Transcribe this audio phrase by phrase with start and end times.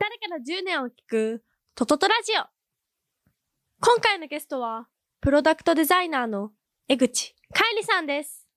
[0.00, 1.44] 誰かの10年を聞く
[1.74, 2.36] トトトラジオ。
[3.82, 4.88] 今回のゲストは
[5.20, 6.52] プロダクトデザイナーの
[6.88, 8.48] 江口海里さんです。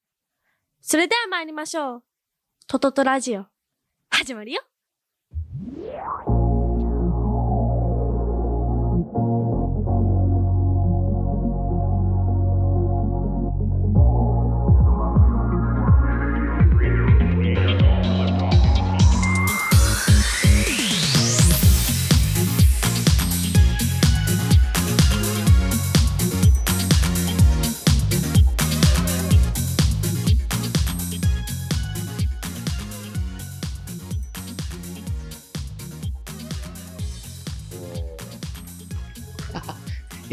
[0.80, 2.04] それでは参りましょう。
[2.66, 3.46] トトトラジオ。
[4.10, 4.62] 始まるよ。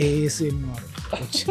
[0.01, 0.73] ASMR
[1.11, 1.47] こっ ち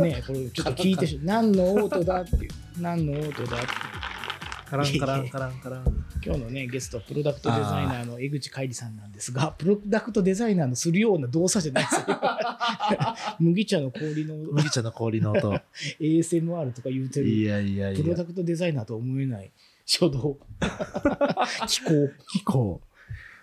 [0.00, 2.50] ねえこれちょっと聞いてし何の音だっていう。
[2.80, 3.66] 何の音だっていう。
[4.68, 6.04] カランカランカランカラン。
[6.24, 11.84] 今日のねゲストはプロダクトデザイナーの江口海里さんなんですがプロダクトデザイナーのするような動作じゃない。
[11.84, 12.06] ですよ
[13.38, 14.34] 麦茶の氷の。
[14.52, 15.60] 麦茶の氷の音。
[16.00, 17.28] ASMR とか言うてる。
[17.28, 18.02] いやいやいや。
[18.02, 18.24] プロダ。
[18.24, 19.50] クトデザイナーとは思えない。
[19.84, 20.38] 書道。
[21.68, 22.08] 気候。
[22.32, 22.80] 気候。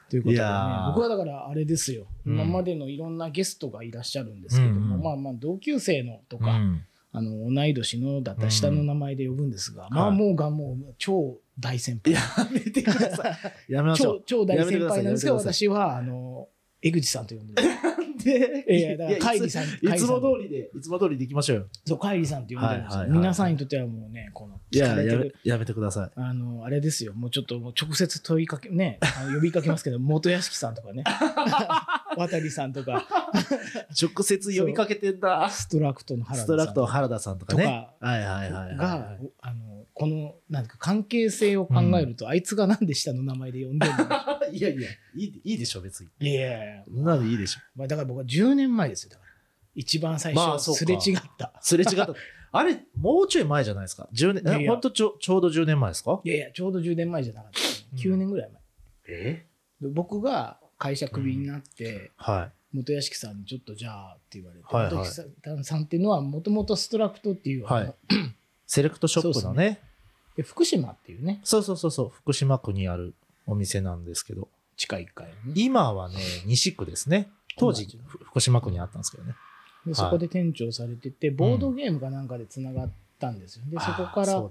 [0.09, 0.47] ということでね。
[0.87, 2.33] 僕はだからあれですよ、うん。
[2.33, 5.03] 今までのいろんなゲストがいらっしゃるんですけども、うんうん。
[5.03, 6.85] まあまあ同級生のとか、うん。
[7.15, 12.13] あの同い年のだったら下の名前で呼ぶんですが、まあはいもうがもう超大先輩。
[12.13, 13.29] やめてくださ
[13.69, 13.71] い。
[13.71, 16.47] やめましょ超超大先輩なんですけど私はあの
[16.81, 17.61] 江口さんと呼んで。
[18.23, 21.67] でいやいや だからカイリさんいつも通りで、いつも通りでいきましょうよ。
[21.85, 26.11] そうカイリさんって呼んでるんですよ、皆さんにとってはもうねこのいや、やめやめてください。
[26.15, 28.99] あのあれですよもうちょっともう直接問いかけね
[29.33, 31.03] 呼びかけますけど元屋敷さんとかね
[32.17, 33.05] 渡さんとか
[34.01, 35.49] 直接呼びかけてんだ。
[35.49, 37.63] ストラクトの原田さんストラクト原田さんとかね。
[37.63, 38.77] とかはいはいはいはい。
[38.77, 44.05] が、あのこのなんか関係性を考えると、あいつがなんで下の名前で呼んでるの？
[44.51, 46.09] いやいや、いいいいでしょ、別に。
[46.19, 46.83] いやいや。
[46.87, 47.59] いなのいいでしょ。
[47.75, 49.29] まあ、だから僕は10年前ですよだから。
[49.75, 51.53] 一番最初、すれ違った。
[51.61, 52.13] すれ違った。
[52.55, 54.71] あれ、もうちょい前じゃないですか？10年、いやいや。
[54.71, 56.21] ほんとちょちょうど10年前ですか？
[56.23, 57.99] いやいやちょうど10年前じゃなかった、うん。
[58.13, 58.61] 9年ぐらい前。
[59.07, 59.45] え？
[59.81, 64.93] で僕が会社クビになって、は元屋敷さんにちょっとじゃあって言われて、はいはい。
[64.93, 67.93] 元屋敷さんっていうのはもともとストラクトっていう、はい。
[68.73, 69.79] セレクトショップのね。
[70.35, 71.41] で福島っていうね。
[71.43, 73.13] そうそうそうそう、福島区にある
[73.45, 75.53] お店なんですけど、地下1階のね。
[75.53, 76.15] 今はね、
[76.47, 77.29] 西区ですね。
[77.59, 79.35] 当時福島区にあったんですけどね。
[79.85, 83.65] でそこで店長されてて、ボードゲームかなんかでつながったんですよ。
[83.67, 84.41] でそこから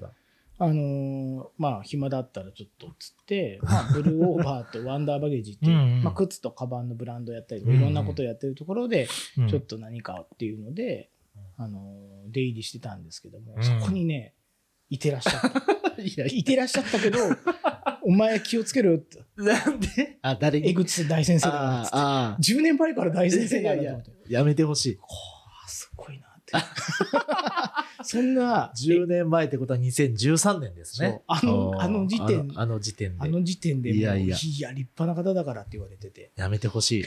[0.59, 6.03] あのーまあ暇だったらちょっとつって、まあ、 ブルーオーバーとワンダーバゲージっていううんうん。
[6.05, 9.49] まあ、靴とカバンのブランドやったりいろんなことをやってるところでうん。
[9.49, 11.11] ちょっと何かっていうので、
[11.57, 13.63] あのー出入りしてたんですけども、うん。
[13.63, 14.35] そこにね
[14.89, 15.49] いてらっしゃった。
[16.03, 16.57] いや、いて。
[16.57, 17.19] らっしゃったけど
[18.03, 19.23] お前気をつけろって。
[19.37, 20.19] なんで？
[20.23, 21.97] あ、誰江口大先生だなっつって。
[21.97, 22.03] あー
[22.35, 24.11] あ10年前から大先生なんだと思って。
[24.29, 24.99] ー、やめてほしい。
[25.65, 26.53] あすごいなって。
[28.05, 31.23] そんな10年前ってことは2013年ですね。
[31.27, 33.25] あのあの時点あのあの時点で。
[33.25, 34.17] あの時点でもういや。
[34.17, 36.33] いや立派な方だからって言われてて。
[36.37, 37.05] やめてほしい。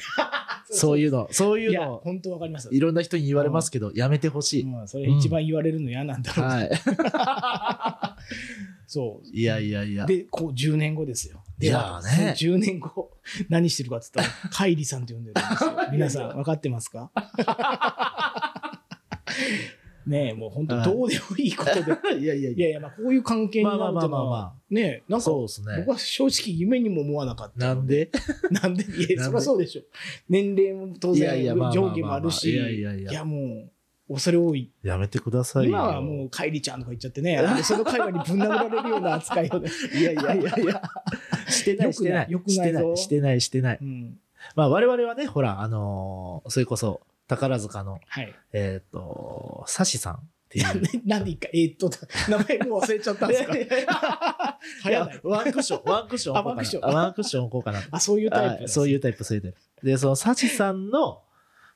[0.75, 2.69] そういうの、そういうの、本当わかります。
[2.71, 4.63] いろんな人に言われますけど、やめてほしい。
[4.63, 8.17] うん、それ一番言われるの嫌なんだろう、は
[8.87, 9.27] そう。
[9.27, 9.41] い。
[9.41, 10.05] いやいやいや。
[10.05, 11.43] でこう10年後ですよ。
[11.57, 12.35] でいやーね。
[12.37, 13.11] その10年後
[13.49, 15.71] 何してるかって言ったらカイリさんと呼んでるんですよ。
[15.91, 17.11] 皆さん分かってますか？
[20.05, 25.91] ねえもう本当どうでもいいことで、 いやいやいいやいやまあこういう関係になるっていうのまあまあまあまあねえなんかそうですね僕。
[25.91, 28.11] は正直夢にも思わなかったなんで？
[28.51, 28.83] なんで？
[28.83, 29.81] いや、そりゃそうでしょ。
[30.29, 33.69] 年齢も当然上下もあるし、いやいやいやも
[34.09, 34.71] う、恐れ多い。
[34.83, 35.69] やめてくださいよ。
[35.71, 39.69] 今はもう、カイリちゃんとか言っちゃってね、 その会話にぶん殴られるような扱いをね。
[39.97, 40.81] いやいやいやいや。
[41.49, 42.31] してない、してない。
[42.31, 43.77] よくないよくないぞしてない、してない。
[43.81, 44.19] うん。
[44.55, 48.35] まあ我々はね、ほら、あのーそれこそ、宝塚の、はい。
[48.53, 50.19] えっ、と、サシさんっ
[50.49, 50.65] ていう。
[51.07, 51.89] なんで一回、えーっと、
[52.29, 53.55] 名前もう忘れちゃったんですか？
[54.89, 55.09] いや。
[55.23, 56.61] ワンクッション、ワンクッション置こうかな。
[56.61, 57.81] あワンクッションあワンクッション置こうかな。
[57.91, 59.85] あ、そういうタイプはいそういうタイプ、そういうタイプ。
[59.85, 61.21] で、そのサシさんの、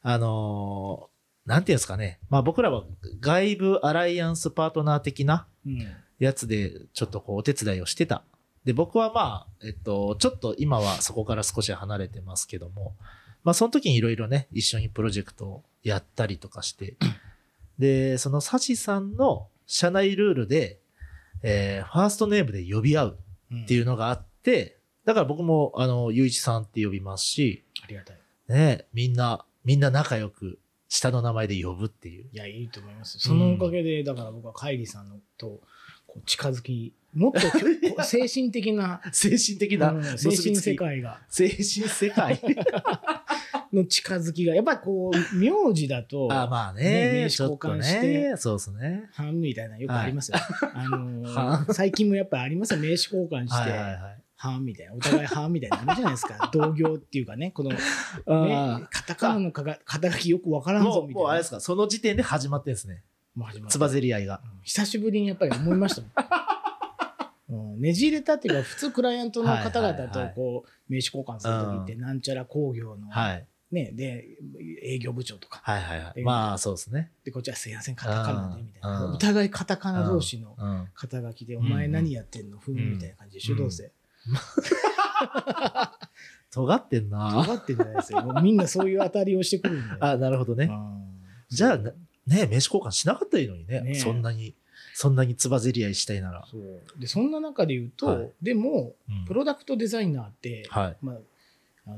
[0.02, 1.20] あのー
[1.50, 2.20] なんていうんですかね。
[2.30, 2.84] まあ僕らは
[3.22, 5.80] 外部アライアンスパートナー的なうん。
[6.20, 8.24] やつでちょっとこうお手伝いをしてた。
[8.66, 12.94] で、僕はまあ、えっと、ちょっと今はそこから少し離れてますけども、
[13.50, 16.98] まあその時にいろいろね、一緒にプロジェクトをやったりとかして、
[17.80, 20.80] で、そのサシさんの社内ルールで、
[21.42, 23.20] えーファーストネームで呼び合う
[23.52, 28.18] うんっていうのがあって、だから僕も、あの、ゆういちさんって呼びますし、ありがたい。
[28.50, 32.30] ね、みんな、みんな仲良く、下の名前で呼ぶっていう。
[32.32, 33.18] いや、いいと思います。
[33.18, 35.60] そのおかげで、だから僕はカイリさんのと
[36.06, 42.40] こう近づきもっと精神的な、 精神的なうん精神世界が、精神世界。
[43.74, 48.38] の近づきが、やっぱりこう、名字だと、あまあねね名刺交換してね。
[48.38, 49.10] そうですね。
[49.14, 50.38] はんみたいなよくありますよ。
[50.74, 52.80] あのはー最近もやっぱありますよ。
[52.80, 53.94] 名刺交換して、はいはい
[54.36, 54.60] はい。
[54.62, 54.94] みたいな。
[54.94, 56.50] お互いはんみたいなのあるじゃないですか。
[56.54, 57.78] 同業っていうかね、この、ね、
[58.26, 61.12] あカタカナのかが肩書きよくわからんぞみたいな。
[61.12, 61.60] うもうあれですか。
[61.60, 63.04] その時点で始まってんですね。
[63.36, 64.42] もう始まったつばぜり合いが。
[64.44, 64.62] うん。
[64.64, 66.12] 久しぶりにやっぱり思いましたもん。
[67.50, 67.82] うん。
[67.82, 73.46] ねじ入れたっていうか、普通クライアントの方々とこう、名刺交換するときって、なんちゃら工業の、はい。
[73.72, 74.26] ね、で、
[74.84, 76.14] 営業部長とか、はいはいはい。
[76.16, 77.12] でまあそうですね。
[77.24, 79.06] で、こっちはすいません、カタカナで、みたいな。
[79.06, 79.12] うん。
[79.14, 80.88] お互いカタカナ同士のうん。
[80.96, 82.58] 肩書きで、んお前何やってんの？
[82.58, 83.60] ふんみたいな感じでしょ、うん。
[83.60, 83.92] どうせ。
[86.52, 87.32] 尖ってんな。
[87.46, 88.22] 尖ってんじゃないですよ。
[88.24, 89.96] もうみんなそういう当たりをしてくるんで。
[90.02, 90.66] あなるほどね。
[90.66, 91.20] うん。
[91.50, 91.94] じゃあね
[92.26, 93.82] 名刺交換しなかったらいいのにね。
[93.82, 94.56] ねそんなに
[95.02, 96.46] そんなにつばぜり合いしたいなら。
[97.00, 98.32] でそんな中で言うと、はい。
[98.42, 99.26] でも、うん。
[99.26, 100.98] プロダクトデザイナーって、はい。
[101.02, 101.16] まあ、
[101.88, 101.98] あの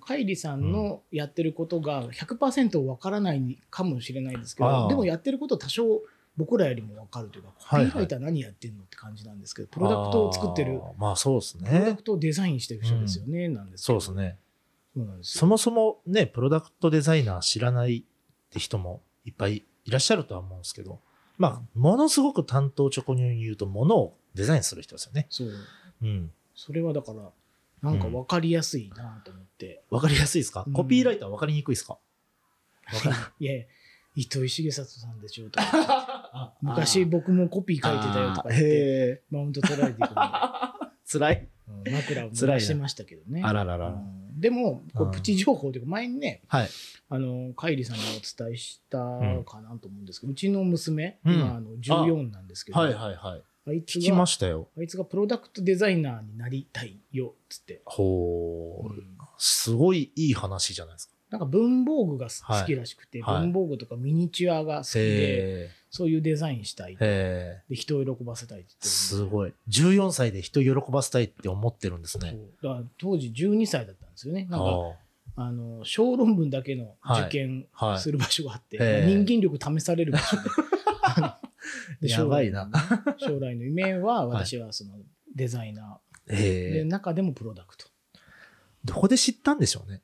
[0.00, 6.02] カイリさんのやってることが100%わからないかもしれないですけど、あーでもやってること多少
[6.36, 14.00] 僕らよりもわかるというか、コピーライター何やってんのって感じなんですけど、プロダクトを作ってる、あーまあそうですプロダねクトをデザインしてる人ですよね、なんですけど。
[14.00, 14.38] そうですね。
[14.94, 15.40] そうなんですよ。
[15.40, 21.00] そもそもねプロダクトデザイナー知らないって人もいっぱいいらっしゃるとは思うんですけど
[21.38, 25.26] まあものすごく担当直入に言うとものをデザインする人ですよね。
[25.30, 25.48] そう。
[26.02, 26.30] うん。
[26.54, 27.30] それはだから、
[27.82, 29.82] なんかわかりやすいなと思って。
[29.90, 30.72] わかりやすいですか、うん。
[30.72, 31.98] コピーライターわかりにくいですか？
[33.38, 33.64] いやいや、
[34.14, 36.54] 糸井重里さんでしょとか。
[36.62, 40.20] 昔僕もコピー書いてたよとか言って、へマウント取られていくんで。
[41.04, 41.48] つらい。
[41.68, 43.42] うん枕を濡らしてましたけどね。
[43.44, 43.88] あららら。
[43.88, 46.68] うんでも、こうプチ情報というか、前にね、はい。
[47.08, 51.34] あの、カイリさんにお伝えしたかなと思うんですけど、うちの娘、うん。
[51.34, 53.42] 今、あの、14なんですけど、はいはいはい。
[53.68, 54.68] あいつ聞きまが、したよ。
[54.78, 57.80] あいつがプロダクトデザイナーになりたいよ、つって。
[57.84, 61.14] ほう、うんすごいいい話じゃないですか。
[61.30, 63.40] なんか文房具がはい好きらしくて、はい。
[63.40, 66.96] 文房具とかミニチュアが好きで、へそういうデザインしたい。
[66.96, 69.52] で、人を喜ばせたいってすごい。
[69.68, 72.36] 14歳で人を喜ばせたいって思ってるんですね。
[72.62, 74.05] だから当時12歳だった。
[74.05, 74.46] んですよね。
[74.50, 74.66] なんか、
[75.36, 78.00] ああの、小論文だけの受験はいはい。
[78.00, 80.36] する場所があって、へえ人間力試される場所。
[82.00, 82.08] で。
[82.08, 82.78] 将来のね
[83.18, 84.94] 将来の夢は、私はその
[85.34, 86.32] デザイナー。
[86.32, 87.86] ー、で、へえ中でもプロダクト。
[88.84, 90.02] どこで知ったんでしょうね。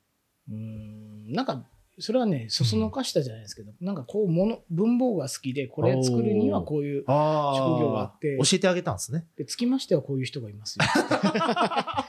[0.49, 1.65] うーん、なんか、
[1.99, 8.37] それはね、そそのかしたじゃないですけど、なんかこう、もの、文房具が好きで、これ作るにはこういう、あ職業があって。
[8.37, 9.25] 教えてあげたんですね。
[9.37, 10.85] で、つきましてはこういう人がいますよ。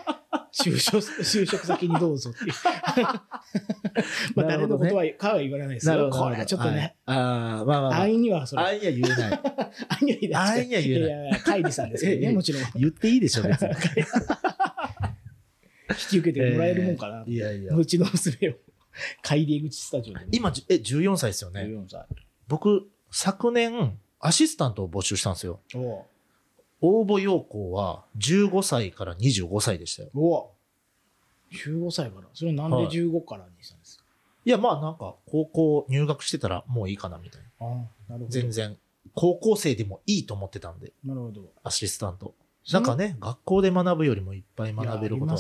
[0.55, 2.53] 就職、 就職先にどうぞっていう。
[4.37, 6.09] まあ、誰のことは、かは言わないですよ。
[6.11, 7.19] これはちょっとね、はい。
[7.19, 8.01] ああまあまあまあ。
[8.03, 9.41] 安易にはそれ、安易には言えない
[9.89, 12.33] 安易には安易には言えないやいや、カイリさんですけどね、 ええ。
[12.33, 12.63] もちろん。
[12.63, 13.75] 引言っていいでしょ別に。
[16.09, 17.25] き受けてもらえるもんかな。
[17.27, 17.75] いやいや。
[17.75, 18.55] うちの娘を、
[19.23, 20.27] カイリ口スタジオでね。
[20.33, 21.63] 今え14歳ですよね。
[21.63, 22.07] 14歳。
[22.47, 25.61] 僕昨年アシスタントを募集したんですよ。
[25.75, 26.05] おう
[26.85, 30.11] 応募要項は15歳から25歳でしたよ。
[30.15, 30.49] おう
[31.55, 32.29] 15歳から。
[32.35, 32.87] それなんではい。
[32.89, 34.05] 15からにしたんですか、
[34.45, 37.67] いやまあなんか高校入学してたらもういいかなみたいな。
[37.67, 38.27] ああ、なるほど。
[38.29, 38.77] 全然
[39.15, 41.43] 高校生でもいいと思ってたんでなるほど。
[41.63, 42.35] アシスタント。
[42.73, 45.37] なんかね学校で学ぶよりもいっぱい学べること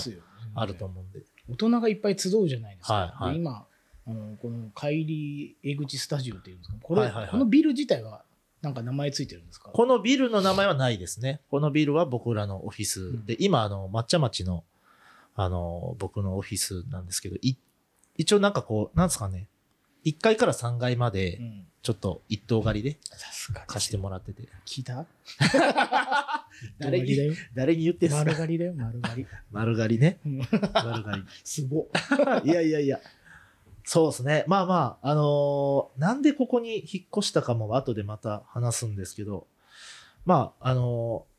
[0.55, 1.27] あると思うんで。
[1.51, 2.95] 大人がいっぱい集うじゃないですか。
[2.95, 3.35] はいはい。
[3.35, 3.67] で今
[4.07, 7.31] あの、この帰り江口スタジオっていうんですか、これ、はいはいはい。
[7.31, 8.24] このビル自体は
[8.65, 9.71] なんか名前ついてるんですか？
[9.71, 11.41] このビルの名前はないですね。
[11.51, 14.65] このビルは僕らのオフィスんで、今、あの、抹茶町の、
[15.37, 17.57] あの、僕のオフィスなんですけど、い
[18.17, 19.49] 一応なんかこう、なんですかね、
[20.05, 21.67] 1階から3階まうで、ん。
[21.83, 22.99] ちょっと一棟借りで。
[23.67, 24.49] 貸してもらってて。
[24.65, 25.05] 聞いた？
[26.79, 27.17] 誰に？
[27.55, 27.85] 誰に？
[27.85, 28.25] 言ってんすか？
[28.25, 29.27] 丸刈りだよ、丸刈り。
[29.53, 30.19] 丸刈りね。
[30.25, 30.39] うん
[30.73, 31.89] 丸刈すご。
[32.45, 33.01] いやいやいや。
[33.85, 34.45] そうですね。
[34.47, 39.47] まあまあ、あのーなんでここに引っ越したかも後でまた話すんですけど、
[40.25, 41.35] まあ、あのー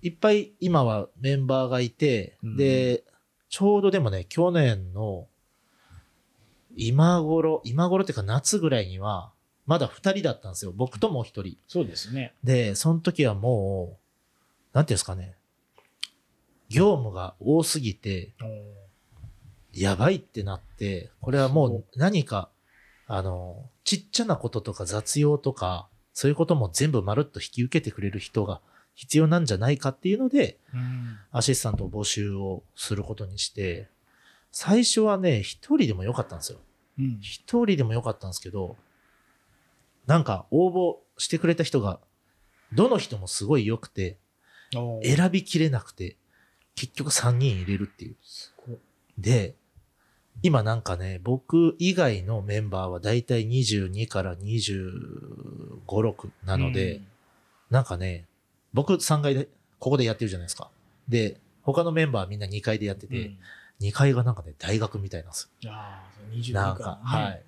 [0.00, 3.02] いっぱい今はメンバーがいて、うんで、
[3.48, 5.26] ちょうどでもね、去年の
[6.76, 9.32] 今頃、今頃っていうか夏ぐらいには、
[9.66, 10.72] まだ2人だったんですよ。
[10.74, 11.58] 僕ともう1人。
[11.66, 12.34] そうですね。
[12.44, 13.98] で、その時はも
[14.72, 15.34] う、なんていうんですかね、
[16.68, 18.34] 業務が多すぎて、
[19.80, 22.50] やばいってなって、これはもう何か、
[23.06, 28.60] あの、ちっちゃなこととか雑用とか、そういうことも全部まるっと引き受けてくれる人が
[28.94, 31.16] 必要なんじゃないかっていうので、うん。
[31.30, 33.88] アシスタントを募集をすることにして、
[34.50, 36.58] 最初はね、一人でもよかったんですよ。
[36.98, 37.18] うん。
[37.20, 38.76] 一人でもよかったんですけど、
[40.06, 42.00] なんか応募してくれた人が、
[42.72, 44.18] どの人もすごい良くて、
[45.04, 46.16] 選びきれなくて、
[46.74, 48.16] 結局3人入れるっていう。
[49.16, 49.54] で、
[50.42, 57.00] 今なんかね、僕以外のメンバーはだいたい22から25、6なので、
[57.70, 58.24] なんかね、
[58.72, 60.70] 僕3階で、ここでやってるじゃないですか。
[61.08, 63.32] で、他のメンバーはみんな2階でやってうんて、
[63.80, 65.72] 2階がなんかね、大学みたいなんですよ。
[65.72, 67.42] ああ、そう22なんか、はい。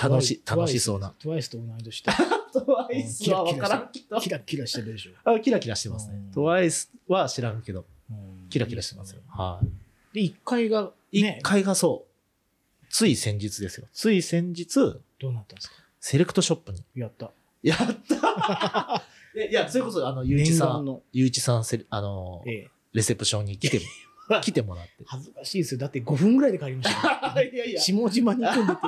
[0.00, 2.12] 楽し楽しそうなトワイスと同い年で。
[2.54, 5.30] トワイスは分からんけどキラキラしてるでしょ。
[5.30, 6.32] あ、キラキラしてますねうん。
[6.32, 9.20] トワイスは知らんけど、うんキラキラしてますよ。
[9.28, 9.60] は
[10.12, 10.14] い。
[10.14, 12.06] で、1階が、一ね、階がそ
[12.82, 13.86] う、つい先日ですよ。
[13.92, 14.74] つい先日、
[15.20, 15.74] どうなったんですか？
[16.00, 16.84] セレクトショップに。
[16.94, 17.30] やった。
[17.62, 17.78] やっ
[18.08, 19.02] た
[19.48, 21.00] いやそれこそ、あの、ゆういちさん。
[21.12, 22.70] ゆういちさんセレ、あの、ええ。
[22.92, 23.80] レセプションに来て、
[24.42, 24.90] 来てもらって。
[25.06, 25.80] 恥ずかしいですよ。
[25.80, 26.90] だって5分ぐらいで帰りまし
[27.34, 27.50] たよ。
[27.52, 28.82] いやい下島に行くんでって。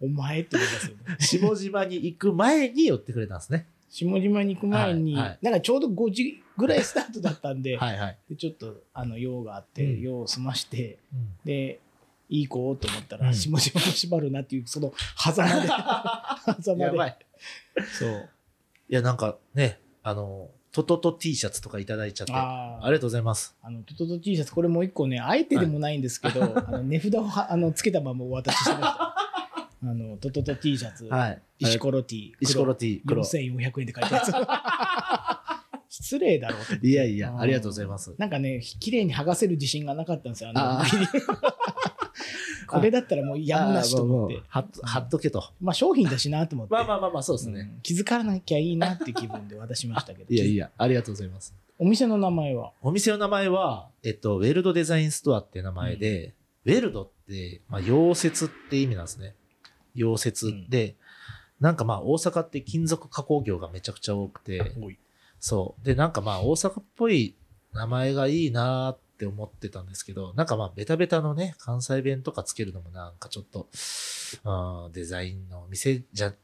[0.00, 1.16] お前って思いますよね。
[1.18, 3.66] 下島に行く前に寄ってくれたんですね。
[3.88, 8.18] 下島に行く前に、はいはいなんかちょうど5時ぐらいスタートだったんで、 はいはい。
[8.30, 11.80] でちょっとあの用があって、うん用を済まして、うんで、
[12.28, 12.74] いい子？
[12.76, 15.68] と思ったら、うん下島も縛るなっていう、その狭間で、
[16.62, 16.82] 狭間で。
[16.82, 17.18] やばい。
[17.98, 18.28] そう。
[18.88, 23.56] いや、なんかね、あの、トトト T シャツとかいただいちゃって、あありがとうございます。
[23.62, 29.16] あの、トトト T シャツ、これもう一個ね、あえてでもないんですけど、 あの値札をはあのつけたままお渡ししてました。
[29.82, 31.42] あの、トトト T シャツ、はい。
[31.58, 33.22] 石ころ T、石ころ T、黒。
[33.22, 34.32] 4400円で買えたやつ。
[35.88, 38.14] 失礼だろうっていやいや、うんありがとうございます。
[38.18, 40.50] なんかね、綺麗に剥がせる自信がなかったんですよ。
[40.54, 40.84] あの
[42.68, 44.42] これだったらもうやむなしと思って。
[44.48, 44.60] は
[44.98, 45.42] っとけと。
[45.60, 46.72] まあ商品だしなと思って。
[46.74, 47.60] まあまあまあまあ、そうですね。
[47.60, 50.34] うん気づかなきゃいいなって気分で渡しましたけど。
[50.34, 51.54] いやいや、ありがとうございます。
[51.78, 52.72] お店の名前は？
[52.82, 59.34] お店の名前は、えっと、ウェルドデザインストアって名前で、ウェルドって、まあ、溶接って意味なんですね。
[59.94, 60.96] 溶接で、
[61.60, 64.98] なんかまあ、大阪って金属加工業がめちゃくちゃ多くて、多い。
[65.46, 65.84] そう。
[65.84, 67.36] で、なんかまあ、大阪っぽい
[67.72, 73.68] 名前がいいなーって思ってたんですけど、なんかまあ、ベタベタのね、関西弁とかつけるのもなんかちょっと、
[74.42, 76.36] うんデザインの店じゃ、っ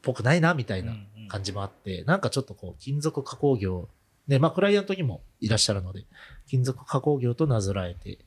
[0.00, 0.94] ぽくないな、みたいな
[1.28, 3.90] 感じもあって、なんかちょっとこう、金属加工業、
[4.26, 6.06] で、まあ、クライアントにもいらっしゃるので、
[6.46, 8.20] 金属加工業と名付られて、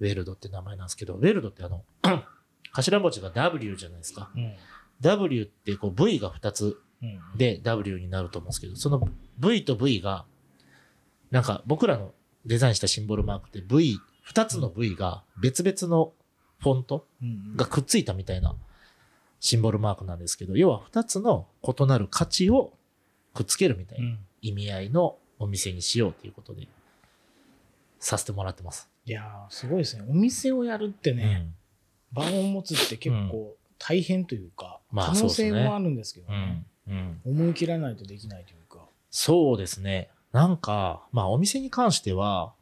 [0.00, 1.84] ウェルドって名前なんですけど、ウェルドってあの、
[2.72, 4.30] 頭文字が W じゃないですか。
[4.34, 4.44] うん。
[4.44, 4.56] うん。
[5.02, 6.76] W ってこう V が2つうん。
[7.36, 10.24] で W になると思うんですけど、その V と V が、
[11.30, 12.12] なんか僕らの
[12.44, 13.98] デザインしたシンボルマークって V、
[14.28, 16.12] 2つの V が別々の
[16.58, 17.56] フォントうん。
[17.56, 18.54] がくっついたみたいな
[19.40, 22.72] シンボルマークなんですけど、要は2つの異なる価値を
[23.34, 26.66] くっつけるみたいうなん意味合いのお店にしようということで、
[27.98, 28.88] させてもらってます。
[29.04, 30.04] いやーすごいですね。
[30.08, 31.48] お店をやるってね、
[32.12, 36.34] 場を持つって結構大変というか、まあ可能性もあるんですけどうん。
[36.34, 36.42] ね。
[36.42, 36.66] うん。
[36.88, 37.20] うん。
[37.24, 38.84] 思い切らないとできないというか。
[39.10, 40.10] そうですね。
[40.32, 42.52] なんか、まあお店に関しては、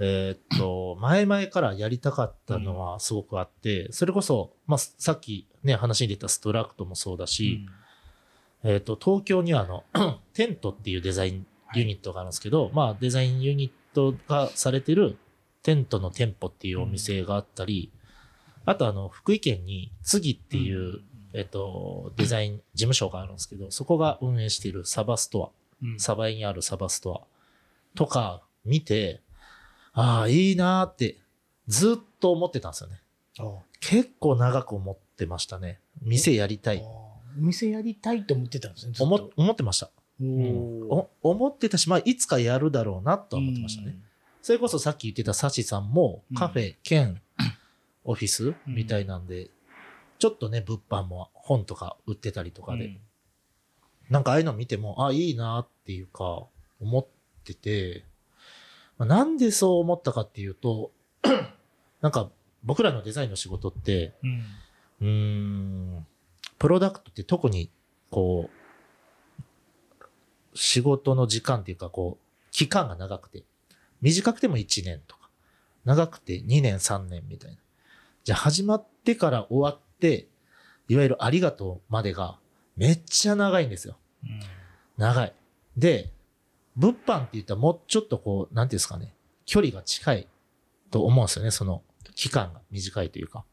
[0.00, 7.66] えーっと、前々からやりたかったのはすごくあって、それこそ、まあさっきね、話に出たストラクトもそうだし、
[8.62, 9.84] えーっと、東京にはあの、
[10.34, 15.16] テントっていうデザインユニットがあるんですけど、まあデザインユニットがされてる
[15.62, 17.92] テントの店舗っていうお店があったり、
[18.64, 21.00] あとあの、福井県に次っていう、
[21.32, 27.20] えっと、デザイン事務所があるんですけど、そこが運営しているサバストア、うん、サバイにあるサバストア
[27.94, 29.20] とか見て、
[29.92, 31.18] ああ、いいなーって
[31.66, 33.00] ずっと思ってたんですよね。
[33.80, 35.80] 結構長く思ってましたね。
[36.02, 36.82] 店やりたい。
[37.36, 38.94] 店やりたいと思ってたんですね。
[38.98, 41.06] 思思ってました、おうん。
[41.22, 43.96] 思ってたし、まあ、いつかやるだろうなとは思ってましたね。
[44.42, 47.20] それこそさっき言ってたサシさんもうんカフェ兼
[48.04, 49.50] オフィスみたいなんで、
[50.18, 53.00] ちょっとね、物販も本とか売ってたりとかで、うん。
[54.10, 56.46] なんかああいうの見ても、あ、いいなっていうか、
[56.80, 57.06] 思っ
[57.44, 58.04] てて、
[58.98, 60.92] まあなんでそう思ったかっていうと、
[62.00, 62.30] なんか
[62.64, 64.44] 僕らのデザインの仕事って、うん。
[65.00, 65.08] うー
[66.00, 66.06] ん、
[66.58, 67.70] プロダクトって特に、
[68.10, 69.98] こう、
[70.54, 73.44] 仕事の時間っていうか、こう、期間が長くて、
[74.00, 75.30] 短くても1年とか、
[75.84, 77.56] 長くて2年3年みたいな。
[78.24, 79.87] じゃあ始まってから終わって、
[80.88, 82.38] いわゆるありがとうまでが
[82.76, 83.96] めっちゃ長いんですよ。
[84.24, 84.40] うん
[84.98, 85.32] 長い。
[85.76, 86.12] で、
[86.74, 89.14] 物販って言ったらもうちょっとこう、なんていうんですかね、
[89.46, 90.28] 距離が近い
[90.90, 91.82] と思うんですよね、その
[92.16, 93.38] 期間が短いというか。
[93.38, 93.46] だか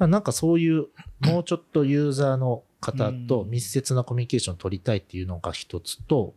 [0.00, 0.86] らなんかそういう、
[1.20, 6.34] もうちょっとユーザーの方と密接なコミュニケーションを取りたいっていうのが一つと、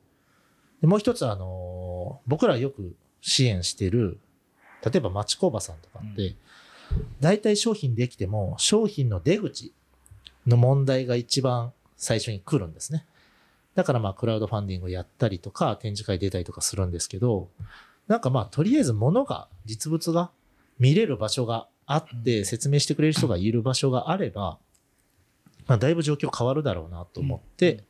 [0.82, 4.20] でもう一つあのー僕らよく支援してる、
[4.84, 6.36] 例えば町工場さんとかって、
[7.20, 9.74] 大体商品できても、商品の出口
[10.48, 13.06] の問題が一番最初に来るんですね。
[13.76, 17.50] だからまあクラウドファンディングをやったりとか展示会出たりとかするんですけど、
[18.08, 20.32] なんかまあとりあえず物が、実物が
[20.80, 24.58] 見れる場所があって説明してくれる人がいる場所があれば、
[25.68, 27.84] まあだいぶ状況変わるだろうなと思って、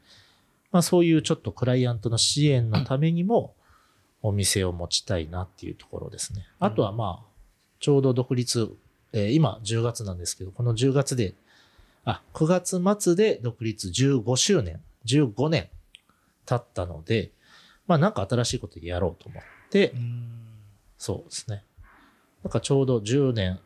[0.72, 3.54] まあそういうちょっとクライアントの支援のためにも
[4.22, 6.46] お店を持ちたいなっていうところですね。
[6.60, 7.26] あとはまあ、
[7.80, 8.76] ちょうど独立、
[9.14, 11.34] えー今10月なんですけど、この10月で、
[12.06, 15.70] あ、9月末で独立15周年、15年
[16.46, 17.32] 経ったので、
[17.88, 20.28] まあなんか新しいことやろうと思ってう、ん
[20.98, 21.64] そうですね。
[22.44, 23.60] なんかちょうど10年、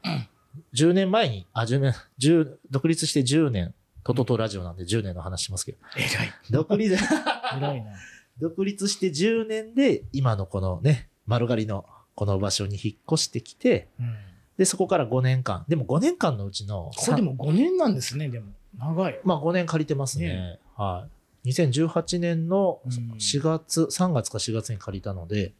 [0.74, 3.74] 10年前に、あ、10年、10、独立して10年、
[4.04, 6.34] トトトラジオなんで10年の話しますけど、偉い。
[6.50, 6.94] 独立、
[7.58, 7.92] 偉いな。
[8.40, 11.86] 独立して10年で、今のこのね、丸刈りの
[12.16, 14.16] この場所に引っ越してきて、うん
[14.58, 15.66] で、そこから5年間。
[15.68, 18.52] でも5年間のうちの、これでも5年なんですね、でも。
[18.78, 19.20] 長い。
[19.24, 20.28] まあ5年借りてますね。
[20.28, 21.08] ねは
[21.46, 21.52] い。
[21.52, 25.54] 2018年のうん4月、3月か4月に借りたので、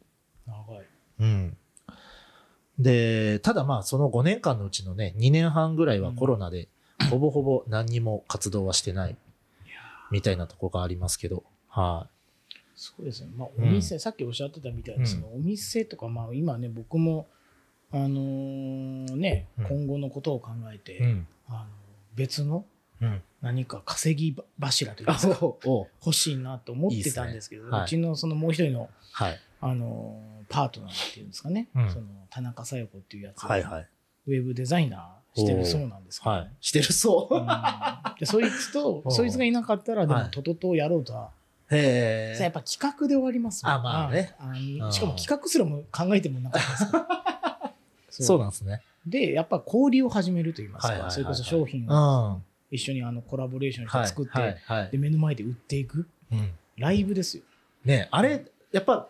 [0.46, 0.86] 長い。
[1.20, 1.56] うん。
[2.78, 6.68] で、ただまあその5年間のうちのね、2年半ぐらいはコロナで、
[7.10, 9.16] ほぼほぼ何にも活動はしてない、
[10.10, 12.08] みたいなとこがありますけど、は
[12.74, 13.30] そうですね。
[13.36, 17.26] まあ、うんお店、さっきおっしゃってたみたいに、うんそのお店とか、まあ、今ね、僕も、
[17.92, 19.66] あのーね、うん。
[19.66, 20.98] 今後のことを考えて、い。
[21.00, 21.26] うん。
[21.48, 21.64] あの
[22.14, 22.64] 別の
[23.00, 23.22] うん。
[23.42, 25.18] 何か稼ぎ柱というか、
[25.66, 27.84] お 欲しいなと思ってたんですけど、ねはい。
[27.84, 29.38] うちのそのもう一人の、はい。
[29.60, 31.90] あのーパートナーっていうんですかね、うん。
[31.90, 33.86] その田中紗代子っていうやつが、はいはい。
[34.28, 36.50] ウェブデザイナーしてるそうなんですけど、はい。
[36.60, 37.34] してるそう。
[37.34, 37.46] うん。
[38.18, 40.24] でそいつと そいつがいなかったらではい。
[40.24, 41.30] もトトトをやろうとは、
[41.70, 44.34] へやっぱ企画で終わりますもんあまあね。
[44.38, 44.54] あ
[44.92, 46.92] しかも企画すらも考えてもなかったです
[48.24, 48.82] そうなんですね。
[49.06, 51.90] でやっぱ交流を始めると言いますか、それこそ商品うん。
[51.90, 52.38] をは
[52.70, 53.88] 一緒にあのコラボレーションい。
[53.88, 54.56] して作って、
[54.90, 56.50] で目の前で売っていくうん。
[56.76, 57.42] ライブですよ
[57.84, 59.08] ねあれ、やっぱ、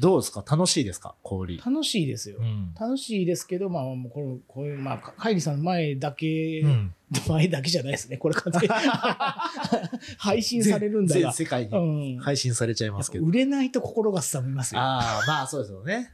[0.00, 0.44] どうですか？
[0.48, 1.14] 楽しいですか？
[1.22, 1.58] 氷。
[1.58, 2.74] 楽しいですよ、うん。
[2.78, 6.94] 楽しいですけど、まあ、もうこのこういう、まあ、かカイリさんの前だけ、うん。
[7.28, 8.68] 前だけじゃないですね、これ完全に
[10.16, 13.26] 配信されるんだが、全世界うにん、配信されちゃいますけど。
[13.26, 14.80] 売れないと心がすさみますよ。
[14.80, 16.12] ああ、まあそうですよね。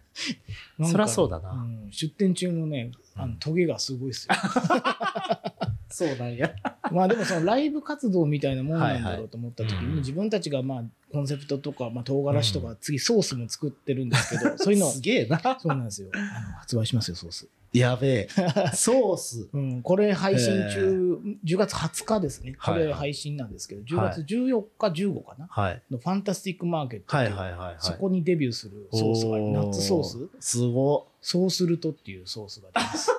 [0.91, 4.35] そりゃそうだなん出店中のね、あのトゲがすごいですよ。
[5.91, 6.55] そうなんや。
[6.93, 15.41] まあでもそのライブ活動みたいなもんなんだろうと思った時に、うん自分たちがまあコンセプトとか、まあ、唐辛子とか、次ソースも作ってるんですけど、 そういうの、すげえな。
[15.41, 16.11] そうなんですよ。
[16.15, 17.49] あの発売しますよ、ソース。
[17.73, 18.29] やべえ。
[18.75, 19.49] ソース。
[19.53, 22.55] うん、これ配信へ中、10月20日ですね。
[22.55, 25.83] こはいれ配信なんですけど、10月14日、15かなはい。
[25.91, 27.77] のファンタスティックマーケットはいはいはいはい。
[27.79, 30.19] そこにデビューするソースがナッツソース？
[30.41, 33.11] すごソースルトっていうソースが出ます。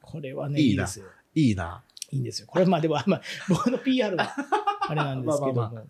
[0.00, 1.06] これはね、いいですよ。
[1.34, 1.48] い。
[1.48, 1.82] いいな。
[2.12, 2.46] いいんですよ。
[2.46, 4.34] これまあでも、まあ、僕の PR は
[4.88, 5.84] あれなんですけども、 まあまあ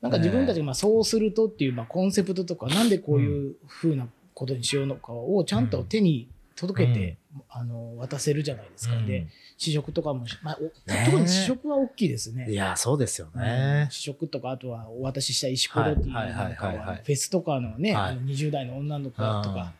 [0.00, 7.18] なんか自分たちがまあそうするとっていうまあコンセプトとか、なんでこういうふうなことにしようのかをちゃんと手に届けて、
[7.50, 8.96] あの渡せるじゃないですか。
[9.02, 9.26] で、
[9.58, 10.70] 試食とかもし、まあ、お
[11.06, 12.50] 特に試食は大きいですね。
[12.50, 13.40] いや、そうですようん。
[13.42, 13.88] ね。
[13.90, 18.12] 試食とか、あとはお渡しした石ころっていうかフェスとかのね、はい。
[18.12, 19.42] あの20代の女の子とうん。
[19.42, 19.72] か、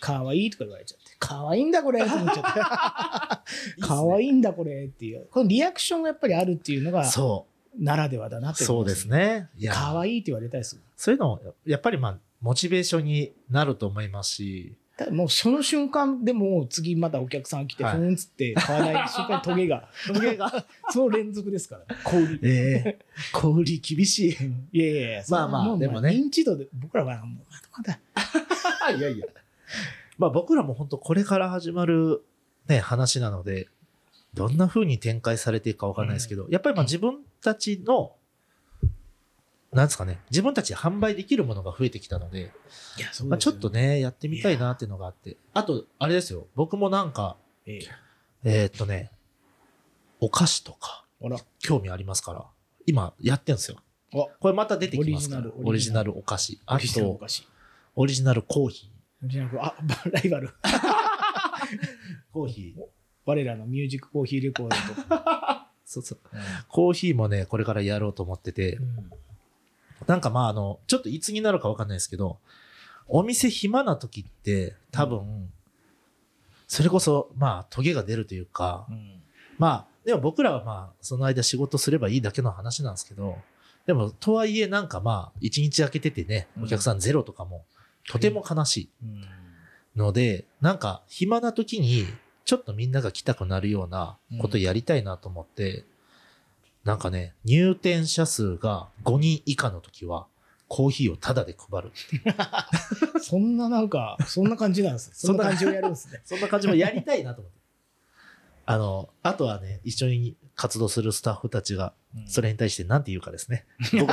[0.00, 3.33] かわいいとか言われちゃって、かわいいんだこれと思っちゃって、
[3.80, 7.46] かわいいいんだこれっていう、このリアクションがやっぱりあるっていうのがそ
[7.78, 8.56] ならではだなっう。
[8.56, 9.08] てそうです。
[9.08, 9.48] ね。
[9.56, 10.80] いやかわいいって言われたいです。
[10.96, 22.38] そういうの、やっぱりまあ、モチベーションになると思いますし、ただもうその瞬間でもう次またお客さんが来て、はいふーんっつって買わない瞬間にトゲが、 トゲが、 その連続ですから、小売り。
[22.42, 22.98] ええ
[23.32, 24.78] 小売り厳しい。
[24.78, 27.98] いやいやいや、まあまあでもね認知度で、僕らはもうまだ
[28.86, 29.26] まだ、 いやいや。
[30.16, 32.22] まあ僕らも本当これから始まる
[32.68, 33.68] ね、話なので、
[34.34, 38.12] どんな風に展開されていくかわかんないですけど、やっぱりまあ自分たちの、
[39.72, 42.52] なんですかね、自分たちで販売できるものが増えてきたので、
[42.98, 43.70] いや、そうまあ、ちょっと。
[43.70, 45.36] ね、やってみたいなっていうのがあって。
[45.52, 47.88] あと、あれですよ、僕もなんか、ええ
[48.44, 49.10] えーっとね、
[50.20, 51.04] お菓子とか、
[51.60, 52.44] 興味ありますから、
[52.86, 53.78] 今やってんですよ。
[54.12, 56.60] あこれまた出てきますから、オリジナルお菓子。
[56.66, 57.20] あと。
[57.96, 58.90] オリジナルコーヒ
[59.22, 59.74] オリジナルあ、
[60.10, 60.50] ライバル。
[62.34, 62.38] ー。
[62.40, 62.82] コーヒー。
[63.26, 65.70] 我らのミュージックコーヒーレコードとか。
[65.86, 66.18] そうそう。
[66.68, 69.10] コーヒーもね、これからやろうと思ってて、うん
[70.06, 72.38] なんかまああの、ちょっといつになるかわかんないですけど、
[73.06, 75.50] お店暇な時って多分、
[76.66, 79.22] それこそまあトゲが出るというか、うん
[79.56, 83.38] まあでも僕らはまあその間仕事すればいいだけの話なんですけど、
[83.86, 87.64] でもとはいえなんかまあ一日空けててね、お客さんゼロとかも
[88.08, 89.24] とても悲しいうん
[89.96, 92.06] ので、なんか暇な時に
[92.44, 95.84] ちょっとみんなが来たくなるようなことやりたいなと思って、
[96.84, 100.26] なんかね、入店者数が5人以下の時は、
[100.68, 101.92] コーヒーをタダで配る。
[103.22, 105.10] そんななんか、そんな感じなんです。
[105.14, 106.20] そんな感じをやるんですね。
[106.26, 107.58] そんな感じもやりたいなと思って。
[108.66, 111.94] あの、あとはね、一緒に活動するスタッフたちが、
[112.26, 113.66] それに対して何て言うかですね。
[113.92, 114.12] 僕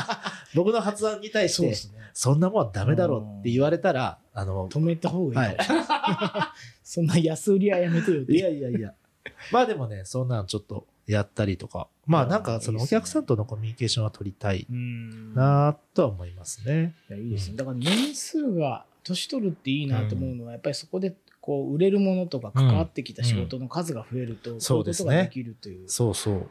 [0.55, 1.75] 僕の発案に対して、
[2.13, 5.87] そんなもんダメだろうって言われたら、あの、止めた方がいいかもしれない。
[6.83, 8.33] そんな安売りはやめてよって。
[8.33, 8.93] いやいやいや。
[9.51, 15.33] まあでもね、そんなんちょっとやったりとか、まあなんかそのお客さんとのコミュニケーションは取りたいうん。
[15.33, 16.95] なとは思いますね。
[17.09, 17.57] いやいいですね。
[17.57, 26.49] だから年数が年取るっていいなと思うのは、やっぱりそこでこう売れるものとか関わってきた仕事の数が増えると、んそういうことができるという、そうそう。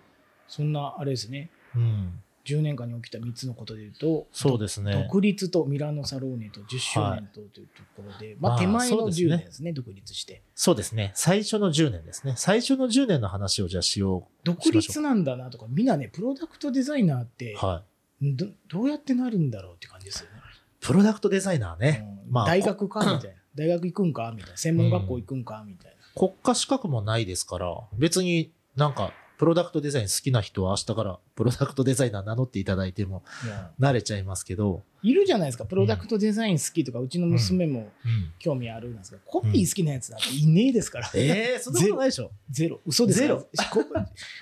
[0.49, 1.51] そんなあれですね。
[1.77, 2.21] うん。
[2.45, 4.93] 10年間に起きた3つのことでいうと、そうですね。
[4.93, 10.43] 独立とミラノサローネと10周年とというところで、ままああ手前のそうですね10年ですね、独立して。
[10.55, 11.13] そうですね。
[11.15, 12.35] 最初の10年ですね。
[12.37, 17.57] 最初の10年の話をじゃあしよ独立なんだなとか、みんなね、プロダクトデザイナーってう。
[17.59, 17.85] は
[18.23, 18.35] い。
[18.35, 20.41] どどうやってなるんだろうって感じですよね。
[20.81, 22.07] プロダクトデザイナーね。
[22.27, 23.37] うんまあ大学かみたいな。
[23.57, 24.57] 大学行くんかみたいな。
[24.57, 25.97] 専門学校行くんかみたいな。
[26.15, 33.25] 国家資格もないですから、別になんか、プロダクトデザイン好きな人は明日からプロダクトデザイナー名乗っていただいても
[33.81, 35.65] 慣れちゃいますけど、いるじゃないですか。
[35.65, 41.11] プロダクトデザイン好きとか、うちの娘もうん、興味あるんですが、コピー好きなやつなんていねえですから。
[41.15, 42.31] ええそんなことないでしょ。
[42.51, 42.81] ゼロ。
[42.87, 43.85] 嘘ですからゼコ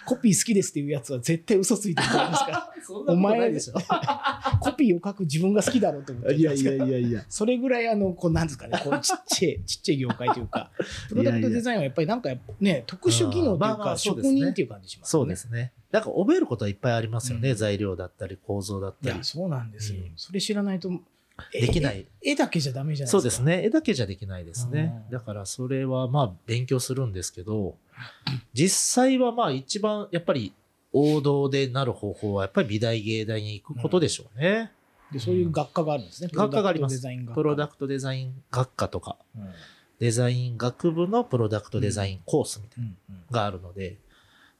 [0.06, 2.72] コピー好きですっていうやつは絶対嘘ついてると思いますから。
[2.84, 3.74] そんなことないでしょ。
[4.60, 7.24] コピーを書く自分が好きだろうと思ってるんですからやいや。
[7.28, 10.70] それぐらいあの、こうなんですかね、こうちっちゃい、 ちっちゃい業界というか、
[11.08, 15.22] プロダクトデザインはやっぱりなんかね、特殊技能というか、職人っていう感じしますね。
[15.22, 15.72] うですね。
[15.90, 17.50] なんか覚えることはいっぱいありますよね。
[17.50, 19.24] うん材料だったり構造だっいや、たり。
[19.24, 20.12] そうなんですようん。
[20.16, 20.90] それ知らないと、
[21.54, 22.06] えできない。
[22.22, 23.18] 絵だけじゃダメじゃないですか。
[23.18, 23.64] そうですね。
[23.64, 24.92] 絵だけじゃできないですね。
[25.06, 27.76] うんだからそれはまあ勉強するんですけど、
[28.52, 30.52] 実際はまあ一番やっぱり
[30.92, 34.72] 王道でなる方法はやっぱり美大芸大に行くことでしょうね。
[35.12, 36.30] で、そういう学科があるんですね。
[36.32, 37.00] 学科があります
[37.34, 39.48] プロダクトデザイン学科とか、うん
[39.98, 43.98] デザイン学部のプロダクトデザインコースみたいなうんうんのがあるので、だか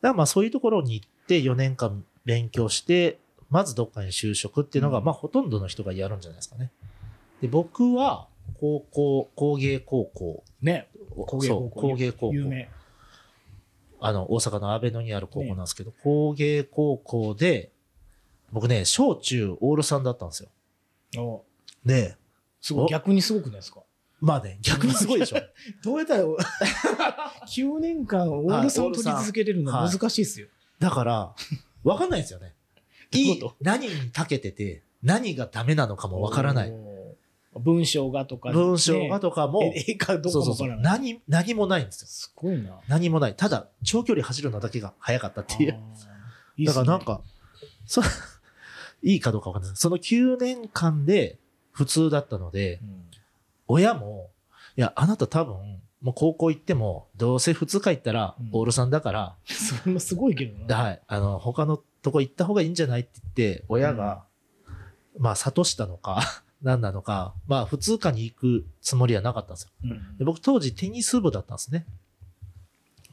[0.08, 3.18] らまあそういうところに行って4年間勉強して、
[3.50, 6.70] まずどっかに就職っていうのが、うんまあほとんどの人がやるんじゃないですかね。
[7.40, 8.28] で、僕は
[8.60, 11.80] 高校、工芸高校、ね、工芸高そう校。
[11.80, 12.68] 工芸高校有名。
[14.00, 17.72] あの、大阪の阿倍野にある高校なんですけど、工芸高校で、
[18.52, 20.48] 僕ね、小中オール3だったんですよ。
[21.22, 21.44] お
[21.84, 22.16] で、
[22.60, 23.80] すごい、お逆にすごくないですか？
[24.20, 25.36] まあね、逆にすごいでしょ。
[25.84, 26.24] どうやったら、
[27.46, 30.48] 9年間オールさんを取り続けれるのはい難しいですよ。
[30.78, 31.34] だから、
[31.84, 32.54] わかんないんですよね。
[33.12, 36.72] いうい何に長けてて、何がダメなのかもわからない。
[37.54, 40.32] 文章がとか、文章がとかも、ね絵かどう。
[40.32, 40.82] かもわからない。
[40.82, 42.08] 何、何もないんですよ。
[42.08, 42.74] すごいな。
[42.74, 43.34] っ何もない。
[43.34, 45.80] ただ、長距離走るのだけが早かったっていう。
[46.56, 47.22] いい だからなんか、
[47.86, 48.02] そ
[49.02, 49.76] いいかどうかわかんない。
[49.76, 51.38] その9年間で
[51.72, 53.04] 普通だったのでう、ん
[53.68, 54.30] 親も、
[54.76, 60.76] いや、あなた多分、もう高校行っても、どうせ普通科行ったらうん、オールさんだから、 それもすごいけどな。
[60.76, 64.24] はい、あの、他のとこ行った方がいいんじゃないって言って、親が、
[65.18, 66.20] まあ、諭したのか、
[66.62, 69.70] 何なのか、まあ、普通科に行くつもりはなかったんですよ。
[69.84, 71.86] うんで僕当時テニス部だったんですね。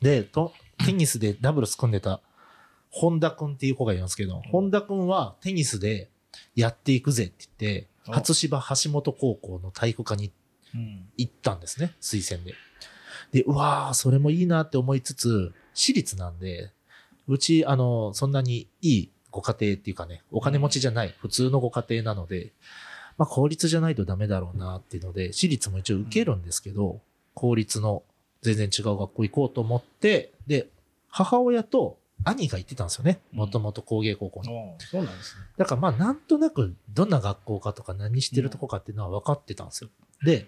[0.01, 0.53] で、と
[0.85, 2.21] テニスでダブルス組んでた
[2.89, 6.09] 本田くんっていう子がいるんですけど、本田くんはテニスで
[6.55, 7.51] やっていくぜって言っ
[7.83, 10.31] て、お初芝橋本高校の体育科に
[10.73, 12.53] うん行ったんですね、推薦で。
[13.31, 16.71] で、うわー、それもいいなって思いつつ、私立なんで、
[17.27, 22.53] うち、あの、そんなにいいご家庭っていうかね、お金持ちじゃない、普通のご家庭なので、
[23.17, 27.01] まあ、公立じゃないとダメだろうなっていうので、私立も一応受けるんですけど、
[27.33, 28.03] 公立の
[28.41, 30.67] 全然違う学校行こうと思って、で、
[31.09, 33.19] 母親と兄が行ってたんですよね。
[33.33, 34.49] うんもともと工芸高校に。
[34.49, 35.45] おーそうなんですね。
[35.57, 39.89] だからまあなんとなくどんな学校かとか何してるとこかっていうのは分かってたんですよ。
[40.23, 40.47] で、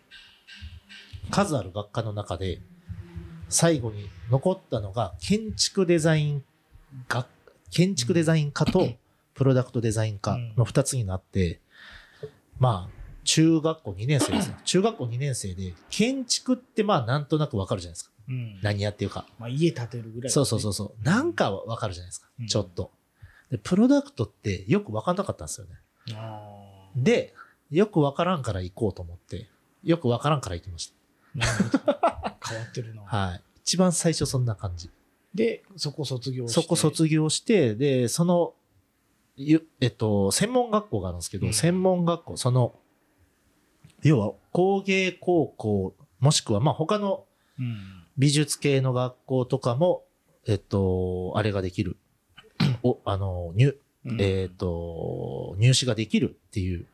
[1.29, 2.59] 数ある学科の中で
[3.49, 6.43] 最後に残ったのが建築デザイン
[7.07, 7.27] 学、
[7.71, 8.93] 建築デザイン科と
[9.33, 11.61] プロダクトデザイン科の2つになって、
[12.59, 14.57] まあ中学校2年生ですね。
[14.65, 18.11] 中学校2年生で建築ってまあなんとなく分かるじゃないですか。
[18.29, 19.25] うん何やってるか。
[19.39, 20.31] まあ、家建てるぐらい。
[20.31, 21.03] そうそうそうそう。
[21.03, 22.47] なんかは分かるじゃないですかうん。
[22.47, 22.91] ちょっと。
[23.51, 25.75] で、プロダクトってよく分かんなかったんですよね。
[26.13, 27.33] あで、
[27.69, 29.47] よくわからんから行こうと思って、
[29.83, 30.96] よくわからんから行きましーなるほど
[31.43, 33.01] 変わってるな。
[33.03, 33.17] た。
[33.17, 33.41] はい。
[33.61, 34.89] 一番最初そんな感じ。
[35.33, 36.61] で、そこ卒業して。
[36.61, 38.53] そこ卒業して、で、その、
[39.35, 42.75] ゆえっと、専門学校があるんですけど、うん専門学校、その、
[44.03, 47.25] 要は工芸高校、もしくはまあ他の
[47.59, 48.03] うん。
[48.17, 50.03] 美術系の学校とかも、
[50.47, 51.97] えっと、あれができる。
[52.83, 56.87] おあの入うんえっ、と、入試ができるっていう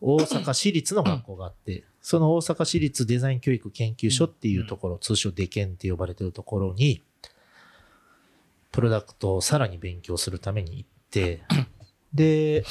[0.00, 7.02] 大阪市立の学校があって、その大阪市立デザイン教育研究所っていうところ、通称デケンって呼ばれてるところに、
[8.72, 11.42] プロダクトをさらに勉強するために行って、
[12.12, 12.64] で、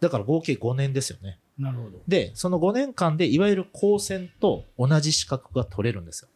[0.00, 1.38] だから合計5年ですよね。
[1.58, 1.98] なるほど。
[2.08, 6.28] で、その5年間でいわゆる高専と同じ資格が取れるんですよ。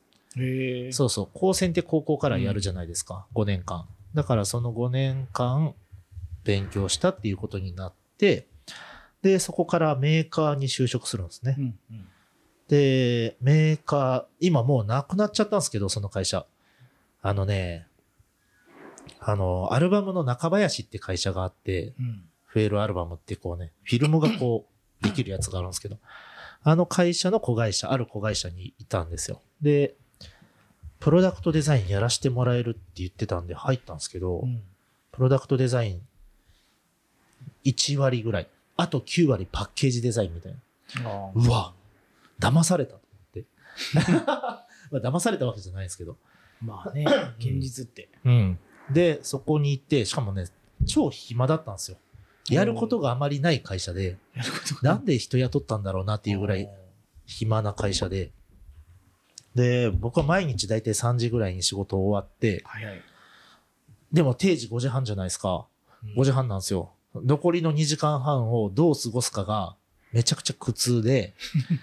[0.42, 0.92] へえ。
[0.92, 3.86] そうそう、高専って高校からやるじゃないですか、5年間。
[4.14, 5.74] だからその5年間
[6.44, 8.46] 勉強したっていうことになって、
[9.22, 11.60] で、そこからメーカーに就職するんですねう。
[11.60, 12.06] んうん。
[12.68, 16.46] で、メーカー、今もうなくなっちゃったんですけど、その会社。
[17.22, 17.86] あのね、
[19.20, 22.24] あの、アルバムの中林って会社があって、うん。
[22.44, 24.72] フェールアルバムってこうね、フィルムがこう、
[25.04, 25.98] できるやつがあるんですけど、
[26.62, 29.42] あの会社の子会社、ある子会社にいたんですよ。
[29.60, 29.94] で、
[31.00, 34.62] プロダクトデザインやらせてもらえるって言ってたんで入ったんですけど、うん
[35.12, 36.02] プロダクトデザイン
[37.64, 41.10] 1割ぐらい、あと9割パッケージデザインみたいな。
[41.10, 41.74] あうわ、
[42.38, 43.44] 騙されたと思って。
[44.90, 46.16] まあ騙されたわけじゃないですけど。
[46.60, 47.04] まあね、
[47.38, 48.08] 現実って。
[48.24, 48.58] うん。
[48.90, 50.46] で、そこに行って、しかもね、
[50.86, 51.98] 超暇だったんですよ。
[52.48, 54.18] やることがあまりない会社で、
[54.82, 56.70] なんで人雇ったんだろうなっていうぐらい
[57.24, 58.30] 暇な会社で。
[59.54, 62.62] で、僕は毎日だいたい3時ぐらいに仕事終わって。
[64.12, 65.66] でも定時5時半じゃないですか。
[66.16, 66.92] 5時半なんですよ。
[67.24, 69.76] 残りの2時間半をどう過ごすかが
[70.12, 71.34] めちゃくちゃ苦痛で、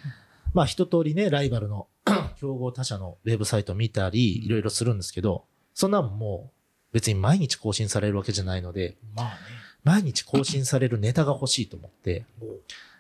[0.53, 1.87] まあ一通りね、ライバルの
[2.39, 9.35] 競合他社のウェブサイト見たり、いろいろするんですけど、そんなんもう別に毎日更新されるわけじゃないので、まあね。
[9.83, 12.45] 毎日更新されるネタが欲しいと思って、お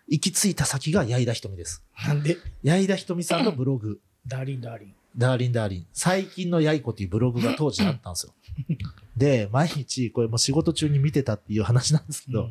[0.07, 1.81] 行き着いた先が矢井田瞳です。
[2.05, 2.37] なんで？
[2.61, 4.93] 矢井田瞳さんのブログ、ダーリンダーリン。
[5.15, 5.87] ダーリンダーリン。
[5.93, 8.33] 最近のやいこというブログが当時あったんですよ。
[9.15, 12.49] で、毎日、これもう仕事中に見てたっていう話なんですけど、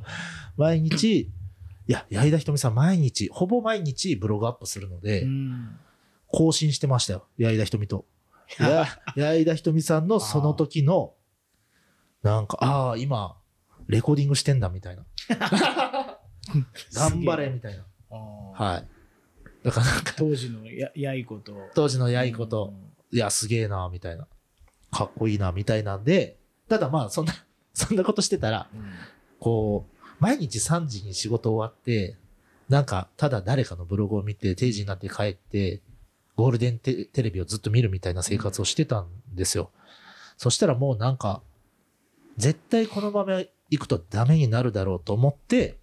[0.57, 1.31] 毎日、
[1.89, 5.77] いや、矢井田瞳さん毎日、ほぼ毎日ブログアップするので、うん。
[6.29, 7.27] 更新してましたよ。
[7.37, 8.07] 矢井田瞳と。
[8.59, 11.15] や矢井田瞳さんのその時の、
[12.23, 13.37] なんか、ああ、今、
[13.89, 15.05] レコーディングしてんだみたいな。
[16.95, 17.85] 頑張れみたいな。
[18.55, 18.89] はい。
[19.65, 21.57] だからなんか、当時のややいこと。
[21.75, 22.73] 当時のやいこと、
[23.11, 24.29] いや、すげえな、みたいな。
[24.91, 26.39] かっこいいな、みたいなんで、
[26.73, 27.35] ただまあ、そんな、
[27.75, 28.93] そんなことしてたら、うん。
[29.39, 32.17] こう、毎日3時に仕事終わって、
[32.71, 35.83] なんか、ただ誰かのブログを見て、定時になって帰って、
[36.35, 39.71] ゴールデンテテレビをずっと見るみたいな生活をしてたんですよ。
[40.39, 41.43] そしたらもうなんか、
[42.39, 45.77] 絶対このまま行くとダメになるだろうと思って、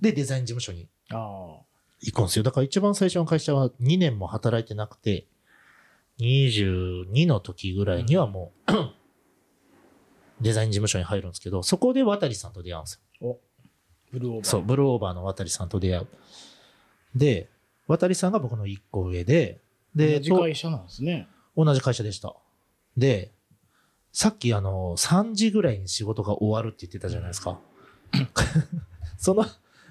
[0.00, 1.16] で、デザイン事務所にあ
[2.00, 2.44] 行くんですよ。
[2.44, 5.26] だから一番最初の会社は2年も働いてなくて、
[6.20, 8.97] 22の時ぐらいにはもう、
[10.40, 13.38] デザイン事務所に入るんですけど、そこで渡さんと出会うんですよ。
[14.12, 14.44] ブルーオーバー。
[14.44, 16.06] そう、ブルーオーバーの渡さんと出会う。
[17.14, 17.48] で、
[17.86, 19.60] 渡さんが僕の1個上で、
[19.94, 21.28] で、同じ会社なんですね。
[21.54, 22.34] と同じ会社でした。
[22.96, 23.32] で、
[24.12, 27.60] さっきあの、3時ぐらいに仕事が終わるって言ってたじゃないですか。
[29.18, 29.44] その、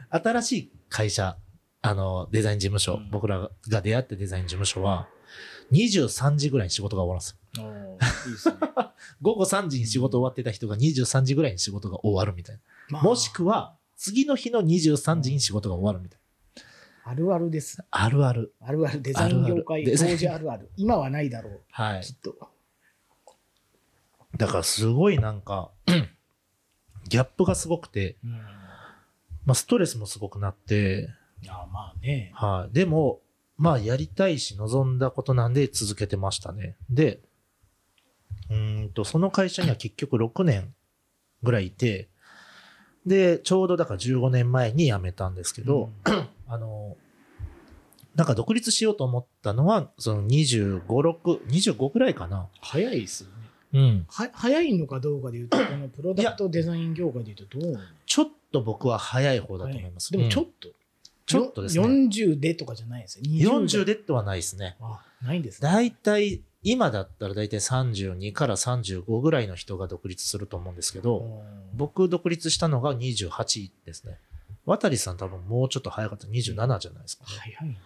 [0.09, 1.37] 新しい会社、
[1.81, 5.07] あの、デザイン事務所、うん僕らが出会ったデザイン事務所は、
[5.71, 8.17] 23時ぐらいに仕事が終わるんですよ。
[8.27, 8.55] いいですね。
[9.21, 12.61] 午後3時に仕事終わってた人が23時ぐらいに仕事が終わるみたいな。
[12.89, 16.27] まあもしくは、次の日の23時に仕事が終わるみたいな。
[17.11, 17.83] あるあるです。
[17.89, 18.53] あるある。
[18.59, 19.01] あるある。
[19.01, 20.69] デザイン業界、当時あるある。
[20.75, 21.61] 今はないだろう。
[21.71, 22.13] はいき。
[22.13, 22.35] っと。
[24.35, 25.71] だからすごいなんか、
[27.07, 28.31] ギャップがすごくて、うん。
[29.45, 31.09] まあストレスもすごくなって、
[31.41, 32.31] いや、まあね。
[32.35, 32.73] はい。
[32.73, 33.21] でも、
[33.57, 36.75] まあやりたいし望んだことなんで続けてましたね。
[36.89, 37.19] で、
[38.49, 40.73] うーんと、その会社には結局6年
[41.43, 42.09] ぐらいいて、
[43.05, 45.89] で、ちょうどだから15年前に辞めたんですけど、
[46.47, 46.97] あの、
[48.15, 52.47] なんか独立しようと思ったのは、その25、6、25ぐらいかな。
[52.61, 53.35] 早いですよね。
[53.73, 54.05] うん。
[54.09, 60.11] は早いのかどうかで言うと、このプロダクトデザイン業界で言うとどうちょっと僕は早い方だと思います。
[60.11, 60.69] でもちょっうんと。
[61.27, 61.83] ちょっとですね。
[61.83, 63.25] 40でとかじゃないですよ。
[63.25, 64.77] 20 40でってはないですね。
[64.79, 65.69] あ、ないんですね。
[65.69, 74.17] だいたい、今だったらだいたい32から35ぐらいの人が独立すると思うんですけど、うん僕独立したのが28ですね。
[74.65, 76.27] 渡さん多分もうちょっと早かった。
[76.27, 77.29] 27じゃないですか、ね。
[77.29, 77.77] 早い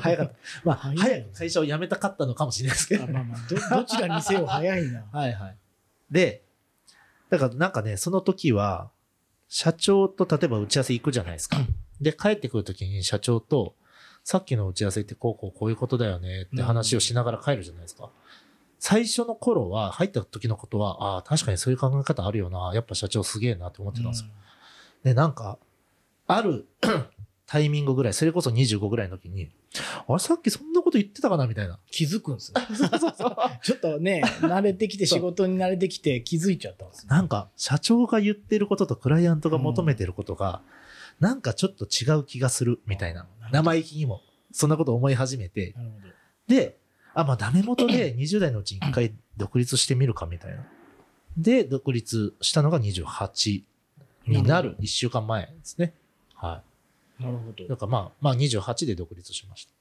[0.00, 0.34] 早かった。
[0.62, 3.10] まあ、早い早い会社を辞めたかったのかもしれないですけどな。
[3.10, 3.12] あ。
[3.12, 5.04] まあまあ、どどちらにせよ早いな。
[5.12, 5.56] はいはい。
[6.10, 6.44] で、
[7.30, 8.90] だからなんかね、その時は、
[9.48, 11.58] 社長と例えば打ち合わせ行くじゃないですか。
[12.04, 13.74] で、帰ってくる時に社長と、
[14.22, 18.10] さっきの打ち合わせってこうこうこういうことだよねって話をしながら帰るじゃないですか。
[18.78, 22.70] 最初の頃は、入った時のことは、ああ、確かにそういう考え方あるよな。
[22.74, 24.28] やっぱ社長すげえなって思ってたんですよ。
[25.04, 25.58] で、なんか、
[26.26, 26.66] ある
[27.46, 29.50] タイミングぐらい、それこそ25ぐらいの時に、
[30.06, 31.78] あれさっきそんなこと言ってたかなみたいな。
[31.90, 32.60] 気づくんですね。
[33.62, 37.10] ちょっとね、慣れてきて、仕事に慣れてきて気づいちゃったんですね。
[37.10, 40.62] なんか、社長が言ってることとクライアントが求めてることが、
[41.20, 44.20] なんかちょっと違う気がするみたいな生意気にも、
[44.52, 46.54] そんなこと思い始めて、なるほど。
[46.54, 46.76] で、
[47.14, 50.64] あ、まあダメ元で20代のうちに一回独立してみるかみたいな。
[51.36, 53.62] で、独立したのが28
[54.26, 55.94] になる1週間前ですね。
[56.34, 56.62] は
[57.18, 57.68] なるほどい。
[57.68, 57.76] だ。
[57.76, 59.72] からまあ、まあ28で独立しました。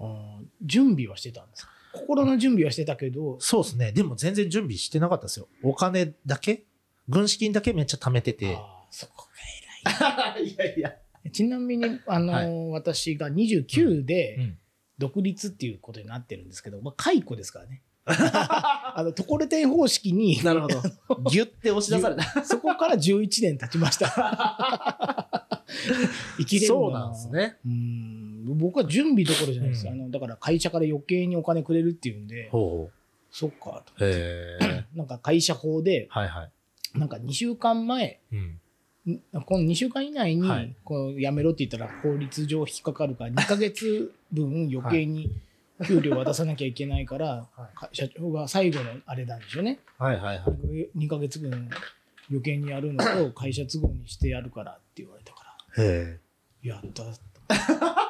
[0.00, 1.72] あー準備はしてたんですか？
[1.92, 3.92] 心の準備はしてたけど、そうですね。
[3.92, 5.48] でも全然準備してなかったですよ。
[5.62, 6.64] お金だけ？
[7.08, 8.56] 軍資金だけめっちゃ貯めてて。
[8.56, 9.27] あーそこが偉
[10.38, 10.48] い。
[10.48, 10.94] いやいや。
[11.32, 14.58] ちなみに、あのーは私が29でうん
[14.98, 17.82] 独立っていうことになってるんですけど、まあ、解雇ですからね。
[18.08, 20.82] あの、ところてん方式に、なるほど。
[21.30, 22.44] ギュッて押し出された。
[22.44, 24.08] そこから11年経ちました。
[26.38, 27.30] 生きれるそうなんです。
[27.30, 27.58] ね。
[27.64, 32.90] うん僕は準備どころじゃないです、うんあのだから会社から余計にお金くれるっていうんで、ほ
[33.30, 34.04] そっかと。
[34.04, 34.08] う。
[34.08, 34.84] へえ。
[34.94, 36.98] なんか会社法で、はいはい。
[36.98, 38.60] なんか2週間前、うん。
[39.10, 40.74] んこの2週間以内にはい。
[40.84, 45.34] こう辞めろって言ったら法律上引っかかるから2ヶ月分余計に
[45.86, 47.46] 給料渡さなきゃいけないから、
[47.92, 49.78] 社長が最後のあれなんでしょうね。
[49.98, 50.98] はいはいはい。
[50.98, 51.70] 2ヶ月分
[52.28, 55.84] 余計にやるのと 会社都合にしてやるからって言われたから。
[55.84, 56.18] へ
[56.62, 57.04] やった。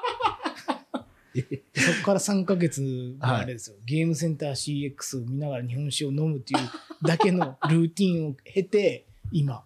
[1.34, 6.58] でそこから3ヶ月があれですよ、ゲームセンター CX を見ながら日本酒を飲むっていう
[7.06, 9.62] だけのルーティンを経て今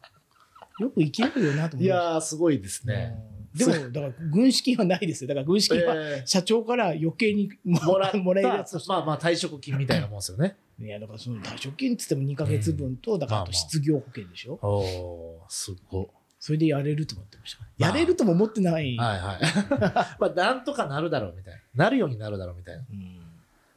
[0.81, 3.15] よく生きれるよなと思いいましたやー、すごいですね。
[3.37, 5.29] うんでも、だから、軍資金はないですよ。
[5.29, 8.77] だから、軍資金はえ社長から余計にもらもらえるやつ。
[8.89, 10.57] まあまあ退職金みたいなもんですよね。
[10.81, 14.59] い や、だから、その退職金って言っても2ヶ月分と、だから、失業保険でしょ。
[14.63, 16.07] おー、すごい。
[16.41, 17.61] それでやれると思ってました。
[17.61, 18.97] まあやれるとも思ってない。
[18.97, 19.41] はいはい。
[20.19, 21.85] まあ、なんとかなるだろうみたいな。
[21.85, 22.85] なるようになるだろうみたいな。
[22.91, 23.19] うん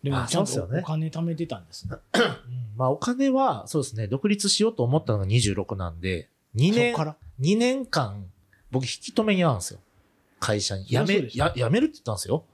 [0.03, 1.95] でも、まあちゃんとお金貯めてたんですね。
[2.13, 8.25] う んまあ、お金は、そうですね、独立しようと思ったのが26なんで、2年そっ、から？2年間、
[8.71, 9.79] 僕引き止めに遭うんですよ。
[10.39, 10.85] 会社に。
[10.85, 12.45] 辞めや、辞めるって言ったんですよ。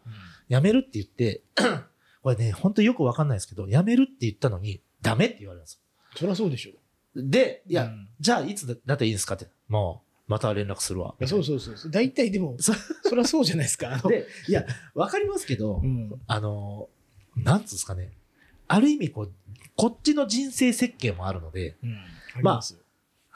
[0.50, 1.42] 辞めるって言って、
[2.24, 5.82] これね、本当によくわかんないですけど、辞めるって言ったのに、ダメって言われるんです
[6.16, 6.72] そりゃそうでしょ。
[6.72, 6.76] よ。
[7.16, 9.48] で、いや、うんじゃあいつだだったらいいんですかって。
[9.68, 11.16] もう、また連絡するわ。
[11.26, 11.92] そうそうそうそう。
[11.92, 13.98] 大体でも、 そそりゃそうじゃないですか。
[14.08, 16.22] で、いや、わかりますけど、うん。
[16.28, 16.90] あの、
[17.36, 18.12] なんつうんですかね。
[18.68, 19.34] ある意味、こう、
[19.76, 21.98] こっちの人生設計もあるので、うん。
[22.44, 22.80] ますよ。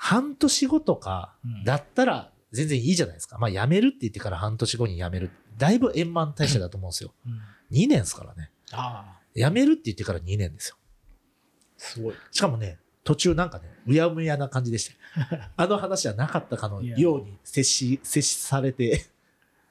[0.05, 3.39] 半年後とかうんだったら全然いいじゃないですか。
[3.39, 5.31] まあ辞めるって言ってから半年後に辞める。
[5.57, 7.11] だいぶ円満退社だと思うんですよ。
[7.25, 7.41] うん
[7.71, 8.51] 2年ですからね。
[8.71, 10.75] ああ、辞めるって言ってから2年ですよ。
[11.77, 12.13] すごい。
[12.29, 15.41] しかもね、途中なんかね、うやむやな感じでしたよ。
[15.57, 19.07] あの話はなかったかのように接し、接しされて、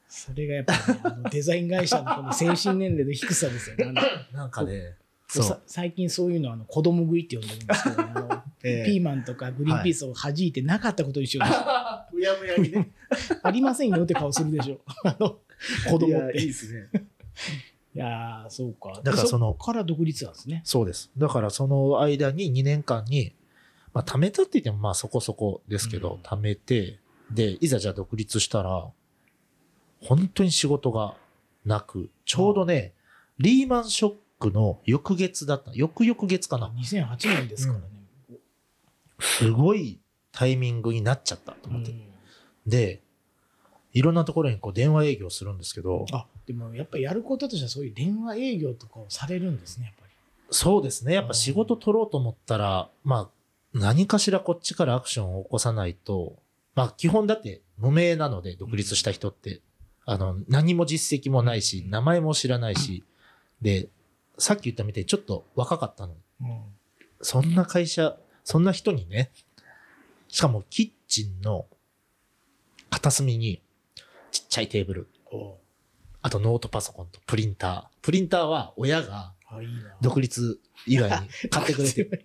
[0.09, 3.94] それがやっぱりね、あのデザイン会社のこの精神年齢の低さですよね。
[4.33, 4.97] なんかね。
[5.66, 8.34] 最近そういうのはあの子供食いって呼んでるんですけど、ね、あのええ
[8.64, 11.55] ピーマンとかグリーンピースを弾いてなかったことにしようと
[12.16, 12.90] うやむやにね。
[13.42, 14.81] ありませんよって顔するでしょ。
[15.05, 15.38] あの
[15.90, 16.38] 子供いやって。
[16.38, 16.88] いいいですね。
[17.94, 19.00] やー、そうか。
[19.03, 20.62] だからそのでこから独立なんですね。
[20.64, 21.11] そうです。
[21.16, 23.33] だからその間に2年間に、
[23.92, 26.98] まあ貯めたって言ってもまあそこそこですけど、うん貯めて、
[27.31, 28.88] で、いざじゃあ独立したら、
[30.00, 31.16] 本当に仕事が
[31.64, 32.92] なく、ちょうどね、
[33.38, 35.70] リーマンショックの翌月だった。
[35.74, 36.68] 翌々月かな。
[36.68, 37.85] 2008年ですからね。
[39.20, 40.00] すごい
[40.33, 41.90] タイミングになっちゃったと思って。
[41.90, 42.14] うん
[42.66, 43.03] で、
[43.92, 50.12] いろんなところにこう電話営業するんですけど、あでもやっぱやることとしてはそういう電話営業とかをされるんですね、やっぱり。
[50.50, 51.14] そうですね。
[51.14, 53.31] やっぱ仕事取ろうと思ったら、まあ、
[53.72, 56.37] 何かしらこっちからアクションを起こさないと、
[56.74, 59.61] まあ基本だって無名なので、独立した人って、
[60.07, 63.05] あの、何も実績もないし、名前も知らないし、
[63.62, 63.88] で、
[64.38, 66.14] さっき言ったみたいにちょっと若かったの。
[66.40, 66.48] うん
[67.24, 69.30] そんな会社、そんな人にね、
[70.28, 71.66] しかもキッチンの
[72.90, 73.62] 片隅に
[74.30, 75.09] ちっちゃいテーブル、
[76.22, 77.84] あとノートパソコンとプリンター。
[78.03, 79.32] プリンターは親が。
[80.01, 82.24] 独立以外に 買ってくれて、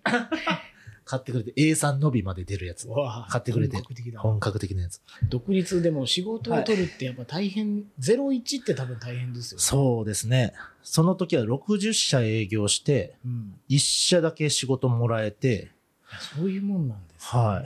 [1.04, 2.88] 買ってくれて A3 伸びまで出るやつ。
[3.28, 3.76] 買ってくれて
[4.16, 5.00] 本格的なやつ。
[5.28, 9.62] 独立でも仕事を取るってやっぱ大変、01って多分大変ですよね。
[9.62, 10.54] そうですね。
[10.82, 13.60] その時は60社営業して、うん。
[13.68, 15.70] 1社だけ仕事もらえて、
[16.18, 17.62] そういうもんなんです、は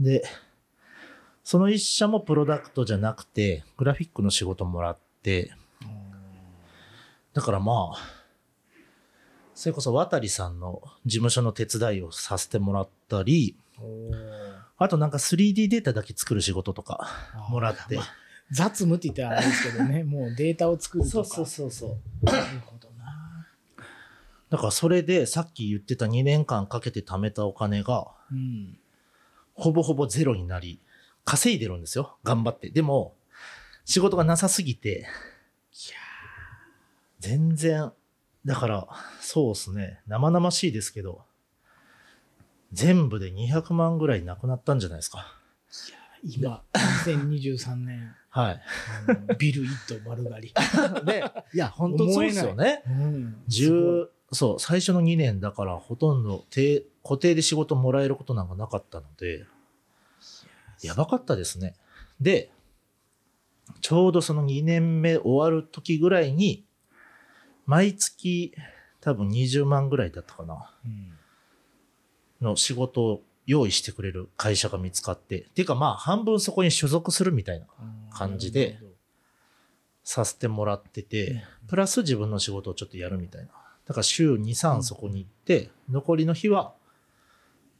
[0.00, 0.04] い。
[0.04, 0.24] で、
[1.44, 6.08] その1社もプロダクトじゃなくて、グラフィックの仕事もらって、うん
[7.34, 7.98] だからまあ、
[9.54, 13.56] それこそ渡さんの事務所の手伝いをさせてもらったり、
[14.76, 17.08] あとなんか 3D データだけ作る仕事とか
[17.48, 18.02] もらってま。
[18.02, 18.06] あ
[18.50, 21.28] 雑務って言ったらあれですけどね、もうデータを作るとか。
[21.28, 22.24] そうそう。
[22.24, 22.77] なるほどな。
[24.50, 28.78] だからそれでさっき言ってた2年間かけて貯めたお金がうん。
[29.58, 30.80] ほぼほぼゼロになり、
[31.24, 32.16] 稼いでるんですよ。
[32.22, 32.70] 頑張って。
[32.70, 33.16] でも、
[33.84, 35.06] 仕事がなさすぎて、
[37.18, 37.92] 全然、
[38.44, 38.88] だから、
[39.20, 40.00] そうですね。
[40.06, 41.24] 生々しいですけど、
[42.72, 45.34] 全部で200万ぐらいなくなったんじゃないですか。
[46.22, 46.62] 今、
[47.04, 48.62] 2023年、 はい。
[49.38, 50.54] ビル・イット丸刈り。
[51.04, 52.82] で、 いや、本当そうですよね。
[52.86, 53.42] うん。
[53.48, 59.46] 10そう、最初の2年だからほとんど定固定で仕事もらえることなんかなかったので、
[60.82, 61.74] やばかったですね。
[62.20, 62.50] で、
[63.80, 66.64] ちょうどその2年目終わる時ぐらいに、
[67.66, 68.54] 毎月
[69.00, 71.12] 多分20万ぐらいだったかな、うん
[72.40, 77.66] の仕事を用意してくれる会社が見つかって、っていうかまあ半分そこに所属するみたいな
[78.12, 78.78] 感じで
[80.04, 83.50] させてもらってて、プラス自分の仕事をちょっとやるみたいな。
[83.88, 86.74] だから週2、3そこに行って、残りの日は、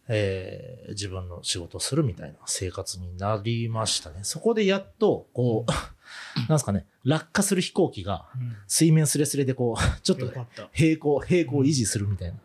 [0.08, 4.20] えー自分の仕事をするみたいな生活になりましたね。
[4.22, 5.70] そこでやっと、こう、
[6.40, 10.32] なんですかね、落下する飛行機がうん水面すれすれでこう、 ちょっと。
[10.72, 12.38] 平行、平行を維持するみたいな。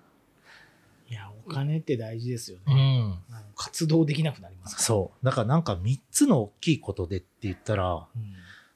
[1.09, 2.99] いや、お金って大事ですようね。
[2.99, 3.23] ん。
[3.31, 4.83] あの活動できなくなります。
[4.83, 5.25] そう。
[5.25, 8.33] だからなんか3つの大きいことでって言ったら、うん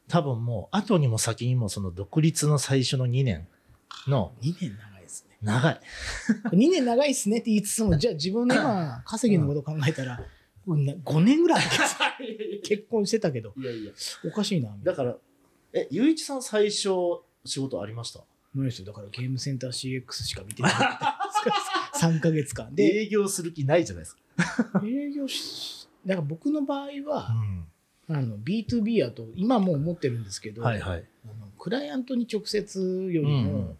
[0.09, 3.45] 多分もう後にも先にもその独立の最初の2年
[4.07, 5.37] の2年長いですね。
[5.41, 5.81] 長い。
[6.51, 10.19] 2年長いっすねって言いつつも、じゃあ自分の今、 稼ぎのことを考えたら、
[10.67, 11.63] 5年ぐらい
[12.63, 13.91] 結婚してたけど、いやいや。
[14.25, 14.75] おかしいな。
[14.83, 15.17] だから、
[15.73, 16.89] え、ゆういちさん最初
[17.45, 18.19] 仕事ありました？
[18.19, 18.85] なないですよ。
[18.87, 19.69] だからゲームセンター
[20.05, 21.17] CX しか見てなかった。
[22.07, 22.73] 3ヶ月間。
[22.75, 24.81] で、営業する気ないじゃないですか。
[24.85, 27.67] 営業し、だから僕の場合は、ん。
[28.09, 31.05] あの B2B やと、今もう思ってるんですけど、はいはい。
[31.25, 32.79] あのクライアントに直接
[33.11, 33.77] よりも、うん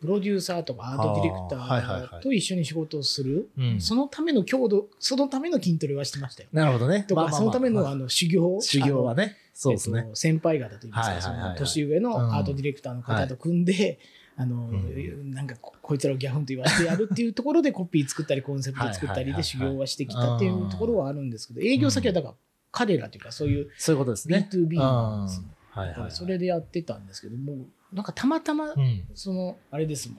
[0.00, 3.80] プロデューサーとかアートディレクタあーと一緒に仕事をする、うん。
[3.80, 6.48] そのための強度、そのための筋トレはしてましたよ。
[6.52, 7.04] なるほどね。
[7.06, 8.60] とか、そのためのあのの修行。
[8.62, 9.36] 修行はね、ね。
[9.52, 10.00] そうですね。
[10.00, 10.10] えっ。
[10.10, 13.98] と先輩方といいますか、その年上のアートディレクターの方と組んで、
[14.36, 15.30] あの、うん。
[15.32, 22.34] なんかここいつらをギャフンと言わせてやるっていうところでコピー作ったりコンセプト作ったりで修行はしてきたっていうところはあるんですけど、営業先はだから
[22.72, 24.48] 彼らというかそういうそういうことですね。
[24.50, 26.10] B2B なんですはいはい。
[26.10, 27.56] それでやってたんですけどもう
[27.92, 29.04] なんかたまたまうん。
[29.14, 30.18] そのあれですもん。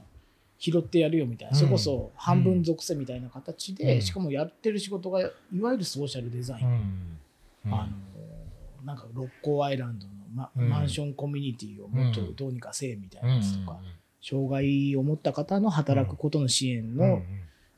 [0.60, 1.58] 拾ってやるよみたいな、うん。
[1.58, 4.02] それこそ半分属性みたいな形で、うん。
[4.02, 5.24] しかもやってる仕事がい
[5.60, 7.18] わゆるソーシャルデザイン、
[7.66, 7.74] うん。
[7.74, 10.70] あのなんか六甲アイランドのマ,、うん。
[10.70, 12.36] マンションコミュニティをもっとうん。
[12.36, 13.80] どうにかせえみたいうんなやつとか、
[14.22, 17.22] 障害を持った方の働くことの支援うんの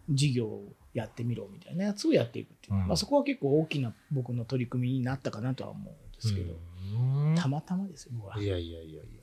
[0.10, 2.88] 事業をやってみろみたいなやつをやっていくっていう、うん。
[2.88, 6.54] まあ、そこは結構大きな僕の取り組みになったかなとは思うんですけど、
[6.96, 7.36] うん。
[7.36, 8.42] たまたまですよ僕は。
[8.42, 9.23] いやいやいやいや。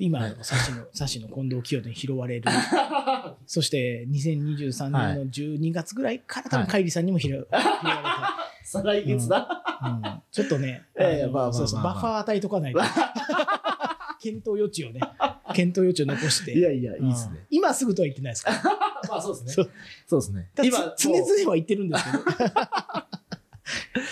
[0.00, 0.36] 今はい。
[0.36, 2.50] のサシの サシの近藤清人に拾われる。
[3.46, 7.60] そして2023年の12月ぐらいから多分はいカイリさんにも拾,、拾われた、
[8.64, 9.62] 再来月だ。
[9.82, 10.22] うん。
[10.32, 12.80] ちょっとね、えまあそうそうバッファー与えとかないと。
[14.22, 15.00] 検討余地をね
[15.54, 16.52] 検討余地を残して。
[16.52, 17.34] いやいや、いいですうん。
[17.34, 17.46] ね。
[17.50, 18.62] 今すぐとは言ってないですから。
[19.08, 19.70] まあそうですそう。
[20.06, 20.50] そうですね。
[20.54, 22.18] だ今、つ常々は言ってるんですけど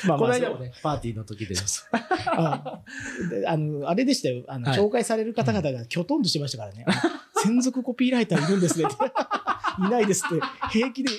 [0.06, 1.54] まあこのまあ間もね、パーティーの時で。
[3.46, 4.44] あのあれでしたよ。
[4.48, 4.78] あの、はい。
[4.78, 6.92] 紹介される方々がきょとんとしてましたからね、あ
[7.42, 8.94] 専属コピーライターいるんですねって。
[9.86, 10.44] いないですって。
[10.70, 11.10] 平気で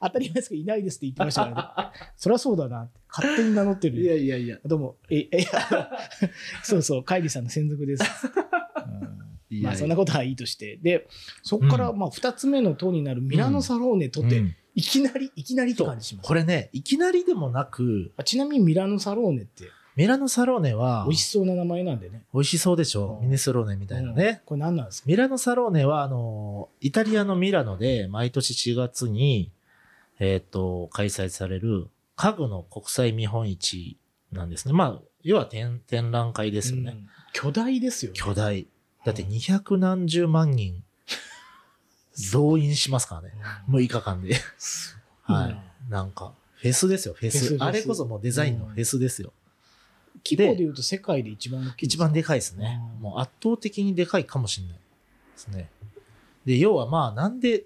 [0.00, 2.10] 当たり前ですけどいないですって言ってましたからね。
[2.16, 2.82] そりゃそうだな。
[2.82, 4.58] って勝手に名乗ってるいやいやいや。
[4.64, 4.96] どうも。
[5.10, 5.46] ええ
[6.62, 7.04] そうそう。
[7.04, 8.04] カイリさんの専属です、
[9.50, 9.62] うん。
[9.62, 10.78] まあそんなことはいいとして。
[10.82, 11.06] で
[11.42, 11.98] そこからうん。
[11.98, 23.18] まあ2つ目の塔になるミラノサローネとって、うんいきなりいきなりって感じしますこれね、いきなりでもなく、あちなみにミラノサローネってミラノサローネは美、味しそうな名前なんでね美味しそうでしょ？
[23.20, 24.42] うんミネスローネみたいなうんね。
[24.44, 25.06] これ何なんですか？
[25.08, 29.52] ミラノサローネは、あの、イタリアのミラノで毎年4月に、
[30.18, 33.96] えっ、と、開催される家具の国際見本市
[34.32, 34.74] なんですね。
[34.74, 36.92] まあ、要は展展覧会ですよね。
[36.92, 38.16] うん巨大ですよね。
[38.16, 38.68] 巨大。
[39.04, 40.84] だって二百何十万人
[42.32, 43.32] 動員しますからね。
[43.68, 44.34] うん6日間で。
[45.22, 45.90] はい。
[45.90, 47.56] なんか、フェスですよ、フェス。
[47.60, 49.32] あれこそもうデザインのフェスですよ。
[50.24, 52.80] 規模で言うと世界で一番大きい一番でかいですね。
[52.96, 54.80] うんもう圧倒的にでかいかもしれないで
[55.36, 55.68] すね。
[56.44, 57.64] で、要はまあ、なんで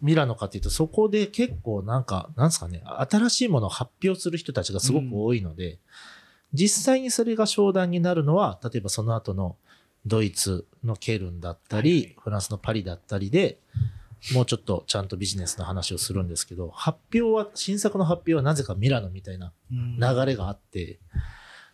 [0.00, 5.78] ミラノかっていうと、そこで結構なんか、なんですかね、新しいものを発表する人たちがすごく多いので、
[6.52, 9.56] 実際にそれが商談になるのは、例えばその後の
[10.06, 13.58] ドイツのケルンだったり、フランスのパリだったりで、
[14.32, 20.98] もうちょっとちゃんとビジネスの話をするんですけど、発表は、新作の発表はなぜかミラノみたいな流れがあって、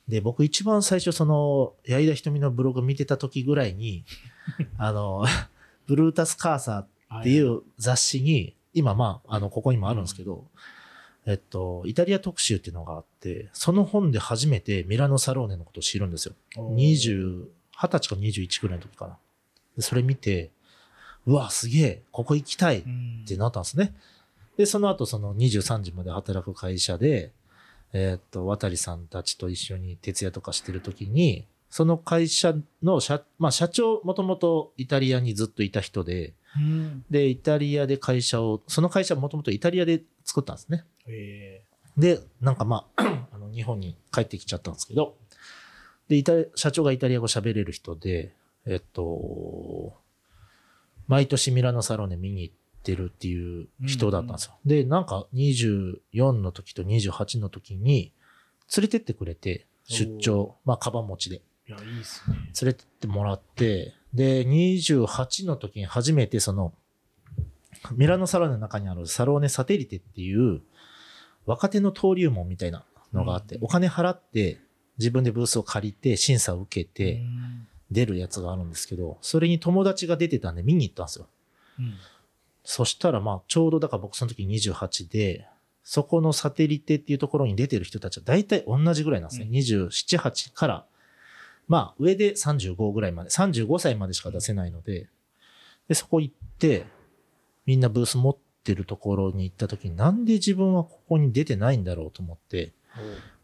[0.09, 4.05] で、僕一番最初その、矢井田瞳のブログ見てた時ぐらいに、
[4.79, 5.25] あの、
[5.87, 10.47] ブルータス・カーサーっていう雑誌に、今まあ、あの、ここにもあるんですけど、
[11.27, 16.35] えっと、イタリア特集っていうのがあって、その本で初めてミラノ・サローネのことを知るんですよ。
[17.81, 19.19] 二十歳か二十一くらいの時かな。
[19.79, 20.51] それ見て、
[21.27, 22.85] うわ、すげえ、ここ行きたいっ
[23.27, 23.95] てなったんですね。
[24.59, 27.33] で、その後、その23時まで働く会社で、
[27.93, 36.35] えー、っと、渡さんたちと一緒に徹夜とかしてる時に、その会社の社、まあ、社長、もともとイタリアにずっといた人で、
[37.11, 40.85] で、イタリアで会社を、その会社もともとイタリアで作ったんですね。
[41.97, 45.17] で、なんかまあ、 あの日本に帰ってきちゃったんですけど、
[46.11, 48.35] で、イタリ社長がイタリア語喋れる人で、
[48.67, 49.95] えっと、
[51.07, 54.55] 毎年ミラノサローネ見に行ってるっていう人だったんですよ。
[54.67, 58.13] で、なんか24の時と28の時に
[58.77, 62.37] 連れてってくれて、出張、まあ、カバン持ちでーいや、いいっすね。
[62.37, 66.73] 連れてってもらって、で、28の時に初めてその、
[67.93, 70.61] ミラノサローネの中にあるサローネサテリテっていう
[71.47, 74.59] 若手の登竜門みたいなのがあって、うんお金払って
[75.01, 81.27] 自分でブースを借りて審査を受けうてん出るやつがあるんですけど、それに友達が出てたんで見に行ったんですよ。
[81.79, 81.95] うん
[82.63, 85.49] そしたらまあちょうどだから僕その時28で、
[85.83, 89.47] そこのサテリテっていうところに出てる人たちは大体同じぐらいなんですね。
[89.47, 90.85] うん27、8から、
[91.67, 95.09] まあ上で35ぐらいまで、35歳までしか出せないので、
[95.89, 96.85] で、そこ行って、
[97.67, 102.73] みんなブース持ってるところに行った時になんで自分はここに出てないんだろうと思って、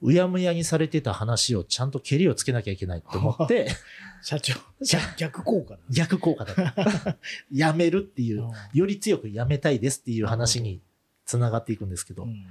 [0.03, 3.69] うやむやにされてた話をちゃんと蹴りをつけなきゃいけないと思って、
[4.23, 5.81] 社長、社逆逆効果だ。
[5.91, 7.19] 逆効果だった。
[7.53, 10.81] やめるっていううんより強くやめたいですっていう話に
[11.25, 12.47] つながっていくんですけど、うん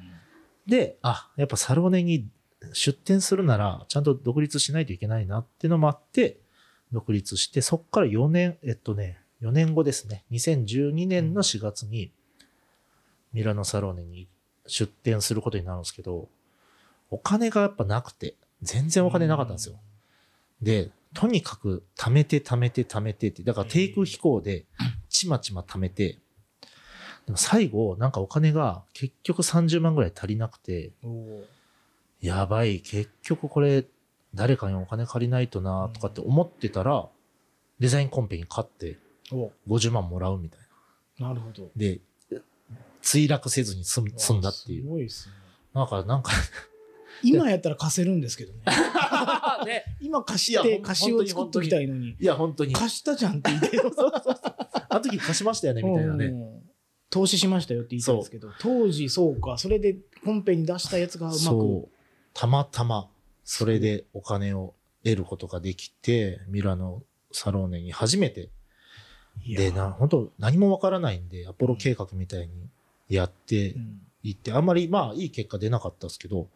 [0.68, 2.28] で、あ、やっぱサローネに
[2.74, 6.40] 出店するなら、ちゃんと独立しないといけないなっていうのもあって、
[6.92, 12.12] 独立して、そっから4年、えっとね、4年後ですね、2012年の4月に、
[13.34, 14.28] ミラノサローネに
[14.66, 16.30] 出店することになるんですけど、
[17.10, 19.80] お金がやっぱなくて、全然お金なかったんですよ。
[20.62, 24.66] で、とにかく貯めて貯めて貯めてって、だから低空飛行で
[25.10, 26.20] ちまちま貯めて、
[27.26, 30.92] でも最後、なんかお金が結局30万ぐらい足りなくて、
[32.22, 33.86] やばい、結局これ、
[34.34, 37.08] 誰かにお金借りないとなとかって思ってたら、
[37.80, 38.98] デザインコンペに勝って
[39.32, 40.60] お50万もらうみたい
[41.20, 41.30] な。
[41.30, 41.70] なるほど。
[41.76, 42.02] で、
[43.02, 44.90] 墜落せずに済んだっていすう。
[44.90, 45.34] ごいですね。
[45.74, 46.32] なんか、なんか、
[47.24, 48.60] 今やったら貸せるんですけどね。
[49.66, 52.16] ね、今貸して、貸しを作っときたいのに。
[52.20, 52.74] いや、本当に。
[52.74, 53.80] 貸したじゃんって言って。
[54.90, 56.26] あの時貸しましたよね、みたいなね。
[56.26, 56.62] うん
[57.12, 59.96] 投資しましたよって言ったんですけど、当時そうか、それで
[60.26, 61.88] コンペに出したやつがうまく。
[62.34, 63.08] たまたま、
[63.46, 64.74] それでお金を
[65.06, 68.50] 得ることができて、ミラノサローネに初めて
[69.48, 72.70] で、な、本当何もわからないんで、アポロ計画みたいに
[73.10, 76.48] やってうんいって、あんまりまあいい結果出なかったですけど、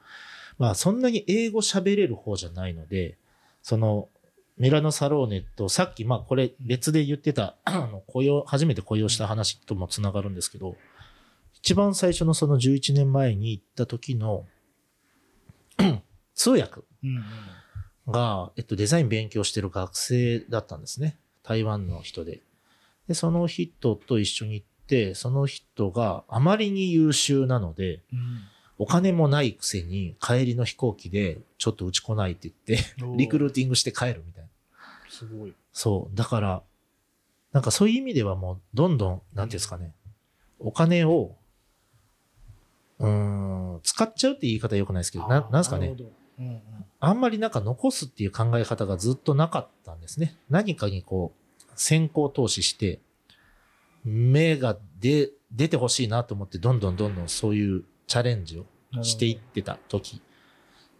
[0.60, 3.18] まあそんなに英語喋れる方じゃないので、
[3.64, 4.10] その、
[4.57, 10.76] ミラノサローネとさっきまあこれ別で言ってた、 あの、雇用、初めて雇用した話ともつながるんですけど、
[11.53, 14.45] 一番最初のその11年前に行った時の、
[16.36, 16.82] 通訳
[18.07, 21.18] が、えっと、デザイン勉強してる学生だったんですね。
[21.41, 22.41] 台湾の人で。
[23.07, 28.41] で、その人と一緒に行って、その人があまりに優秀なので、うん
[28.80, 32.86] お金もないくせに帰りの飛行機でちょっとうち来ないって言って、
[33.17, 34.49] リクルーティングして帰るみたいな。
[35.09, 35.53] すごい。
[35.73, 36.15] そう。
[36.15, 36.63] だから、
[37.51, 39.93] なんかそういう意味ではもう、どんどん、なんていうんですかね、
[40.59, 41.36] お金を、
[42.99, 43.09] うー
[43.77, 45.95] ん、使っちゃうって言い方は良くないですけど、ななんですかね
[46.39, 46.61] うんうん
[47.01, 50.38] あんまりなんか残すっていう考え方がずっとなかったんですね。
[50.49, 52.99] 何かにこう、先行投資して、
[54.03, 58.66] 目が出、出てほしいなと思って、どんどんどんどんそういうチャレンジを
[59.03, 60.22] していってた時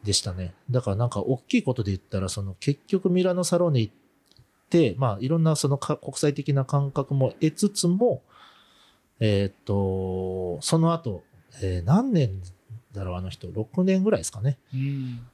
[0.04, 0.54] でしたね。
[0.72, 3.94] だからなんか大きいことで言ったら、その結局ミラノサローネ行っ
[4.70, 8.22] て、まあいろんなそのか国際的な感覚も得つつも、
[9.20, 11.24] えーっと、その後、
[11.62, 12.42] えー何年
[12.94, 14.58] だろう、あの人、6年ぐらいですかね。
[14.74, 15.28] うん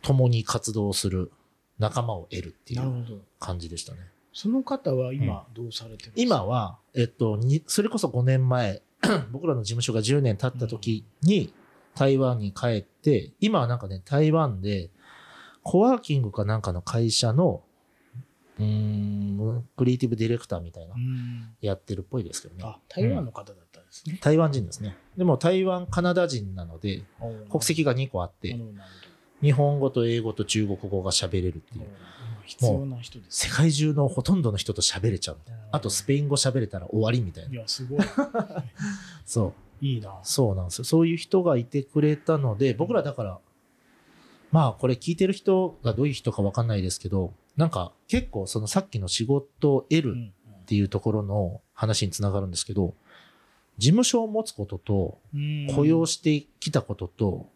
[0.00, 1.32] 共に活動する
[1.78, 3.20] 仲間を得るっていう。
[3.40, 3.98] 感じでしたね。
[4.32, 6.36] その方は今どうされてるんですか？
[6.36, 8.80] 今は、えっと、にそれこそ5年前、
[9.30, 11.52] 僕らの事務所が10年経った時に
[11.94, 14.90] 台湾に帰って、今はなんかね、台湾で
[15.62, 17.62] コワーキングかなんかの会社の
[18.58, 22.62] うーん、クリエイティブディレクターみたいなう、んやってるっぽいですけどね。
[22.64, 24.18] あ、台湾の方だったんですね。
[24.20, 24.96] 台湾人ですね。
[25.16, 27.04] でも台湾、カナダ人なので、
[27.50, 28.58] 国籍が2個あって
[29.40, 31.86] 日本語と英語と中国語が喋れるっていう。
[32.48, 35.62] 必要な人です世界中のほとんどの人と喋れちゃうみたいな。
[35.70, 37.50] あとスペイン語喋れたら終わりみたいな。
[37.50, 38.00] いや、すごい。
[39.26, 39.84] そう。
[39.84, 40.18] いいな。
[40.22, 40.84] そうなんですよ。
[40.84, 43.38] そういう人がいてくれたので、僕らだから、
[44.50, 50.32] まあこれ聞いてる人がどういう人かわかんないですけど、なんか結構そのさっきの仕事を得るうん
[50.62, 52.94] っていうところの話につながるんですけど、
[53.78, 57.46] 事務所を持つことと、うん雇用してきたことと、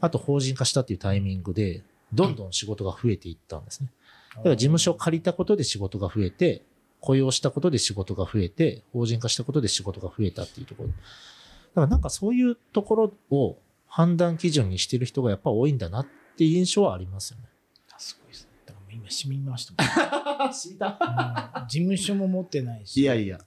[0.00, 1.82] あと法人化したっていうタイミングで、
[2.12, 3.88] どんどん仕事が増えていったんですね。
[4.36, 6.62] だから事務所を借りたことで仕事が増えて、
[7.00, 10.88] 雇用したことで仕事が増えて、法人化したことで仕事が増えたっていうところ。
[10.88, 11.00] だか
[11.82, 16.06] らなんかそういうところを判断基準にしてる人がやっぱ多いんだなっ
[16.36, 17.44] ていう印象はありますよね。
[17.98, 18.50] すごいですね。
[18.64, 19.72] だからもう今、染みました
[20.44, 20.52] もん。
[20.54, 23.38] 知りたうん事務所も持ってないし、いやいや。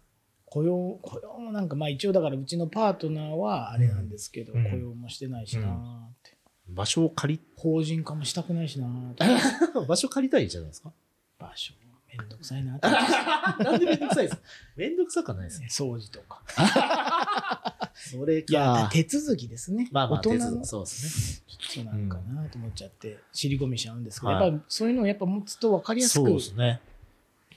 [0.46, 6.25] 雇用、雇用もなんか、まあ一応だからうちのパートナーはあれなんですけど、うん雇用もしてないしなーって。
[6.68, 8.88] 場所を借法人化もしたくないしな
[9.88, 10.92] 場所借りたいじゃないですか？
[11.38, 11.74] 場所、
[12.18, 12.78] めんどくさいな。
[13.60, 14.42] なんでめんどくさいですか？
[14.76, 15.68] めんどくさくはないですね。
[15.70, 16.42] 掃除とか。
[17.96, 18.90] それいやか、。
[18.92, 19.88] 手続きですね。
[19.92, 21.58] まあまあ、手大人の続そうですね。
[21.68, 26.26] ちょっとなんかなと思っちゃって、尻込みしちゃうんですけど、はいやっぱそういうのをやっぱ持つと分かりやすく。
[26.28, 26.82] そうですね。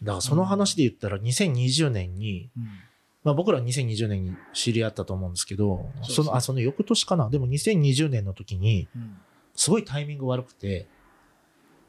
[0.02, 2.68] だからその話で言ったら2020年に、うん
[3.24, 7.28] まあ僕ら2020年に知り合ったと思うんですけど、その、あ、その翌年かな。
[7.30, 9.16] でも2020年の時に、うん
[9.58, 10.86] すごいタイミング悪くて、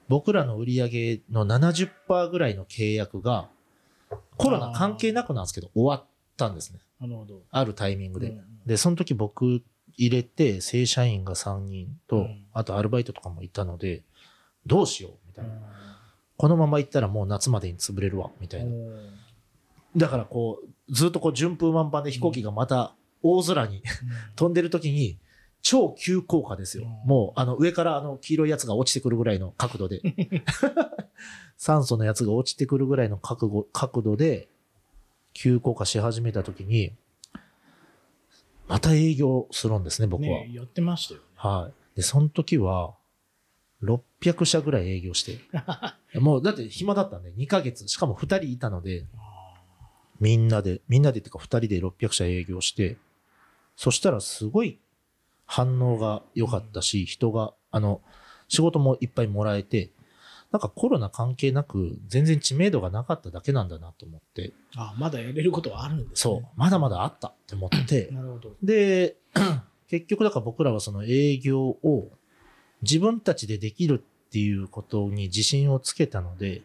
[0.08, 3.48] 僕らの売り上げの70%ぐらいの契約が、
[4.38, 6.80] コロナ関係なくなんですけど、終わったんですね。
[7.00, 7.44] なるほど。
[7.52, 8.36] あるタイミングで。
[8.66, 9.62] で、その時僕
[9.98, 14.02] 入れて、正社員が3人と、うんあとアルバイトとかもいたので、
[14.66, 15.54] どうしようみたいな。
[15.54, 15.58] う
[16.38, 18.72] このまま行ったらもう夏までに潰れるわ、みたいな。
[19.96, 23.84] んだからこう、ずっとこう順風満帆で飛行機がまた大空に
[24.36, 25.18] 飛んでる時に、
[25.62, 26.86] 超急降下ですよ。
[26.86, 30.02] うんもう、あの、上からあの、黄色いやつが落ちてくるぐらいの角度で。
[31.58, 34.48] 酸素のやつが落ちてくるぐらいの角度角度で、
[35.34, 36.94] 急降下し始めた時に、
[38.68, 40.28] また営業するんですね、僕は。
[40.28, 41.26] ねやってましたよね。
[41.36, 41.98] はい。
[41.98, 42.96] で、その時は、
[43.84, 45.40] 600社ぐらい営業して。
[46.20, 49.06] もう、だって暇だったんで、2ヶ月、しかも2人いたので、
[50.20, 52.98] みんなで、みんなでっていうか2人で600社営業して、
[53.76, 54.80] そしたらすごい
[55.46, 58.02] 反応が良かったし、人が、あの、
[58.48, 59.92] 仕事もいっぱいもらえて、
[60.52, 66.42] なんかコロナ関係なく、全然知名度がなかっただけなんだなと思って、あまだやれることはあるんですそう。
[66.42, 68.56] ね。、まだまだあったって思って、なるほど。
[68.64, 69.16] で、
[69.88, 72.10] 結局だから僕らはその営業を
[72.82, 76.64] 自分たちでできるっていうことに自信をつけたので、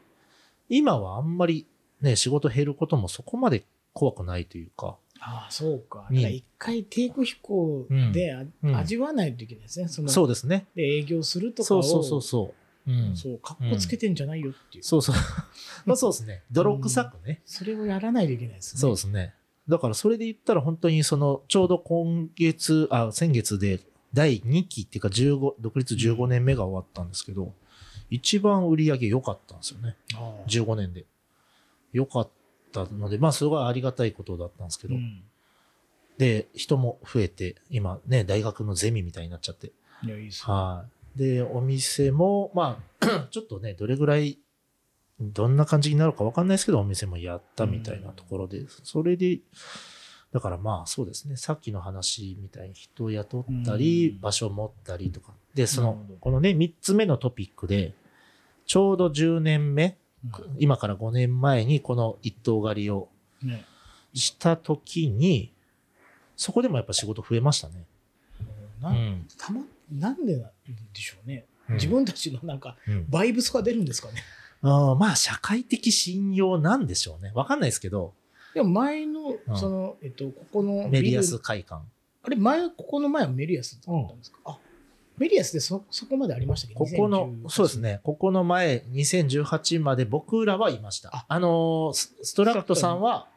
[0.68, 1.66] 今はあんまり
[2.04, 6.06] ね、仕事減ることもそこまで怖くないというか、ああ、そうか。
[6.10, 9.88] うんだから一回低空飛行であ、うん味わわないといけないですね。
[9.88, 10.66] そのそうですね。
[10.74, 12.54] で営業するとかをそうそうそうそ
[12.86, 12.90] う。
[12.92, 13.16] うん。
[13.16, 14.84] そう、かっこつけてんじゃないよっていう。
[14.84, 15.16] そうそう。
[15.86, 16.42] まあそうですね。
[16.50, 17.40] 泥臭くね。
[17.46, 18.80] それをやらないといけないですね。
[18.80, 19.34] そうですね。
[19.66, 23.80] だからそれで言ったら本当にその、ちょうど今月、あ、先月で
[24.12, 27.54] 第2期っていうか15、独立15年目が終わったんですけど、
[28.10, 29.96] 一番売り上げ良かったんですよね。
[30.14, 31.06] ああ15年で。
[31.94, 32.30] 良かっ
[32.72, 35.22] たので、まあすごいありがたいことだったんですけど、うん
[36.18, 39.72] で、人も増えて、今ね、大学のゼミみたいになっちゃって。
[40.04, 40.52] いや、いいですね。
[40.52, 40.86] は
[41.16, 41.18] い。
[41.18, 44.38] で、お店も、まあ、 ちょっとね、どれぐらい、
[45.20, 49.40] どんな感じになるかわかんないですけど、お店もやったみたいなところで、それで、
[50.32, 55.32] だからまあそうですね、さっきの話みたいに人を雇ったり、うん場所を持ったりとか。
[55.54, 57.94] で、そのこのね、3つ目のトピックで、
[58.66, 59.94] ちょうど10年目、うん
[60.58, 63.08] 今から5年前にこの一棟狩りを
[63.42, 63.64] ね
[64.14, 65.52] した時に、
[66.36, 67.84] そこでもやっぱ仕事増えましたね。
[68.80, 69.60] なうんたま、
[69.92, 70.50] なんでなん
[70.92, 71.46] でしょうね。
[71.68, 74.22] うん自分たちのなんか、うんバイブスが出るんですかね。
[74.60, 77.32] あーまあ、社会的信用なんでしょうね。
[77.34, 78.14] わかんないですけど、
[78.54, 81.82] でも前のう、んその、えっと、ここのメリアス会館。
[82.22, 84.58] あれ、前、ここの前はメリアスだったんですか、あ、
[85.16, 86.74] メリアスでそ、そこまでありましたっけ？
[86.74, 88.00] ここの、2018そうですね。
[88.02, 91.10] ここの前、2018まで僕らはいました。
[91.14, 91.26] あ。
[91.28, 93.28] あのー、スストラクトさんは、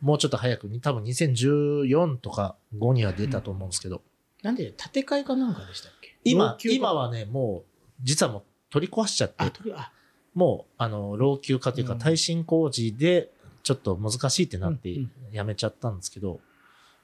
[0.00, 4.02] もうちょっと早くに、多分2014とか5には出たと思うんですけど、
[4.42, 6.16] なんで、建て替えかなんかでしたっけ？
[6.24, 7.70] 今今はね、もう、
[8.02, 9.44] 実はもう取り壊しちゃって。
[10.34, 11.98] もう、あの、老朽化というかうん。
[11.98, 13.30] 耐震工事で、
[13.62, 15.10] ちょっと難しいってなってうん。
[15.32, 16.40] やめちゃったんですけど、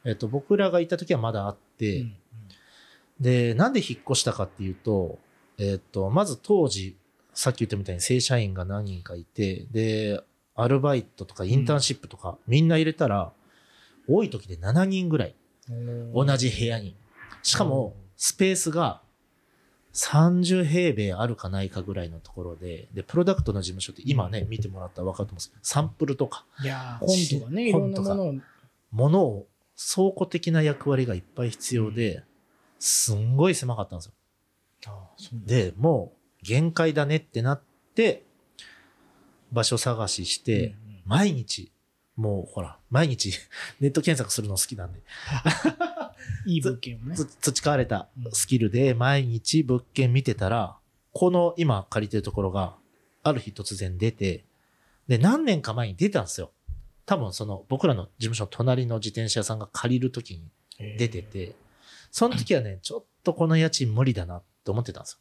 [0.04, 2.16] えっと、僕らがいた時はまだあって、うん
[3.20, 5.18] で、なんで引っ越したかっていうと、
[5.58, 6.96] えっと、まず当時、
[7.32, 10.20] さっき言ったみたいに正社員が何人かいて、で、
[10.54, 13.32] アルバイトとかインターンシップとか、みんな入れたら、
[14.08, 15.34] 多い時で7人ぐらい、
[16.14, 16.96] 同じ部屋に。
[17.42, 19.02] しかも、スペースが
[19.96, 28.34] 30平米あるかないかぐらいのところで、で、プロダクトの事務所って今ね、見てもらったら分かると思うんですけど、サンプルとか、いやー本とかねいろんなものを。
[28.90, 29.46] ものを、
[29.94, 32.22] 倉庫的な役割がいっぱい必要で、
[32.78, 34.12] すんごい狭かったんですよ。
[34.86, 35.54] あーそうなんだ。
[35.54, 36.12] で、も
[36.42, 37.62] う限界だねってなっ
[37.94, 38.24] て、
[39.52, 41.70] 場所探しして、うん毎日、
[42.16, 43.32] もうほら、毎日
[43.80, 45.00] ネット検索するの好きなんで、
[46.46, 47.14] いい物件をね。
[47.14, 50.76] つ培われたスキルで毎日物件見てたら、
[51.12, 52.76] この今借りてるところが、
[53.22, 54.44] ある日突然出て、
[55.08, 56.52] で、何年か前に出たんですよ。
[57.06, 60.50] 多分その僕らの事務所の隣の自転車屋さんが借りるときに
[60.98, 61.54] 出てて、
[62.10, 65.18] その時はね、ちょっとこの家賃無理だなって思ってたんですよ。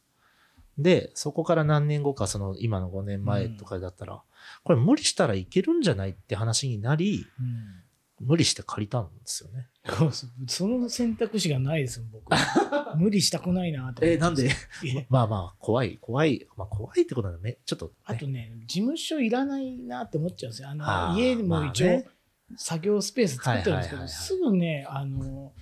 [0.78, 4.22] で、そこから何年後か、その今の5年前とかだったら、
[4.62, 7.82] これ無理したらいけるんじゃないって話になり、うん
[8.18, 9.68] 無理して借りたんですよね。
[10.48, 12.30] その選択肢がないですよ僕
[12.96, 14.50] 無理したくないなと思ってえ、なんで？
[14.86, 16.46] え まあまあ、怖い、怖い。
[16.56, 17.58] まあ怖いってことだね。
[17.66, 17.92] ちょっと、ね。
[18.04, 22.08] あとね事務所いらないなって思っちゃうんですよあのあー家も一応まあね
[22.56, 25.52] 作業スペース作ってるんですけど、はいはいはいはいすぐねあの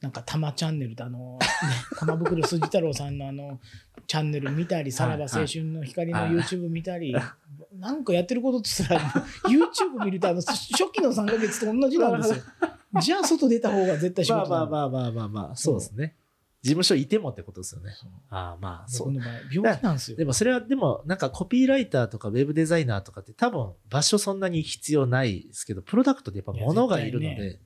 [0.00, 1.46] なんか「たまチャンネル」であの、ね、
[1.98, 3.60] 玉袋筋太郎さんのあの
[4.06, 7.14] チャンネル見たり、さらば青春の光のはい YouTube 見たり、
[7.78, 12.42] なんかやってることってすら、YouTube 見るとあの初期の3ヶ月と同じなんですよ。
[13.00, 16.16] じゃあ外出た方が絶対仕まあ事まあまあまあまあまあ、そうですね。
[16.62, 17.92] 事務所いてもってことですよね。
[18.28, 19.12] ああまあ、そう。
[19.12, 20.16] 僕の場合、病気なんですよ。
[20.16, 27.60] でもそれは、でもなんかコピーライターとかウェブデザイナーとかって多分場所そんなに必要ないですけど、プロダクトでやっぱ物がいるので、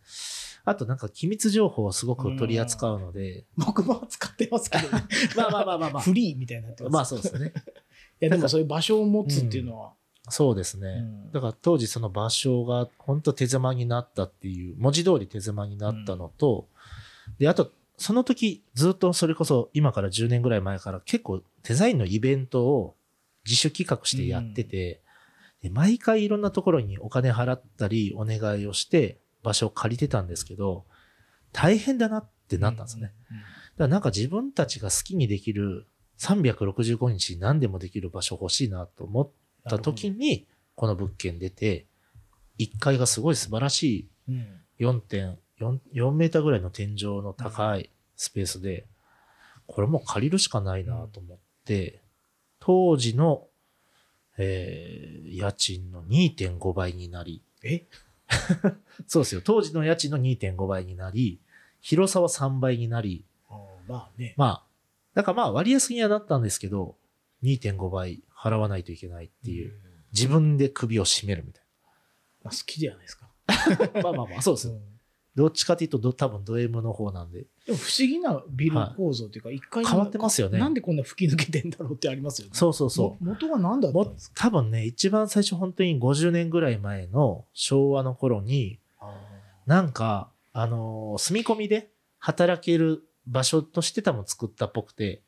[0.65, 5.05] あとなんか機密情報をすごく取り扱うので、僕も使ってますけど、ね、
[5.37, 6.93] まあまあまあまあまあ、フリーみたいになってます。
[6.93, 7.53] まあそうですね。
[8.21, 9.93] いや、でもそういう場所を持つっていうのは、
[10.31, 10.89] そうですね。
[10.89, 11.33] うん。
[11.33, 16.69] だから当時その場所が本当手狭になったっていう、文字通り手狭になったのと、
[17.39, 22.97] で、あと、その時ずっとそれこそ今から10年ぐらい前から結構デザインのイベントを
[23.47, 25.01] 自主企画してやってて、
[25.63, 30.85] で毎回いろんなところにお金払ったりお願いをして場所を借りてたんですけど、
[31.53, 33.13] 大変だなってなったんですね。
[33.31, 33.37] うん。
[33.39, 33.47] だか
[33.79, 35.87] らなんか自分たちが好きにできる
[36.19, 39.31] 365日何でもできる場所欲しいなと思っ
[39.69, 41.87] た時に、この物件出て、
[42.59, 44.47] 1階がすごい素晴らしいうん
[44.81, 45.37] 4.4
[45.95, 48.87] 4メーターぐらいの天井の高いスペースで、
[49.67, 52.01] これもう借りるしかないなと思って、
[52.59, 53.47] 当時の、
[54.37, 57.85] えー家賃の2.5倍になり、え？
[59.07, 61.41] そうですよ、当時の家賃の2.5倍になり、
[61.81, 63.25] 広さは3倍になり、
[63.87, 64.35] まあね。
[64.37, 64.65] まあ、
[65.15, 66.97] だからまあ割安にはなったんですけど、
[67.43, 69.73] 2.5倍払わないといけないっていう、
[70.13, 71.61] 自分で首を絞めるみた
[72.43, 73.29] まあ、好きじゃないですか。
[73.49, 74.03] いな。
[74.03, 74.75] まあまあまあ、そうですよ。
[75.37, 77.41] どっちかというとど、多分ド M の方なんで。
[77.67, 80.59] でも不思議なビル構造というか、一回変わってますよね。
[80.59, 82.53] なんでこんな吹き抜けてんだろうってありますよね。
[82.55, 83.25] そうそうそう。
[83.25, 84.35] も元は何だったもんですか？
[84.37, 88.79] 多分ね、一番最初本当に50年ぐらい前の昭和の頃に、
[89.67, 95.23] なんか、あのー住み込みで働ける場所として多分作ったっぽくて、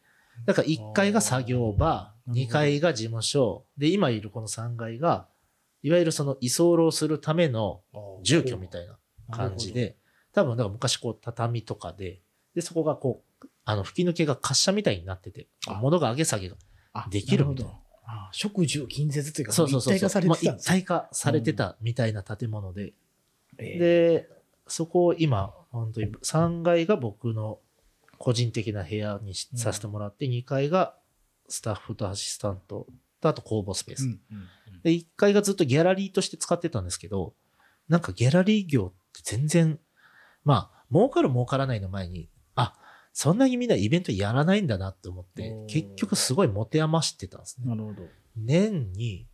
[0.44, 5.26] だから1階が作業場、なるほど2階が事務所、で、今いるこの3階が、
[5.82, 7.80] いわゆるその居候するための
[8.22, 8.96] 住居みたいな
[9.30, 9.96] 感じで、
[10.32, 12.20] 多分だから昔こう畳とかで、
[12.54, 15.74] で、そこがこう、あの吹き抜けが滑車みたいになってて、あ。
[15.74, 16.56] 物が上げ下げが。
[16.92, 17.70] あできるみたいな。
[17.72, 17.86] なるほど。
[18.08, 22.92] あ食住近接というか、そうそうそう一体化されまあてた一体化されてたみたいな建物で、
[23.58, 24.28] ええで、
[24.68, 27.58] そこを今、本当に3階が僕の
[28.18, 30.94] 個人的な部屋にさせてもらって、2階が
[31.48, 32.86] スタッフとアシスタント
[33.20, 34.04] と、あと公募スペース。
[34.04, 34.48] うんうん
[34.82, 37.34] で、1階がずっとギャラリーとして使ってたんですけど、
[37.88, 39.78] なんかギャラリー業って全然、
[40.44, 42.74] まあ、儲かる儲からないの前に、あ、
[43.12, 47.68] そんなにみんなイベントやらないんだなって思って結局すごい持て余してたんですね。
[47.68, 48.02] なるほど。
[48.36, 49.26] 年に、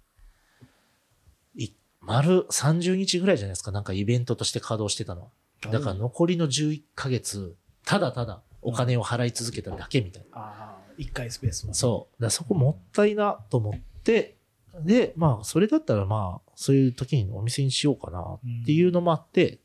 [1.57, 1.71] い
[2.01, 5.29] 丸30日ぐらいじゃないですか、なんかイベントとして稼働してたのは。
[5.71, 10.39] だから残りの11ヶ月、ただただお金を払い続けただけみたいな。
[10.39, 11.75] ああ、一階スペースは。
[11.75, 12.23] そう。
[12.23, 14.37] だそこもったいなと思って、
[14.85, 19.59] で、まあ、それだったらまあ、そういう時にお店にしようかなっていうのもあって、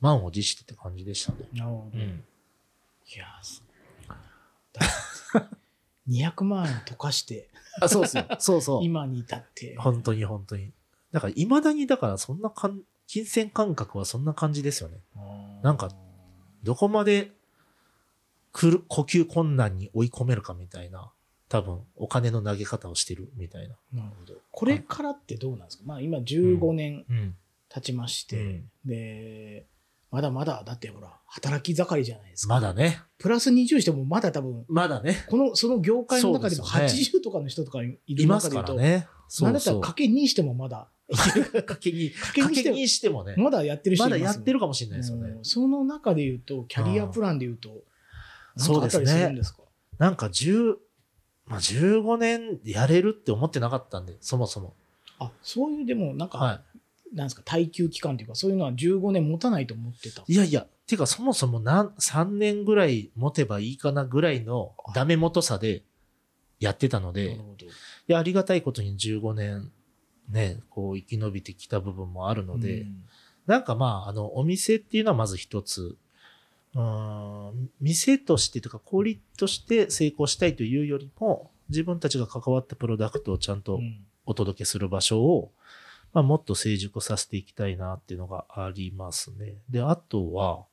[0.00, 1.38] 満を持してって感じでしたね。
[1.52, 1.98] なるほど。
[1.98, 2.24] いうん。
[3.16, 3.62] やー、す
[4.72, 4.86] だ
[6.08, 7.48] 200万 円溶かして、
[7.80, 8.26] あ、そうですよ。
[8.38, 8.84] そうそう。
[8.84, 9.76] 今に至って。
[9.76, 10.72] 本当に本当に。
[11.12, 14.98] だから、未だに、だから、そんなかん、金銭感覚はそんな感じですよね。
[15.62, 15.90] なんか
[16.62, 17.30] どこまで、
[18.52, 21.12] くる、呼吸困難に追い込めるかみたいな。
[21.48, 23.76] 多分お金の投げ方をしてるみたいな。
[23.92, 24.34] なるほど。
[24.50, 27.36] これからってどうなんですか、まあ今15年うん。
[27.68, 29.66] 経ちまして、うんで、
[30.16, 32.54] まだまだ、だってほら、働き盛りじゃないですか。
[32.54, 33.02] まだね。
[33.18, 35.26] プラス20してもまだ多分、まだね。
[35.28, 38.90] この、その業界の中でもそうです80とかの人とかいいるます中で言うと、からね。
[38.92, 39.80] なんだったらそうそう。
[39.82, 40.88] かけ2してもまだ、
[41.66, 43.34] かけに、かけ2してもかけにしてもね。
[43.36, 45.44] まだやってる人まいますだやってるかもしれないですよねうん。
[45.44, 47.82] その中で言うと、キャリアプランで言うと、
[48.56, 49.62] そうですねなんかあったりするんですか？
[49.98, 50.76] なんか10、
[51.44, 54.72] まあ、15年やれるって思ってなかったんで、そもそも。
[55.18, 56.62] あ、そういうでも、なんか、は
[57.16, 60.22] なんですか、耐久期間というか、そういうのは15年持たないと思ってた。
[60.28, 60.32] い。
[60.32, 65.82] いやいや、てかそもそもなん3年ぐらい持てばいいかなぐらいのダメ元さで
[66.60, 67.38] やってたのなで、い。
[68.06, 69.72] や、ありがたいことに15年
[70.28, 73.04] ね、こう生き延びてきた部分もあるので、うん
[73.46, 75.96] なんかまあ、あの、お店っていうのはまず一つ、
[76.74, 85.52] うーん、店としてというか、小売として成功したいというよりも、自分たちが関わったプロダクトをちゃんとうんお届けする場所を、
[86.16, 89.56] まあ、もっと成熟させていきたいなっていうのがありますね。
[89.68, 90.64] で、あとは、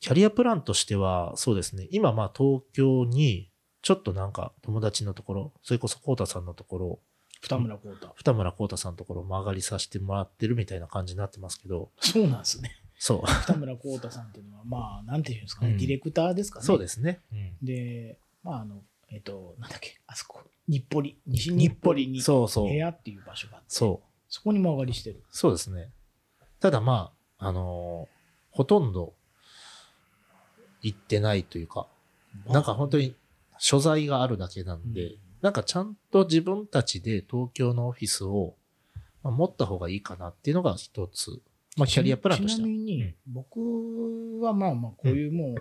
[0.00, 3.48] キャリアプランとしては、そうですね、今まあ東京に、
[3.80, 6.98] ちょっとなんか友達のところ、それこそコウタさんのところ、
[7.40, 8.12] 二村光太。
[8.16, 12.76] 二村コウタさんのところを曲がりさせてもらってるみたいな感じになってますけど、そうなんですね。
[12.98, 13.22] そう。
[13.48, 16.66] 二村光太さんっていうのは、まあ、なんていうんですかね、うんディレクターですかね。
[16.66, 17.20] そうですね。
[17.62, 22.74] で、まあ、あの、えっ、と、なんだっけ、あそこ、日暮里、西日暮里にそうそう部。
[22.74, 24.13] 屋っていう場所があって、そう。
[24.34, 25.22] そこに間上がりしてる。
[25.30, 25.92] そうですね。
[26.58, 28.14] ただまあ、あのー
[28.50, 29.14] ほとんど
[30.80, 31.86] 行ってないというか、
[32.46, 33.14] なんか本当に
[33.58, 38.54] 所在があるだけなんで、うんなんかちゃんと自分たちで東京のオフィスを、
[39.22, 41.42] まあ、持った方がいいかなっていうのが一つ。
[41.76, 42.66] まあキャリアプランとしては。
[42.66, 45.54] ちなみに、うん僕はまあまあ、こういうもう、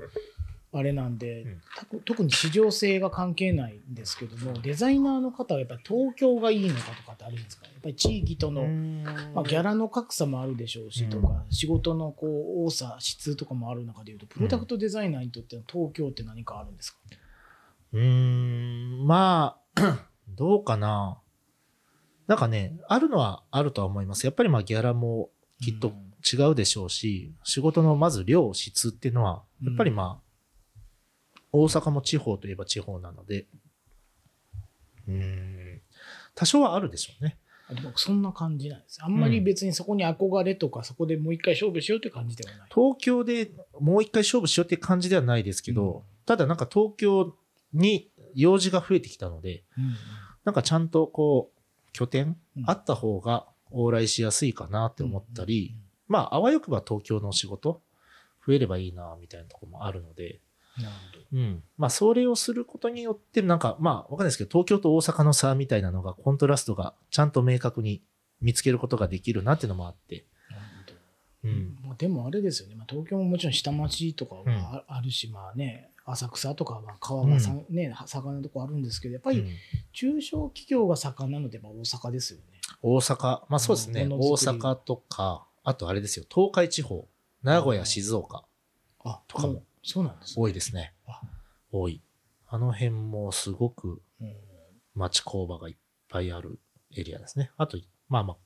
[0.74, 1.62] あれなんで、うん。
[1.76, 7.66] た特に市場性が関係ないんですけども、デザイナーの方はやっぱり東京がいいのかとかってあるんですか。
[7.68, 8.64] やっぱり地域との、
[9.34, 16.98] まあ、ギャラの格差もあるでしょうしとか、仕事のこう多さ、質とかもある中でいうと、プロダクトデザイナーにとっての東京って何かあるんですか、
[17.94, 21.20] うーん、まあ、 どうかな。
[22.26, 24.26] なんかね、あるのはあるとは思います。
[24.26, 25.94] やっぱりまあギャラもきっと
[26.24, 30.33] 違うでしょうし、仕事のまず量、質っていうのは、やっぱりまあ、
[31.54, 33.46] 大阪も地方といえば地方なので、
[35.08, 35.82] うーん、
[36.34, 37.38] 多少はあるでしょうね。
[37.70, 39.00] あでもそんな感じなんです。
[39.02, 42.70] あんまり別にそこに憧れとか、そこでもう一回勝負しようという感じではない。
[42.74, 47.36] 東京でもう一回勝負しようっていう感じではないですけど、うんただなんか東京
[47.74, 49.94] に用事が増えてきたので、うん
[50.46, 55.76] なんかちゃんとこう、拠点うんあった方が往来しやすいかなって思ったり、
[56.08, 57.82] まあ、あわよくば東京の仕事
[58.46, 60.40] 増えればいいな、みたいなところもあるので。
[61.34, 61.64] うん。
[61.78, 68.04] まあ、それをすることによって、なんか、まあ、わかんないですけど、東京と大阪の差みたいなのが、コントラストがちゃんと明確に
[68.42, 70.26] 見つけることができるなっていうのもあって。
[71.44, 71.78] うん。
[71.84, 74.44] まあ、でもあれですよね、まあ、東京ももちろん下町とかは
[74.88, 78.36] ああるし、まあね、浅草とかは川がさ、ね、盛ん。
[78.38, 79.48] なとこあるんですけど、やっぱりうん。
[79.92, 82.46] 中小企業が盛んなので、まあ、大阪ですよね。
[82.82, 87.08] 大阪、まあそうですね、大阪とか、あとあれですよ、東海地方、
[87.42, 88.46] 名古屋、静岡、
[89.04, 90.42] あ、とかもそうなんですね。
[90.44, 91.22] 多いですねあ。
[91.72, 92.02] 多い。
[92.48, 94.36] あの辺もすごくうん
[94.96, 95.76] 町工場がいっ
[96.08, 96.60] ぱいある
[96.96, 97.52] エリアですね。
[97.58, 97.78] あと、
[98.10, 98.38] まあまあ、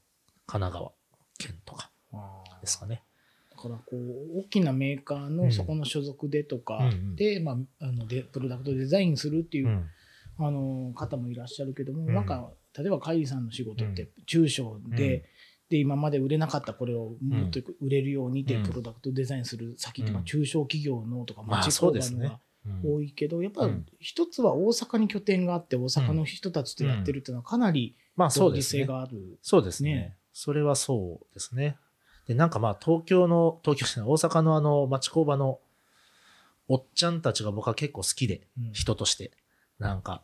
[0.46, 0.92] 神奈川
[1.38, 1.92] 県とか
[2.62, 3.04] ですかね。
[3.52, 9.90] だからこう大きなメーカーうんのそこの所属でとかうんうんで、まあ、あのでプロダクトデザインするっていう、うん。
[10.40, 15.24] あの方もいらっしゃるけども、うんなんか例えばカイリさんの仕事っうて中小で,、うん
[15.70, 28.82] で今まで売れなかったこれをもっと売れるようにでうんプロダクトデザインする先って、中小企業のとかまあ町工場のがうん多いけど、やっぱ一つは大阪に拠点があって大阪の人たちとやってるっていうのはかなりまあそう合理ですね。
[28.84, 29.38] 性がある。
[29.42, 31.78] そうですねねそれはそうですね。
[32.28, 35.60] で、なんかまあ東京の、東京じゃない、大阪のあの町工場の
[36.68, 39.32] おっちゃんたちが僕は結構好きで、うん人として。
[39.80, 40.22] なんか、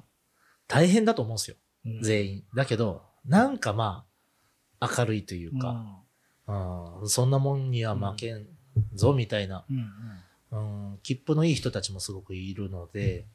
[0.68, 1.56] 大変だと思うんですよ。
[1.86, 2.44] うん全員。
[2.56, 4.12] だけど、なんかまあ、
[4.97, 5.86] 明るいというか、
[6.47, 8.45] うん、そんなもんには負けん
[8.93, 10.91] ぞ、みたいな、うんうん。
[10.91, 13.25] うん、切符のいい人たちもすごくいるので、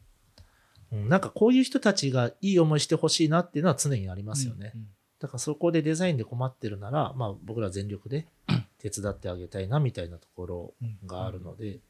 [0.92, 4.72] うん、なんかこういう人たちがいい思いしてほしいなっていうのは常にありますよね。
[4.74, 4.88] うんうん。
[5.20, 8.26] だからそこでデザインで困ってるなら、まあ僕ら全力で
[8.78, 10.74] 手伝ってあげたいなみたいなところ
[11.06, 11.80] があるので、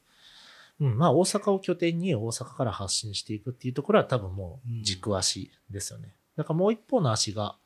[0.79, 6.15] うん、まあ大阪を拠点に大阪から発信していくっていうところは多分もう軸足ですよね。
[6.35, 7.57] だからもう一方の足が、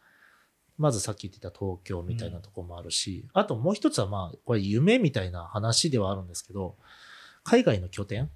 [0.78, 6.76] まずさっき言ってた東京みたいなところもあるし、あともう一つはまあこれ夢みたいな話ではあるんですけど、
[7.44, 8.30] 海外の拠点、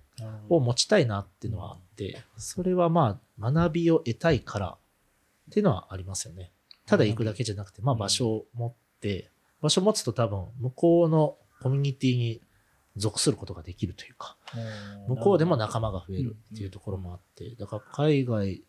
[0.50, 4.78] を持ちたいなっていうのはあって、それはまあ学びを得たいからっ
[5.52, 6.52] ていうのはありますよね。
[6.86, 9.30] ただ行くだけじゃなくて、まあ場所を持って、
[9.62, 12.42] 場所を持つと多分向こうのコミュニティに
[12.96, 14.38] 属することができるというか、
[15.08, 18.64] 向こうでも仲間が増えるっていうところもあって、だから海外、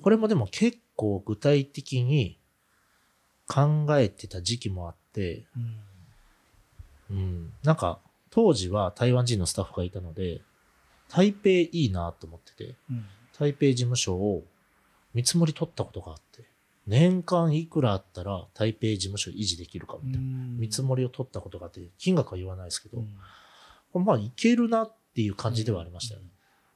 [0.00, 2.37] これもでも結構具体的に
[3.48, 5.44] 考えてた時期もあって、
[7.10, 7.16] うん。
[7.16, 7.98] うん、なんか
[8.30, 10.42] 当時は台湾人のスタッフがいたので、
[11.08, 13.06] 台北いいなと思ってて、うん。
[13.38, 14.44] 台北事務所を
[15.14, 16.44] 見積もり取ったことがあって、
[16.86, 20.28] 年間いくらあったら台北事務所維持できるかみたいな。
[20.58, 23.04] 見積もりを取ったことがあって、金額は言わないですけど、
[23.92, 26.28] これまあいけるなっていう感じではありましたよね。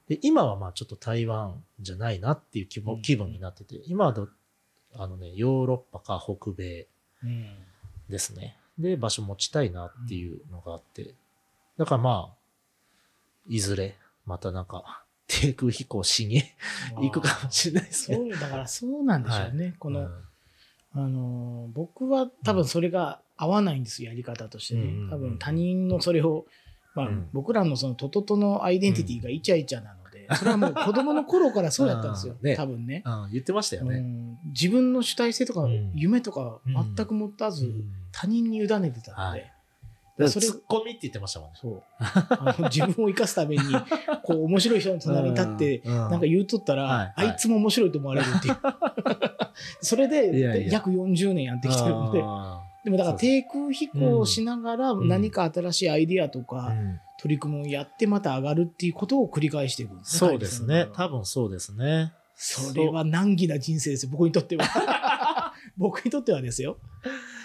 [0.08, 3.02] で、今はまあちょっと台湾じゃないなっていう気分うん。
[3.02, 4.28] 気分になってて、今はど
[4.94, 6.86] あのね、ヨーロッパか北米
[7.22, 7.46] うん
[8.08, 8.56] ですね。
[8.78, 11.14] で、場所持ちたいなっていうのがあって、
[11.78, 12.34] だからまあ、
[13.48, 16.42] いずれ、またなんか、低空飛行しに
[16.96, 18.16] 行くかもしれないですね。
[18.18, 20.08] そうだからそうなんでしょうね、この、うん。
[20.94, 26.44] あのー僕は多分それが合わないんですよやり方としてね、多分他人のそれを、
[26.94, 27.28] まあうん。
[27.32, 32.46] 僕らのそのトトトのアイデンティティがイチャイチャなので、それはもう子供の頃からそうやったんですよ、うん。
[32.46, 32.56] ね。
[32.56, 33.30] 多分ね、うん。
[33.32, 33.96] 言ってましたよね。
[33.96, 34.38] うん。
[34.46, 35.92] 自分の主体性とかうん。
[35.94, 37.84] 夢とか全く持たず、うん。
[38.12, 39.34] 他人に委ねてたの
[40.18, 41.58] で、それツッコミって言ってましたもんね。
[41.60, 41.82] そう。
[41.98, 43.62] あの自分を生かすために
[44.22, 45.94] こう面白い人の隣に立ってうん。
[45.94, 47.12] なんか言うとったら、はい。
[47.16, 48.56] あいつも面白いと思われるっていう。
[49.80, 52.20] それで約40年やってきてるので。
[52.22, 60.18] あでもだから低空飛行をしながらうん何か新しいアイディアとーかうん取り組みをやってまた上がるっていうことを繰り返していくんですね。
[60.30, 60.88] そうですね。
[60.92, 62.12] 多分そうですね。
[62.34, 65.54] それは難儀な人生ですよ、僕にとっては。
[65.78, 66.78] 僕にとってはですよ。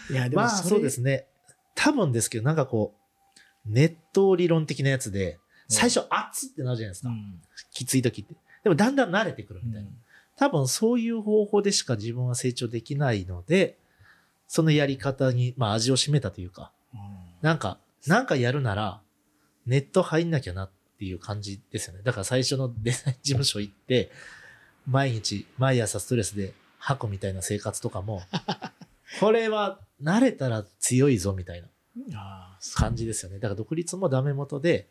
[0.09, 1.27] いや、でもまあそうですね。
[1.75, 2.95] 多分ですけど、なんかこ
[3.35, 7.09] う、ネット理論的なやつで、最初熱ってなるじゃないですか。
[7.09, 7.39] うん
[7.71, 8.33] きつい時って。
[8.63, 9.89] でもだんだん慣れてくるみたいな。
[10.35, 13.77] 多分そういう方法でしか自分は成長できないので、
[14.47, 16.99] そのやり方に、まあ味を占めたというか、うん
[17.41, 17.77] なんか、
[18.07, 19.01] なんかやるなら、
[19.65, 22.01] ネット入んなきゃなっていう感じですよね。
[22.03, 24.11] だから最初のデザイン事務所行って、
[24.87, 28.21] 毎日、毎朝ストレスで箱みたいな生活とかも、
[29.19, 31.61] これは慣れたら強いぞみたい
[32.09, 33.39] な感じですよね。
[33.39, 34.89] だから独立もダメ元で、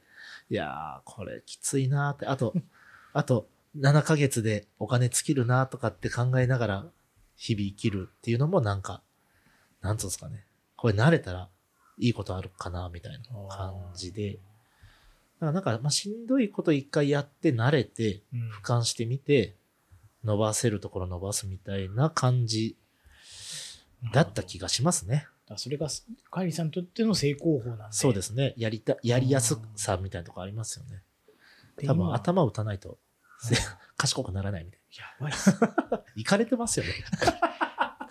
[0.51, 2.55] いやー、これきついなーって、あと、
[3.13, 6.87] あと、7ヶ月でお金尽きるなとかって考えながら
[7.35, 9.03] 日々生きるっていうのもなんか、
[9.87, 10.45] なんつうんですかね。
[10.77, 11.49] これ慣れたら
[11.99, 13.19] いいことあるかなみたいな
[13.49, 14.33] 感じで。
[14.33, 14.39] だ
[15.41, 19.55] からなんか、まあ、しんどいこと一回やって慣れて、うん俯瞰してみて、
[20.25, 22.77] 伸ばせるところ伸ばすみたいな感じ
[24.13, 25.29] だった気がしますね。
[25.57, 25.87] それが
[26.33, 27.85] カイリさんにとっての成功法なんで。
[27.93, 28.55] そうですね。
[28.57, 31.03] やりた、やりやすさみたいなとこありますよね。
[31.77, 31.87] で。
[31.87, 32.97] 多分今頭打たないと、うん
[33.99, 35.51] 賢くならないみたいやばいっす。
[35.61, 36.03] な。
[36.17, 36.93] いかれてますよね。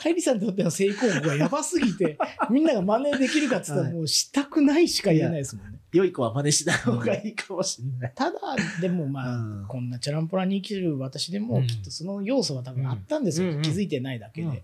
[0.06, 2.20] カイリさんにとっての成功法がやばすぎて、
[2.52, 5.80] みんなが真似できるかっつったらはいもうしたくないしか言えないですもんね。
[5.94, 8.12] 良い子は真似しない方がいいかもしれない。
[8.14, 8.40] ただ、
[8.80, 13.50] でもまあ、うんこんなチャランポラに生きる私でも、うんきっとその要素は多分あったんですよ。
[13.50, 14.48] うん気づいてないだけで。
[14.48, 14.60] うん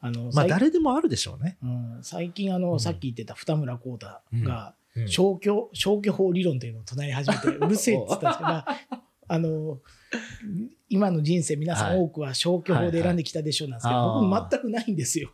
[0.00, 1.58] あの、まあ最誰でもあるでしょうね。
[1.62, 4.06] うん最近あの、うんさっき言ってた二村光太
[4.42, 9.78] が、うん消去、消去法理論っていうのを唱え始めて、うるせえって言ったんですけど、まあ、あの、
[10.88, 15.30] 今の人生皆さはいん多くは消去法で選んできたでしょうなんですけど、はいはい僕全くないんですよ。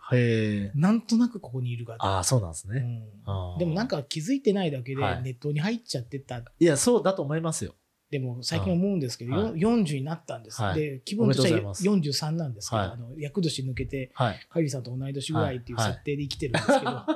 [0.75, 1.99] なんとなくここにいるから。
[2.05, 3.05] ああ、そうなんですね。
[3.27, 6.39] うんでもなんか気づいてないだけではいネットに入っちゃってた。
[6.39, 7.75] いや、そうだと思いますよ。
[8.11, 10.63] でも最近思うんですけど、はいよ40になったんです。
[10.63, 14.47] はいで、気分としてはおめでとうござい43なんですけど、はいあの厄年抜けて、はい。
[14.51, 17.07] カイリさんと同い年ぐらいっていうはい設定で生きてるんですけど、あ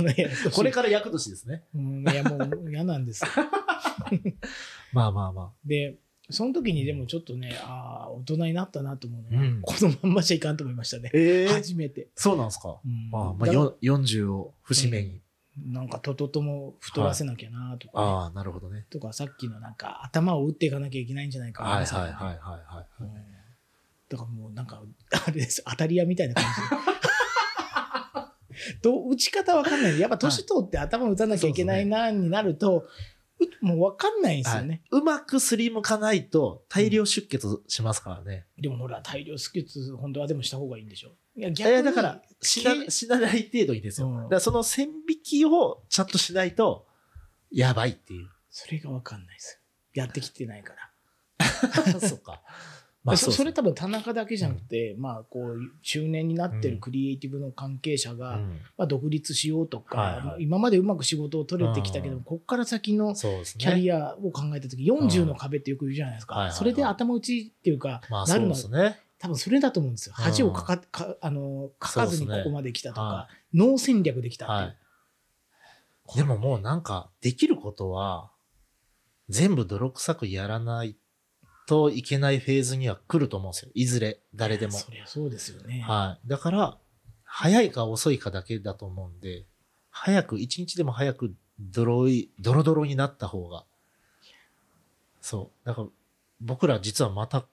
[0.00, 1.64] のいやこれから役年ですね。
[1.74, 3.30] うん、いやもう嫌なんですよ。
[4.92, 5.98] まあまあまで、
[6.30, 11.16] その時にでもちょっとね、ああ、大人になったなと思うのは、うんこのまんまじゃいかんと思いましたねあ。。
[11.16, 12.08] ええ初めて。
[12.14, 12.76] そうなんですか？
[12.84, 15.20] うんまあ、まあ、だよ40を節目に。
[15.66, 18.84] なんかとととも太らせなきゃなとかね、ああ、なるほどね。
[18.90, 22.86] とかさっきのなんか頭を打っていかなきゃいけないんじゃないかはいはいはいはいはい。
[23.00, 23.08] うん
[24.08, 24.80] だからもうなんか、
[25.26, 26.76] あれです、当たり屋みたいな感じで。
[28.82, 30.00] どう打ち方わかんない。
[30.00, 32.88] やっぱ年取って頭打たなきゃいけないなになると、う
[33.60, 34.82] もうわかんないんですよね。
[34.90, 38.46] うまくすりむかないと大量出血しますからね。
[38.58, 41.12] でもほら、大量出血、本当はでもした方がいいんでしょ。
[41.36, 44.08] いや、い逆にやだから死なけ死なない程度にですよ。
[44.08, 46.86] うんだからその線引きをちゃんとしないと
[47.50, 48.28] やばいっていう。
[48.50, 49.60] それがわかんないです。
[49.94, 52.00] やってきてないから。
[52.00, 52.42] そうか。
[53.08, 56.74] まあそそれう多分田中だけじゃなくて、まあこう中年になってうん。
[56.74, 58.60] るクリエイティブの関係者が、ん。
[58.76, 60.24] まあ、独立しようとか、はいはい。
[60.24, 62.22] まあ今までうまく仕事を取れてきたけど、うん。
[62.22, 63.14] ここから先の。
[63.14, 66.58] キャリアを考えた時40の壁ってよく言うじゃないですか、はいはいはい。
[66.58, 69.00] それで頭打ちっていうか、まあなるのはね。
[69.18, 70.14] 多分それだと思うんですよ。
[70.16, 70.24] うん。
[70.24, 74.76] 恥をかかかあのかかずにここまで来たとか、はノー戦略できたっていう、はい。
[76.16, 78.30] でももうなんか、できることは、
[79.28, 80.96] 全部泥臭くやらない
[81.68, 83.70] といけないフェーズには来ると思うんですよ。
[83.74, 84.72] いずれ、誰でも。
[84.72, 86.28] そりゃそうですよね、はい。
[86.28, 86.78] だから、
[87.24, 89.44] 早いか遅いかだけだと思うんで、
[89.90, 93.64] 早く、一日でも早く、ドロい、ドロドロになった方が。
[95.20, 95.66] そう。
[95.66, 95.88] だから、
[96.40, 97.44] 僕ら実はまた、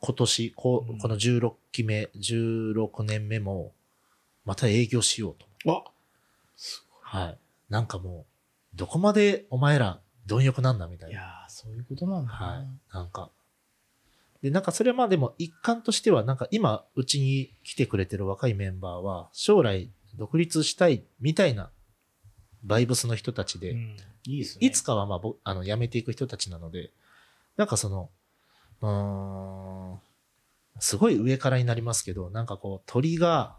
[0.00, 3.72] 今年、ここの16期目、16年目も、
[4.44, 5.70] また営業しようと。
[5.70, 5.84] わ
[6.56, 7.38] すはい。
[7.68, 8.26] なんかも
[8.74, 11.20] う、どこまでお前ら、貪欲なんだみたいな。
[11.20, 12.66] ごいいやーそういうことなんだな、はい。
[12.92, 13.30] なんか。
[14.44, 21.70] で、なんかそれはまあでも一環としては、なんか今、うちに来てくれてる若いメンバーは、将来独立したいみたいな
[22.62, 23.96] バイブスの人たちで、うん。
[24.26, 24.66] いいですね。
[24.66, 26.90] いつかはまあぼ、あの、辞めていく人たちなので、
[27.56, 28.10] なんかその、
[28.82, 30.00] うーん、
[30.78, 33.56] すごい上からになりますけど、なんかこう、鳥が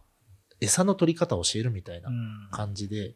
[0.62, 2.50] 餌の取り方を教えるみたいなうん。
[2.52, 3.16] 感じで、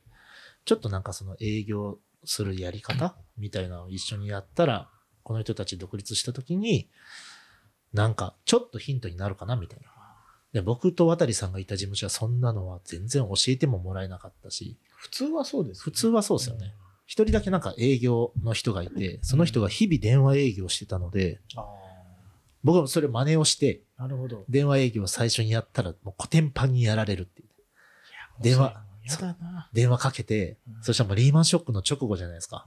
[0.65, 4.89] ちょっとなんかその営業するやり方みたいなのを一緒にやったら、
[5.21, 6.89] この人たち独立した時に、
[7.93, 9.89] なんかちょっとヒントになるかなみたいな。
[10.53, 16.73] で僕と渡さんがいた事務所はそんなのは全然教えてももらえなかったし、普通はそうですよね、普通はそうですよね。
[17.05, 21.65] 一人だけなんか営業の人がいて、その人が日々電話営業してたので、あ
[22.63, 24.43] 僕はそれ真似をして、あなるほど。
[24.49, 27.49] 電話営業を最初にやったら、もうコテンパンにやられるっていう。
[28.41, 28.73] 電話
[29.03, 32.65] やだな、電話かけてうん、そしたらもうリーマンショックの直後じゃないですか。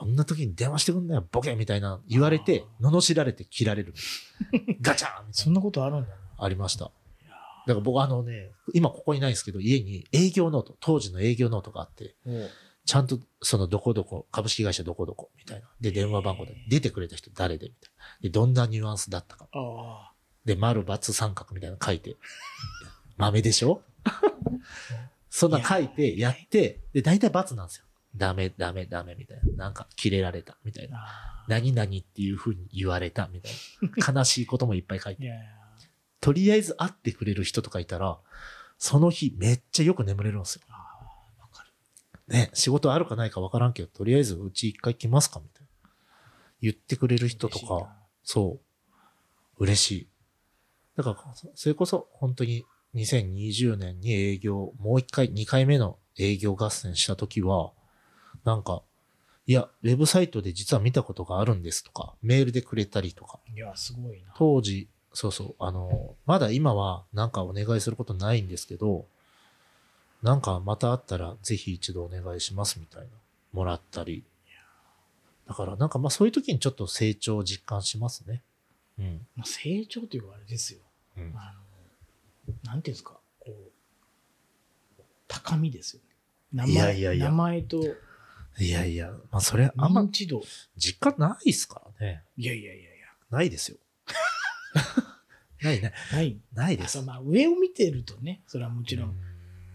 [0.00, 3.92] こんな時に電話してくんなよ、ボケみたいな言われて、罵られて切られる。
[4.80, 6.20] ガチャンみたいそんなことあるんだなな。
[6.38, 6.86] ありました。
[6.86, 12.16] だから僕あのね、今ここにないですけど、家に営業ノート、当時の営業ノートがあって、
[12.86, 15.68] ちゃんとそのどこどこ、株式会社どこどこみたいな。
[15.82, 18.04] で、電話番号で出てくれた人誰でみたいな。
[18.22, 19.48] で、どんなニュアンスだったか。
[19.52, 20.12] あ
[20.46, 22.16] で、丸、×三角みたいなの書いて。
[23.18, 23.82] 豆でしょ？
[25.28, 27.84] そんな書いて、やって、で、大体×なんですよ。
[28.14, 29.64] ダメ、ダメ、ダメみたいな。
[29.64, 30.98] なんか、キレられたみたいあな。
[30.98, 33.52] あ何々っていう風に言われたみたい
[33.96, 34.12] な。
[34.20, 35.24] 悲しいこともいっぱい書いて。
[35.24, 35.44] いやいや
[36.20, 38.18] とりあえず会ってくれる人とかいたら、
[38.78, 40.62] その日めっちゃよく眠れるんですよ。
[42.28, 45.90] ね、仕事あるかないかわからんけど、とりあえずうち一回来ますかみたいな。
[46.60, 47.92] 言ってくれる人とか
[48.22, 48.60] そ
[49.58, 49.64] う。
[49.64, 50.08] 嬉しい。
[50.96, 57.72] だから、それこそ本当に2020年に営業、もう一回、二回目の営業合戦した時は、
[58.44, 58.82] なんか、
[59.46, 69.06] いや、ウェブサイトで実は見たことがあるんですとか、メールでくれたりとか、いやすごいな当時、そうそう、あの、まだ今はなんかお願いすることないんですけど、
[70.22, 73.08] なんかまたあったらぜひ一度お願いしますみたいな、
[73.52, 74.24] もらったり。
[75.48, 78.42] だからなんかまあそういう時にちょっと成長を実感しますね。
[78.98, 79.26] うん。
[79.34, 80.80] まあ、成長というかあれですよ
[81.16, 81.54] うん、あ
[82.48, 86.08] のなんていうんですかこう高みですよね
[86.52, 87.82] 名前いやいやいや名前と
[88.58, 90.42] いやいや、まあそれあんま認知度
[90.76, 92.24] 実感ないっすからね。
[92.36, 92.90] いやいやいやい
[93.30, 93.78] ないですよ。
[95.62, 95.92] ないね。
[96.10, 97.02] やないないですあ。
[97.02, 99.14] まあ上を見てるとねそれはもちろうんん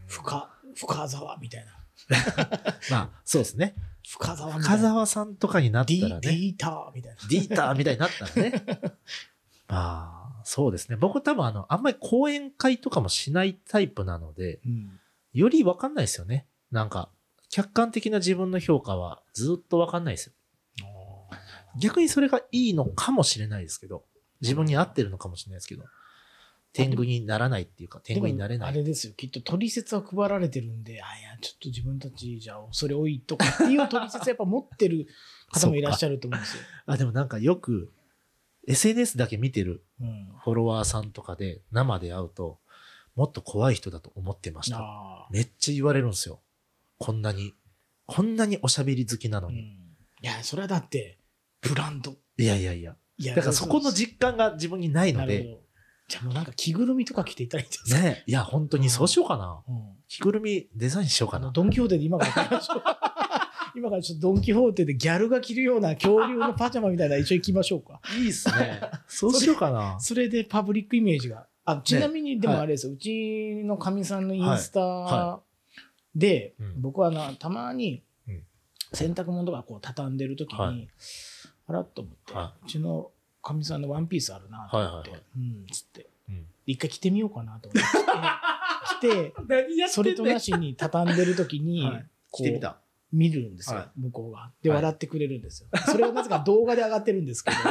[0.08, 1.72] 深深沢みたいな
[2.92, 3.76] まあそうですね。
[4.08, 6.22] 深沢みたいな深澤さんとかになったディらね。
[6.22, 8.66] データーみたいなディーターみたいになったらね。
[9.68, 10.96] まあ、そうですね。
[10.96, 15.00] 僕多分あの、あんまり講演会とかもしないタイプなので、うん
[15.34, 16.48] よりわかんないですよね。
[16.72, 17.10] なんか、
[17.56, 20.34] 客観的な自分の評価はずっとわかんないですよ。
[21.80, 24.04] 逆にそれがいいのかもしれないですけど、
[24.42, 25.86] 自分に合ってるのかもしれないですけど、
[26.74, 28.70] 天狗にならないっていうか、天狗になれない。
[28.72, 35.08] あれですよきっと取説は配られてるんであいやちょっと自分たちじゃ恐れ多いとかっていう取説やっぱ持ってる
[35.50, 36.64] 方もいらっしゃると思うんですよ。
[36.88, 37.94] あ、でもなんかよく、
[38.68, 42.60] SNS だけ見てるうん、フォロワーさんとかで生で会うと、
[43.16, 44.80] もっと怖い人だと思ってました。
[44.80, 46.42] あめっちゃ言われるんですよ。
[46.98, 47.54] こんなに、
[48.06, 49.62] こんなにおしゃべり好きなのー、うん、に。
[50.22, 51.20] いやそれはだって
[51.62, 52.16] ブランド。
[52.38, 52.96] いやいやいや。
[53.18, 55.58] いやだからそこの実感が自分にないので、
[56.08, 57.94] じゃあもうなんか着ぐるみとか着ていったらいいんです。
[57.94, 59.64] か、ね、いや、本当にそうしようかな。
[59.68, 61.52] うん、着ぐるみデザインしようかな。
[61.52, 62.62] ドン・キホーテで今から
[63.76, 68.00] 今からちょっとドン・キホーテでギャルが着るような恐竜のパジャマみたいなの一緒に着ましょうか。
[68.18, 68.82] いいっすね。
[69.08, 70.00] そうしようかな。
[70.00, 71.48] それでパブリックイメージが。
[71.66, 75.55] あちなみにでもはいあれですよ、うちのかみさんのインスタはで、う
[76.18, 78.44] ん僕はなたまにうん
[78.94, 80.88] 洗濯物とかこう畳んでる時に、はい
[81.68, 83.10] あらっと思って、はうちの
[83.42, 86.08] かみさんのワンピースあるなと思って、はいはいはうん、つって。
[86.30, 87.86] うん一回着てみようかなと思って。
[89.00, 92.78] 着て、それとなしに畳んでる時に、はいこう来てみた。
[93.14, 94.52] 見るんですよ、はい向こうが。
[94.62, 95.70] で、はい笑ってくれるんですよ。
[95.86, 97.58] それはなぜか動画で上がってるんですけど。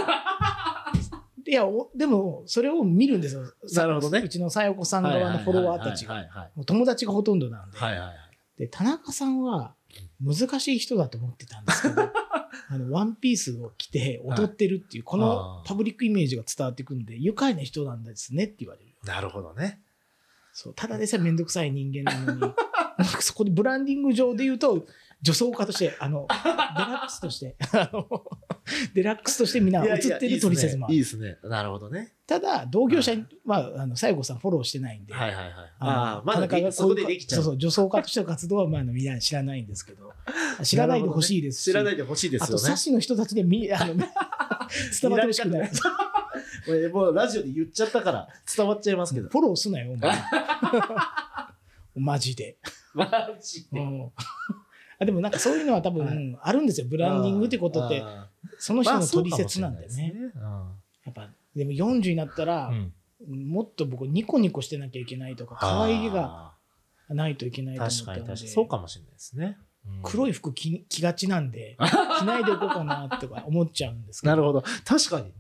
[1.46, 3.42] いや、おでも、それを見るんですよ。
[3.74, 6.24] なるほどねうちのさよこさん側のフォロワーたちが。
[6.64, 7.76] 友達がほとんどなんで。
[7.76, 8.16] はいはいはい。
[8.58, 9.74] で、田中さんは
[10.20, 12.02] 難しい人だと思ってたんですけど、
[12.68, 18.94] あの、ワンピースを着て踊ってるっていう、こあのーパブリックイメージが伝わってくるんで、愉快な人なんですねって言われる。
[19.04, 19.80] なるほどね。
[20.52, 22.54] そう、ただでさえめんどくさい人間なのに、
[23.20, 24.86] そこでブランディング上で言うと、
[25.24, 28.24] 女装家として、あの、 デラックスとして、あの、
[28.94, 30.94] デラックスとしてみんな映ってる取説もある。
[30.94, 31.38] いいですね。
[31.42, 32.12] なるほどね。
[32.26, 35.54] ただ、同業者に、まあ、あの、西郷さんフォローしてないんで、はいはいはい。
[35.78, 37.42] あのああ、まだでそこでできちゃう。
[37.42, 40.12] そうそう、女装家としての活動は、まあ、みんな知らないんですけど、
[40.62, 42.76] 知らないでほしいですし、知らないでほしいですあと、よねサ。
[42.76, 45.70] シの人たちでみ、あの、 伝わってほしくない。
[46.66, 49.28] これもうラジオで言っちゃったから伝わっちゃいますけど。
[49.30, 50.12] フォローすなよ、お前。
[51.94, 52.58] マジで。
[52.94, 53.08] マ
[53.40, 53.80] ジで。
[55.00, 56.86] うんあでもなんかそういうのは多分、はいあるんですよ。
[56.88, 59.88] ブランディングってことって、あそのー、人の取まあ説なんでね。
[59.88, 60.38] そうかもしれないです
[61.04, 62.92] やっぱ、でも40になったら、うん
[63.26, 66.52] もっと僕ニコニコしてなきゃいけないとか、可愛げが
[67.08, 68.48] あないといけないーと思ったので。
[68.48, 69.56] そうかもしれないですね。
[69.86, 69.90] い。
[70.02, 71.76] 黒い服着着がちなんで、
[72.18, 74.62] 着ないでおこうかなとか思っちゃうんですけど、なるほど。
[74.84, 75.32] 確かに。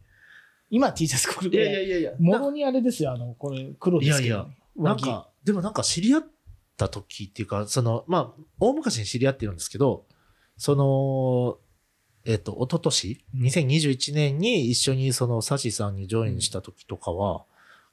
[0.70, 1.66] 今 T シャツこれいやい。
[1.66, 2.12] いやいやいや。
[2.18, 4.56] もろにあれですよ、あの、これ黒ですけど、ね。
[4.76, 6.22] 上着なんか、でもなんか知り合っ
[6.76, 10.06] た時っていうか、その、まあ、大昔に知り合ってるんですけど、
[10.56, 11.58] その、
[12.26, 13.24] えっ、と、一昨年？
[13.34, 17.44] うん2021年に一緒にそのサシさんにジョインした時とかは、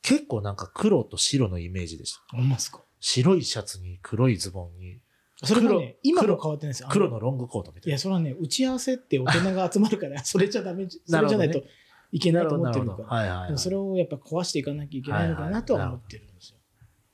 [0.01, 2.21] 結構なんか黒と白のイメージでした。
[2.37, 2.81] ほんまっすか？
[2.99, 4.99] 白いシャツに黒いズボンに
[5.43, 6.89] それがね、今黒も変わってないですよ。
[6.91, 7.91] 黒のロングコートみたいな。
[7.91, 11.63] いや、それはね、打ち合わせって大人が集まるから、それじゃダメ、 それじゃないと
[12.11, 13.03] いけないと思ってるのか。
[13.03, 16.59] はいはい、それをやっぱ壊していかなきゃいけないのかなとは思ってるんですよ。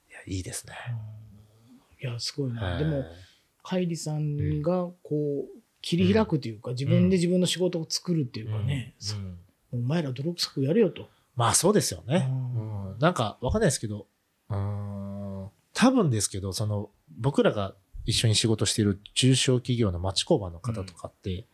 [0.10, 0.74] いや、いいですね。
[1.12, 1.17] うん
[2.02, 2.62] いや、すごいな。
[2.64, 3.06] はいでも、
[3.64, 8.96] カイリさんがこう、切り開くというか、自分で自分の仕事を作るっていうかね、
[9.72, 11.10] お前ら泥臭くやれよと。
[11.36, 12.28] まあそうですよね。
[12.30, 14.08] うんうんなんかわかんないですけど、
[14.50, 17.76] うーん、多分ですけど、その僕らが
[18.06, 21.46] 一緒に仕事している中小企業の町工場の方とかって、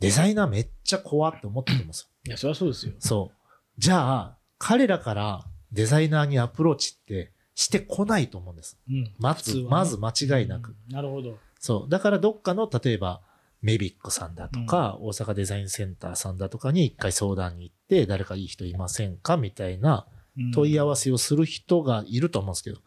[0.00, 2.08] デザイナーめっちゃ怖って思ってるんですよ。
[2.26, 2.92] いや、そりゃそうですよ。
[2.98, 3.50] そう。
[3.78, 8.78] じゃあ、彼らからデザイナーにアプローチってしてこないと思うんです。
[8.88, 9.14] うん。
[9.18, 10.74] まず、ねまず間違いなく。
[10.88, 11.38] うんなるほど。
[11.58, 11.90] そう。
[11.90, 13.22] だからどっかの、例えば、
[13.62, 20.06] メビックさんだとか、大阪デザインセンターさんだとかに一回相談に行って、誰かいい人いませんかみたいな
[20.52, 21.04] 問い合わせ。
[21.04, 22.78] せをする人がいると思うんですけど、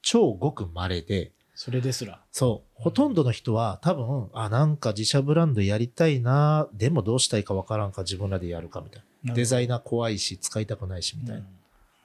[0.00, 2.22] 超ごく稀で、それですら。
[2.32, 9.34] そう、ほとんどの人は多分、あ、なんか自社ブランドやりたいな、でもどうしたいかわからんか自分らでやるかみたいな。
[9.34, 11.44] デザイナー怖いし、使いたくないし、みたいな。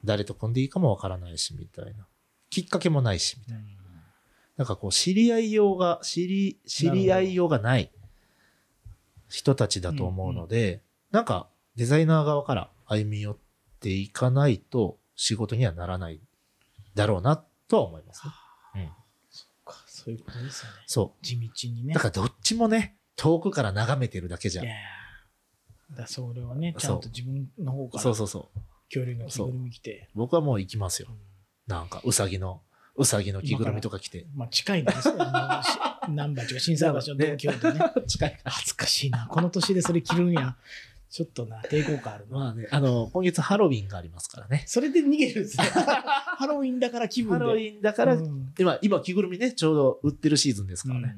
[0.08, 2.06] 誰と組んでいいかもわからないし、みたいな。
[2.50, 3.60] きっかけもないし、みたいな。
[3.60, 3.78] うん
[4.56, 7.92] なんかこう、知り合いようが、知り、知り合いようがない
[9.28, 10.82] 人たちだと思うので、
[11.12, 13.36] なんかデザイナー側から歩み寄っ
[13.78, 16.20] ていかないと仕事にはならない
[16.96, 17.36] だろうな
[17.68, 18.32] とは思いますね。
[18.74, 18.86] うん。
[19.64, 20.76] かそういうことですよね。
[20.86, 21.86] そ地道にう。
[21.86, 21.94] ね。
[21.94, 24.72] だからどっちもね、遠くから眺めてるだけじゃいや。
[25.96, 28.58] だそれはね、ちゃそうんと自分の方からそうそうそう。
[28.92, 30.08] 恐竜の着ぐるみ着て。
[30.14, 31.12] 僕はもう行きますよう。
[31.12, 31.18] ん
[31.66, 32.62] なんか、うさぎの、
[32.96, 34.26] うさぎの着ぐるみとか着て。
[34.34, 35.14] まあ近いんですよ。
[35.18, 35.62] あ
[36.06, 37.80] のし難波とか新沢橋の東京でね。
[38.08, 38.40] 近い。
[38.44, 39.26] 恥ずかしいな。
[39.30, 40.56] この年でそれ着るんや。
[41.10, 42.38] ちょっとな、抵抗感あるな。
[42.38, 44.64] まあね、あの、今月ハロウィンがありますからね。
[44.66, 45.64] それで逃げるんですね。
[45.72, 47.44] ハロウィンだから気分で。
[47.44, 51.16] ハロウィンだから、うん今、今着ぐるみね、ちょうど売ってるシーズンですからね。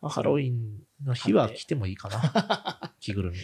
[0.00, 2.92] まあハロウィンの日は着てもいいかな。
[3.00, 3.38] 着ぐるみ。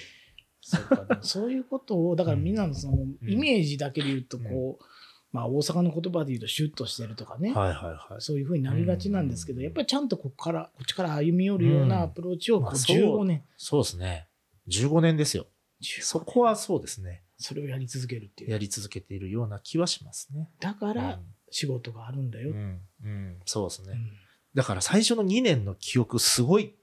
[0.68, 4.84] そう そういうことを、だからみんなのそのイメージだけで言うと、こう、
[5.32, 7.52] まあ大阪の言葉で言うとシュッとしてるとかね。
[7.52, 8.20] はいはいはい。
[8.20, 14.28] そういうふうになりがちなんですけど、うんやっぱりちゃんとここから、こっちから歩み寄るようなアプローチをこうまあそう15年、そうですね。
[14.68, 15.46] 15年ですよ。
[15.82, 17.22] 15そこはそうですね。
[17.38, 18.50] それをやり続けるっていう。
[18.50, 20.50] やり続けているような気はしますね。
[20.60, 21.20] だから
[21.50, 22.50] 仕事があるんだよ。
[22.50, 23.92] うん、うん、うんそうですね。
[23.92, 26.74] うんだから最初の2年の記憶すごい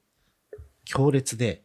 [0.86, 1.62] 強烈で、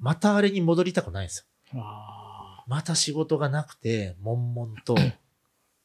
[0.00, 1.80] またあれに戻りたくないんですよ。
[1.80, 4.96] あまた仕事がなくて、悶々と、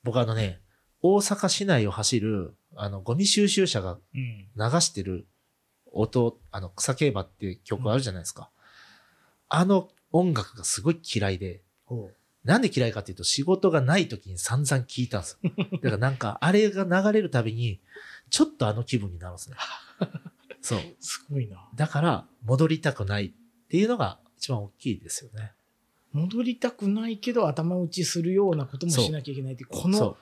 [0.04, 0.62] 僕あのね、
[1.02, 3.98] 大阪市内を走る、あの、ゴミ収集車が。
[4.14, 5.28] 流してる
[5.92, 8.50] 音、あの、草競馬っていう曲あるじゃないですか。
[9.50, 12.10] あの音楽がすごい嫌いで、ほ
[12.44, 15.52] なんで嫌いかっていうと仕事がない時に散々聞いたんですよ。
[15.74, 17.80] だからなんか、あれが流れるたびに、
[18.30, 19.58] ちょっとあの気分になるんですね。
[20.62, 20.80] そう。
[20.80, 21.68] うすごいな。
[21.76, 23.32] だから、戻りたくないっ
[23.68, 25.54] ていうのが一番大きいですよね。
[26.12, 30.18] 戻りたくないけど頭打ちするようなこともしなきゃいけないってこそのう。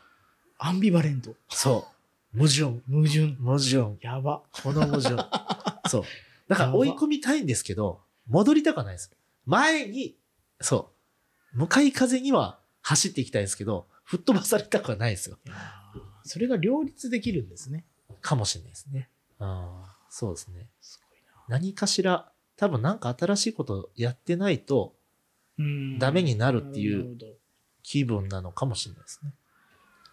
[0.58, 1.88] アンビバレントそ
[2.34, 2.38] う。
[2.38, 2.82] 矛盾。
[2.90, 3.98] 矛盾矛盾。
[4.02, 5.24] やばこの矛盾。
[5.88, 6.04] そう。
[6.48, 9.12] だから追い込みたいんですけど、戻りたくはないです。
[9.46, 10.18] 前に、
[10.62, 10.92] そ
[11.54, 11.58] う。
[11.60, 15.38] 向かい風には走っていきたいんですけど、吹っ飛ばされたくはないですよ。
[16.24, 17.86] それが両立できるんですね
[18.22, 19.10] かもしれないですね。
[19.40, 20.70] ああ、そうですね。
[20.82, 22.32] すごい何かしら、
[22.64, 24.94] 多分なんか新しいことやってないと
[26.00, 27.18] ダメになるっていう
[27.84, 29.34] 気分なのかもしれないですね。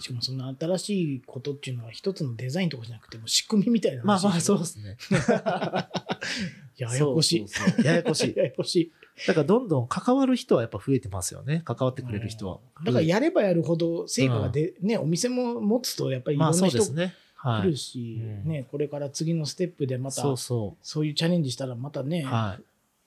[0.01, 4.97] しかもその新しいことっていうのは一つのデザインとかじゃなくても仕組みみたいなまあまあそううですね。
[6.77, 8.35] ややこしいそうそうそうややこしい。
[8.37, 8.93] ややこしい
[9.29, 11.63] だからどんどん関わる人はやっぱ増えてますよね。
[11.65, 12.59] 関わってくれる人は。
[12.85, 16.97] だからやればやるほど成果がで、ねお店も持つとやっぱりいろまあんな人来そう
[17.43, 17.53] ですね。
[17.53, 17.71] はい。
[17.71, 22.27] るし、うんねこれから次のステップでまたそうそそういうチャレンジしたらまたね、う。
[22.27, 22.63] はい。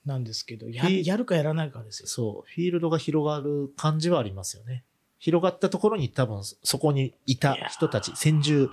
[0.08, 2.52] なんですけどやひやるかやらないかですよそう。
[2.54, 4.84] フィールドが広がる感じはありますよね。
[5.18, 8.70] 広がったところに多分そこにいた人たち、先住、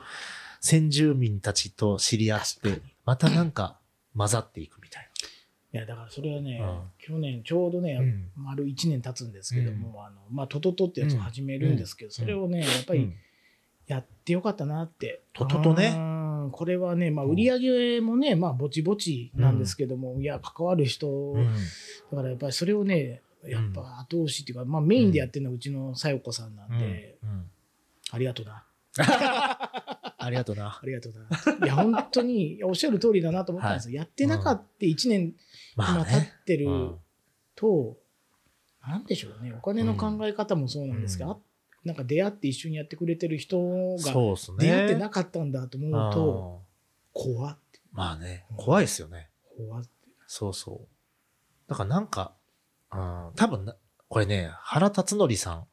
[0.60, 3.78] 先住民たちと知り合って、またなんか
[4.16, 5.08] 混ざっていくみたい
[5.72, 12.98] いやだからそれはね、うん去年ちょうどね、うん丸1年経つんですけども、あのまあトトトってやつを始めるんですけど、それをねやっぱな。
[12.98, 13.12] り
[13.90, 15.22] やってよかったなって。
[15.32, 15.94] トトトね。
[15.96, 16.50] うん。
[16.52, 17.58] これはね、まあ、売り上
[17.96, 21.44] げもね、まあ、ぼちぼちなんですけども、いや、関わる人、うん。
[22.12, 27.30] だからやっぱりそれをね、やっぱ後押しっていうか、まあ、メインでやってるのはうちのさよこさんなんで、うん。
[27.30, 27.50] うん。
[28.12, 28.64] ありがとう な。
[30.18, 30.66] ありがとうな。
[30.68, 30.80] あ。
[30.86, 31.12] りがとう
[31.58, 31.66] な。
[31.66, 33.96] いや、本当に、おっしゃる通りだなと思ったんですよ。
[33.96, 35.34] やってなかった1年、
[35.74, 36.32] ま今経っあね。
[36.46, 36.98] てるうん。
[37.56, 37.96] と、
[38.86, 41.32] なんでしょうね、お金の考え方もそうなんですが、うん。
[41.32, 41.38] あ
[41.84, 43.58] なんか出会って一緒にやってくれてる人
[43.96, 44.56] がそうですね。
[44.58, 46.70] 出会ってなかったんだと思うと、うん
[47.12, 49.28] 怖って、まあね、怖いですよね。
[49.56, 49.88] 怖って。
[50.26, 50.88] そうそう。
[51.68, 52.32] だからなんか、
[52.92, 53.74] うん、多分な、
[54.08, 55.66] これね、原辰徳さん、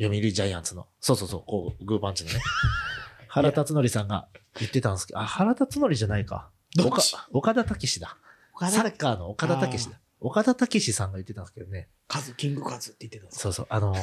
[0.00, 2.40] 読売ジャイアンツの、そうそうそう、こう、グーパンチのね、
[3.28, 4.28] 原辰徳さんが
[4.58, 6.50] 言ってたんですけど、あ、原辰徳じゃないか。
[6.84, 7.00] 岡
[7.32, 8.16] 岡田武史だ。
[8.54, 9.98] 岡田サッカーの岡田武史だ。
[10.20, 13.94] 岡田武史さんが言ってたんですけどね、カズ、キングカズって言ってたんですそうそう、あの、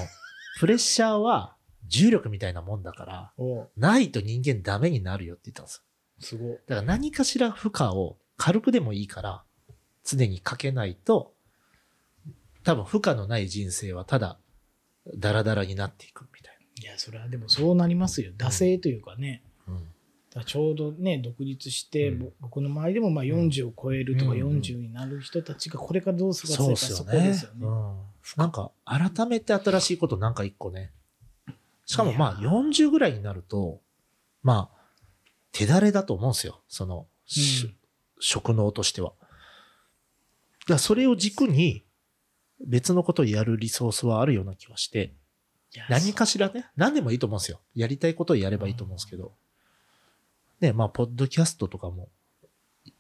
[0.60, 1.56] プレッシャーは
[1.88, 5.82] 重力みたいなもんだから、おないと人間ダメになるよって言ったんですよ。
[6.20, 6.58] すごい。
[6.68, 9.44] だから何かしら負荷を軽くでもいいから
[10.04, 11.34] 常にかけないと
[12.64, 14.40] 多分負荷のない人生はただ
[15.16, 18.32] ダラダラになっていくみたいいや、それはでもそうなりますよ。
[18.38, 19.44] 惰性というかね。
[19.68, 19.74] な。
[19.74, 19.88] うん
[20.34, 27.66] だちょうどね、独立して、うんぼ僕の周りでもまあ40を超えるとかうんうん40になる人たちがこれからどう過ごすかそこでねすよね。
[27.66, 27.98] うん。
[28.38, 30.92] なんか改めて新しいことなんか一個ね。
[31.86, 33.82] しかもまあいや40ぐらいになると、
[34.42, 34.86] まあ
[35.52, 36.62] 手だれだと思うんですよ。
[36.68, 37.76] その、しうん
[38.20, 39.14] 職能としては。
[40.68, 41.84] だそれを軸に
[42.66, 45.14] 別のことをやるリソースはあるような気はして、
[45.90, 47.60] 何かしらね、何でもいいと思うんですよ。
[47.76, 49.34] やりたいことをやればいいと思うんですけど。
[50.62, 52.08] ね、まあ、ポッドキャストとかも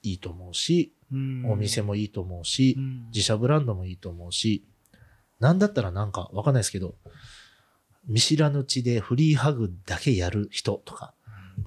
[0.03, 4.65] いいと思うし、うんお店もいいと思うしう、ん自社ブランドもいいと思うし、
[5.45, 6.95] なんだったらなんかわかんないですけど、
[8.07, 11.13] 見知らぬ地でフリーハグだけやる人とか、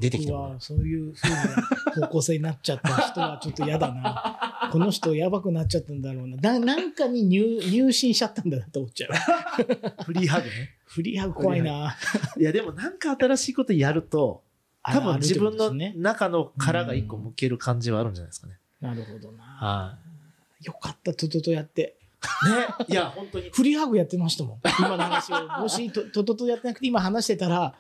[0.01, 4.69] 出てきてもそういうふうな方向性になっちゃった人はちょっと嫌だな。
[4.73, 6.37] この人やばくなっちゃったんだろうな。
[6.39, 9.11] ななんかに入入信しちゃったんだなと思っちゃう。
[10.03, 10.51] フリーハグね。
[10.85, 11.97] フリーハグ怖いな。
[12.37, 14.43] いや、でもなんか新しいことやると、
[14.83, 18.59] 多分自分の中の殻が一個向ける感じはあるんじゃないですかね。
[18.81, 19.45] なるほどな。
[19.45, 19.99] は
[20.63, 20.65] い。
[20.65, 21.98] よかった、トトトやって。
[22.47, 22.87] ね。
[22.89, 23.51] いや、本当に。
[23.51, 24.61] フリーハグやってましたもん。
[24.79, 25.47] 今の話を。
[25.61, 27.75] もしトトトトやってなくて今話してたら、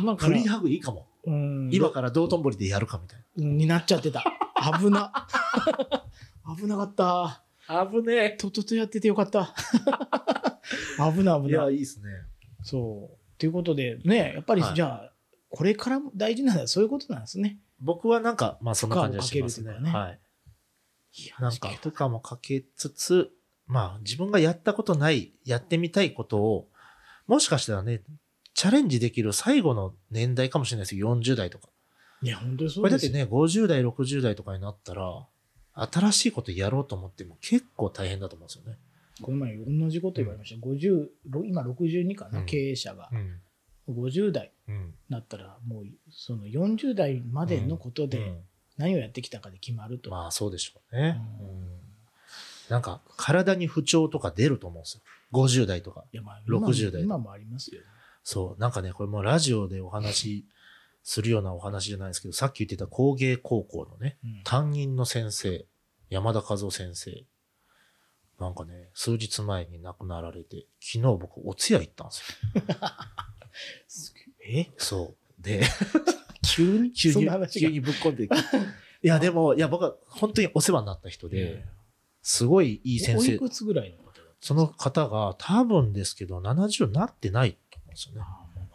[0.00, 1.06] 今からフリーハグいいかも。
[1.24, 4.22] うん、今から道頓堀でやるかみたいうんになっちゃってた。
[4.78, 5.12] 危な。
[6.56, 7.42] 危なかった。
[7.68, 7.86] な。
[7.86, 9.52] 危ねトトトやっててよかった。
[11.12, 11.48] 危ないえ。
[11.48, 11.74] いや、危ない。
[11.76, 12.06] いいっすね。
[12.62, 13.38] そう。
[13.38, 15.12] ということで、ね、やっぱりはいじゃあ、
[15.50, 17.58] これからも大事なのはそういうことなんですね。
[17.80, 19.78] 僕はなんか、まあそんな感じはしますね。
[19.80, 20.20] ねはい。
[21.18, 23.30] いやなんか、負荷もかけつつ、
[23.66, 26.68] まあ自分がやったことない、やってみたいことを、
[27.26, 28.02] もしかしたらね、
[28.54, 31.14] チャレンジできる最後の年代かもしれないですよ。
[31.16, 31.68] 40代とか。
[32.22, 32.82] いや、本当にそうですよ。
[32.82, 35.26] これだってね、50代、60代とかになったら、
[35.74, 38.78] 新しいことやろうと思っても結構大変だと思うんですよね。
[39.20, 40.66] この前同じこと言われました。
[40.66, 41.08] 50、
[41.44, 43.10] 今62かな、うん経営者が。
[43.12, 43.40] うん。
[43.88, 44.94] 50代うん。
[45.08, 48.38] なったら、もうその40代までのことでうん
[48.78, 50.10] 何をやってきたかで決まると。
[50.10, 51.18] まあそうでしょうね。
[51.40, 51.85] うんうん
[52.68, 55.02] なんか、体に不調とか出ると思うんですよ。
[55.32, 56.04] 50代とか。
[56.12, 57.86] いやまあ今も60代今もありますよね。
[58.22, 58.60] そう。
[58.60, 60.46] なんかね、これもうラジオでお話し
[61.02, 65.64] するようなお話じゃないですけど、さっき言ってた工芸高校のね、うん担任の先生、
[66.10, 67.24] 山田和夫先生
[68.38, 72.22] なんかね、数日前に亡くなられて、昨日僕、お通夜行ったんです
[72.54, 72.64] よ。
[74.48, 75.42] えそう。
[75.42, 75.62] で、
[76.44, 78.36] 急に急に急にぶっ込んでいく。
[78.36, 78.38] い
[79.02, 81.64] や、でも、いや、僕は本当にお世話になった人で、
[82.28, 83.50] すごいいい先生おいく。
[83.50, 88.26] つぐらいの方その方が多分ですけど、70になってないと思うんですよね。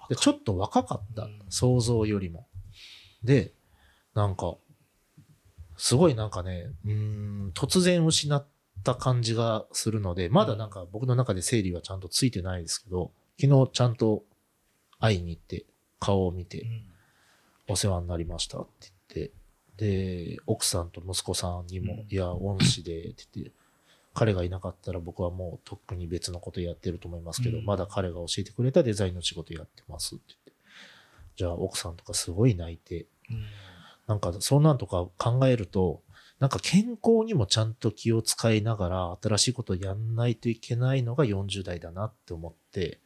[0.08, 1.42] でちょっと若かったうん。
[1.50, 2.48] 想像よりも。
[3.26, 3.52] で、
[4.16, 4.56] なんか、
[5.76, 8.46] すごいなんかね、うーん、突然失っ
[8.86, 14.24] た感じがするので、まだなんか僕の中で整理はちゃんとついてないですけど、昨日ちゃんと
[15.02, 15.66] 会いに行って、
[16.00, 16.86] 顔を見てう、ん
[17.68, 18.91] お世話になりましたって、
[19.78, 22.00] で、奥さんと息子さんにも、うん。
[22.10, 23.52] いや、恩師で、って言って、
[24.14, 27.66] 彼がいなかったら僕はもうとっくに別のことやってると思いますけど、うん。
[27.66, 30.52] まだ彼が教えてくれたデザインの仕事やってますって言って。
[31.38, 33.46] じゃあ奥さんとかすごい泣いて、うん。
[34.08, 36.02] なんかそんなんとか考えると、
[36.40, 43.00] なんか健康にもちゃんと気を使いながら新しいことをやんないといけないのが40代だなって思って、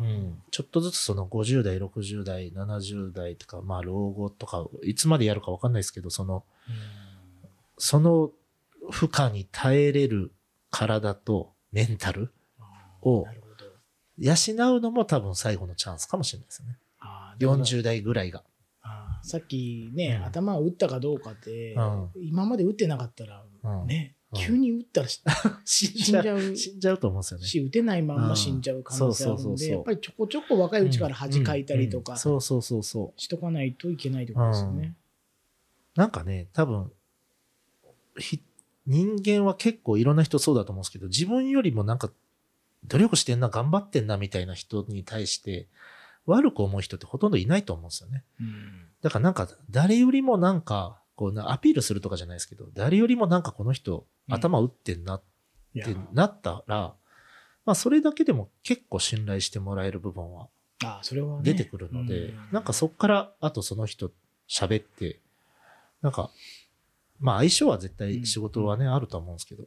[0.00, 6.44] うん、ちょっとずつその50代、60代、70代とか、まあ老後とか、いつまでやるかわかんないですけど、その、
[7.78, 8.30] その
[8.90, 10.32] 負荷に耐えれる
[10.70, 12.32] 体とメンタル
[13.02, 13.24] を
[14.18, 14.34] 養
[14.76, 16.78] うのも多分最後のチャンスかもしれないですよね。
[16.98, 18.42] あーだから40代ぐらいが。
[19.22, 20.26] さっきね、うん。
[20.26, 22.10] 頭を打ったかどうかって、うん。
[22.16, 23.86] 今まで打ってなかったら、うん。
[23.86, 25.22] ね、うん急に打ったらし
[25.64, 27.46] 死 死んじゃう死んじゃうと思うんですよね。
[27.46, 33.20] し、打てないまんま死んじゃう可能性あるんで、やっぱりちょこちょこ若いうちから恥かいたりとかんそうそうそうそう。
[33.20, 34.94] しとかないといけないってことですよね。
[35.94, 36.92] なんかね、多分、
[38.18, 38.42] ひ
[38.86, 42.12] 人間は結構いろんな人そうだと思うんですけど、自分よりもなんか、
[42.86, 45.68] 努力してんな、頑張ってんな、みたいな人に対して、
[46.26, 48.24] 悪く思う人ってほとんどいないと思うんですよね。
[48.40, 54.34] うんだからなんか、誰よりもなんか、こうな、アピールするとかじゃないですけど、誰よりもなんかこの人、うん。
[54.34, 55.22] 頭打ってんなっ
[55.74, 56.94] てなったら、
[57.64, 60.48] まあそれだけでも結構信頼してもらえる部分は
[61.42, 62.48] 出てくるので、うん。
[62.52, 64.10] なんかそっから、あとその人
[64.48, 65.20] 喋って、
[66.02, 66.30] なんか、
[67.20, 69.64] まあ相性は絶対仕事はね、あるとは思うんですけど、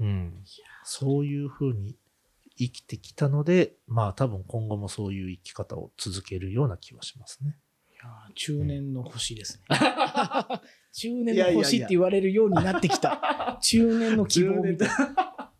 [0.00, 0.44] うん。
[0.84, 1.96] そういうふうに
[2.56, 7.56] 生きてきたので、まあ多分今後もそういう生き方を続けるような気はしますね。
[8.34, 9.76] 中年の星ですね。
[10.92, 13.58] 中年の星って言われるようになってきた。
[13.60, 15.52] 中年の希望みたいな。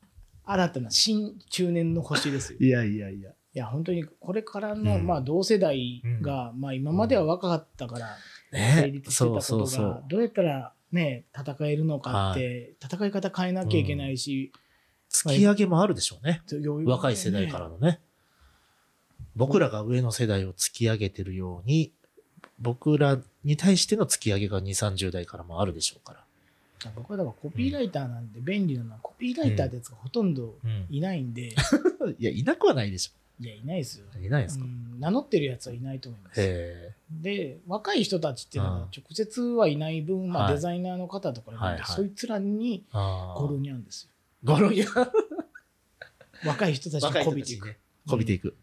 [0.45, 2.59] 新たな新中年の星ですよ。
[2.61, 3.31] いやいやいや。
[3.31, 8.17] いや、本当にこれからの、うんまあ同世代が、まあ今までは若かったから
[8.53, 14.53] 成ね立してたことがどうやったらね、戦えるのかって、戦い方変えなきゃいけないし、
[15.11, 16.43] 突き上げもあるでしょうね。
[16.85, 18.01] 若い世代からのね。
[19.35, 21.93] 僕らが上の世代を突き上げてるように、
[22.59, 26.21] 僕らに対しての突き上げが2、30代からもあるでしょうから。
[26.95, 30.87] 僕はだからコピーライターなんで便利なのは、コピーライターってやつがほとんどうん。
[30.91, 31.55] いないんで、
[32.19, 34.07] いや、いなくはないでしいや、いないですよ。
[34.17, 34.19] ょ。
[34.19, 36.41] いないですか、うん名乗ってるやつはいないと思います。
[36.41, 44.11] へで、若い人たちっていうのはうん直接はいない分、まあ、はいデザイナーの方とかなんで、はいはいそいつらにゴロニャンですよ。
[44.43, 45.13] ゴロニャン。
[46.49, 47.77] 若い人たちにこびていく。
[48.09, 48.57] こびていく。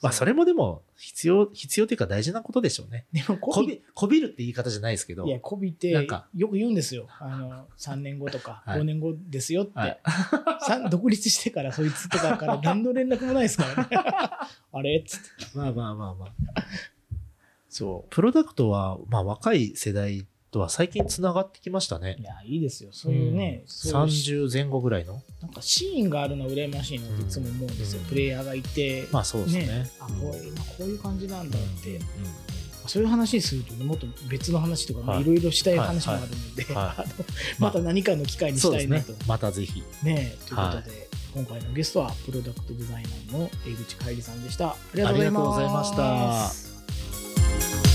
[0.00, 3.06] まあ、そそれもでも、必要、必要というか大事なことでしょうね。
[3.12, 5.26] でもこびこび、るって言い方じゃないですけど。
[5.26, 7.08] いや、こびてなんか、よく言うんですよ。
[7.18, 9.72] あの、3年後とかはい5年後ですよって。
[9.78, 10.00] はい
[10.60, 13.88] さ独立してからそいつとかから 何の連絡もないですからね。
[14.72, 15.26] あれっつって。
[15.56, 16.34] まあまあまあまあ。
[17.68, 22.22] そプロダクトは、まあ若い世代とは最近つながってきましたねう。
[22.22, 22.24] い。
[22.24, 22.90] や、いいですよ。
[22.92, 25.22] そういうね、そういう30前後ぐらいの。
[25.42, 28.00] なんかシーンがあるの羨ましいなっていつも思うんですよ。
[28.00, 29.90] うんプレイヤーがいて、まあそうですね。
[30.00, 32.02] あこういうまあこういう感じなんだって、うん
[32.86, 37.14] そういう話するとねもっと別の話とかはいいろいろしたい話もあるので、はいはい あの
[37.58, 39.28] また何かの機会にそうですねしたいなと。。
[39.28, 39.82] またぜひ。
[40.02, 44.70] ねということで、はい今回のゲストはプロダクトデザイナーの江口海里さんでした。
[44.70, 47.87] ありありがとうがとうございございまましたす。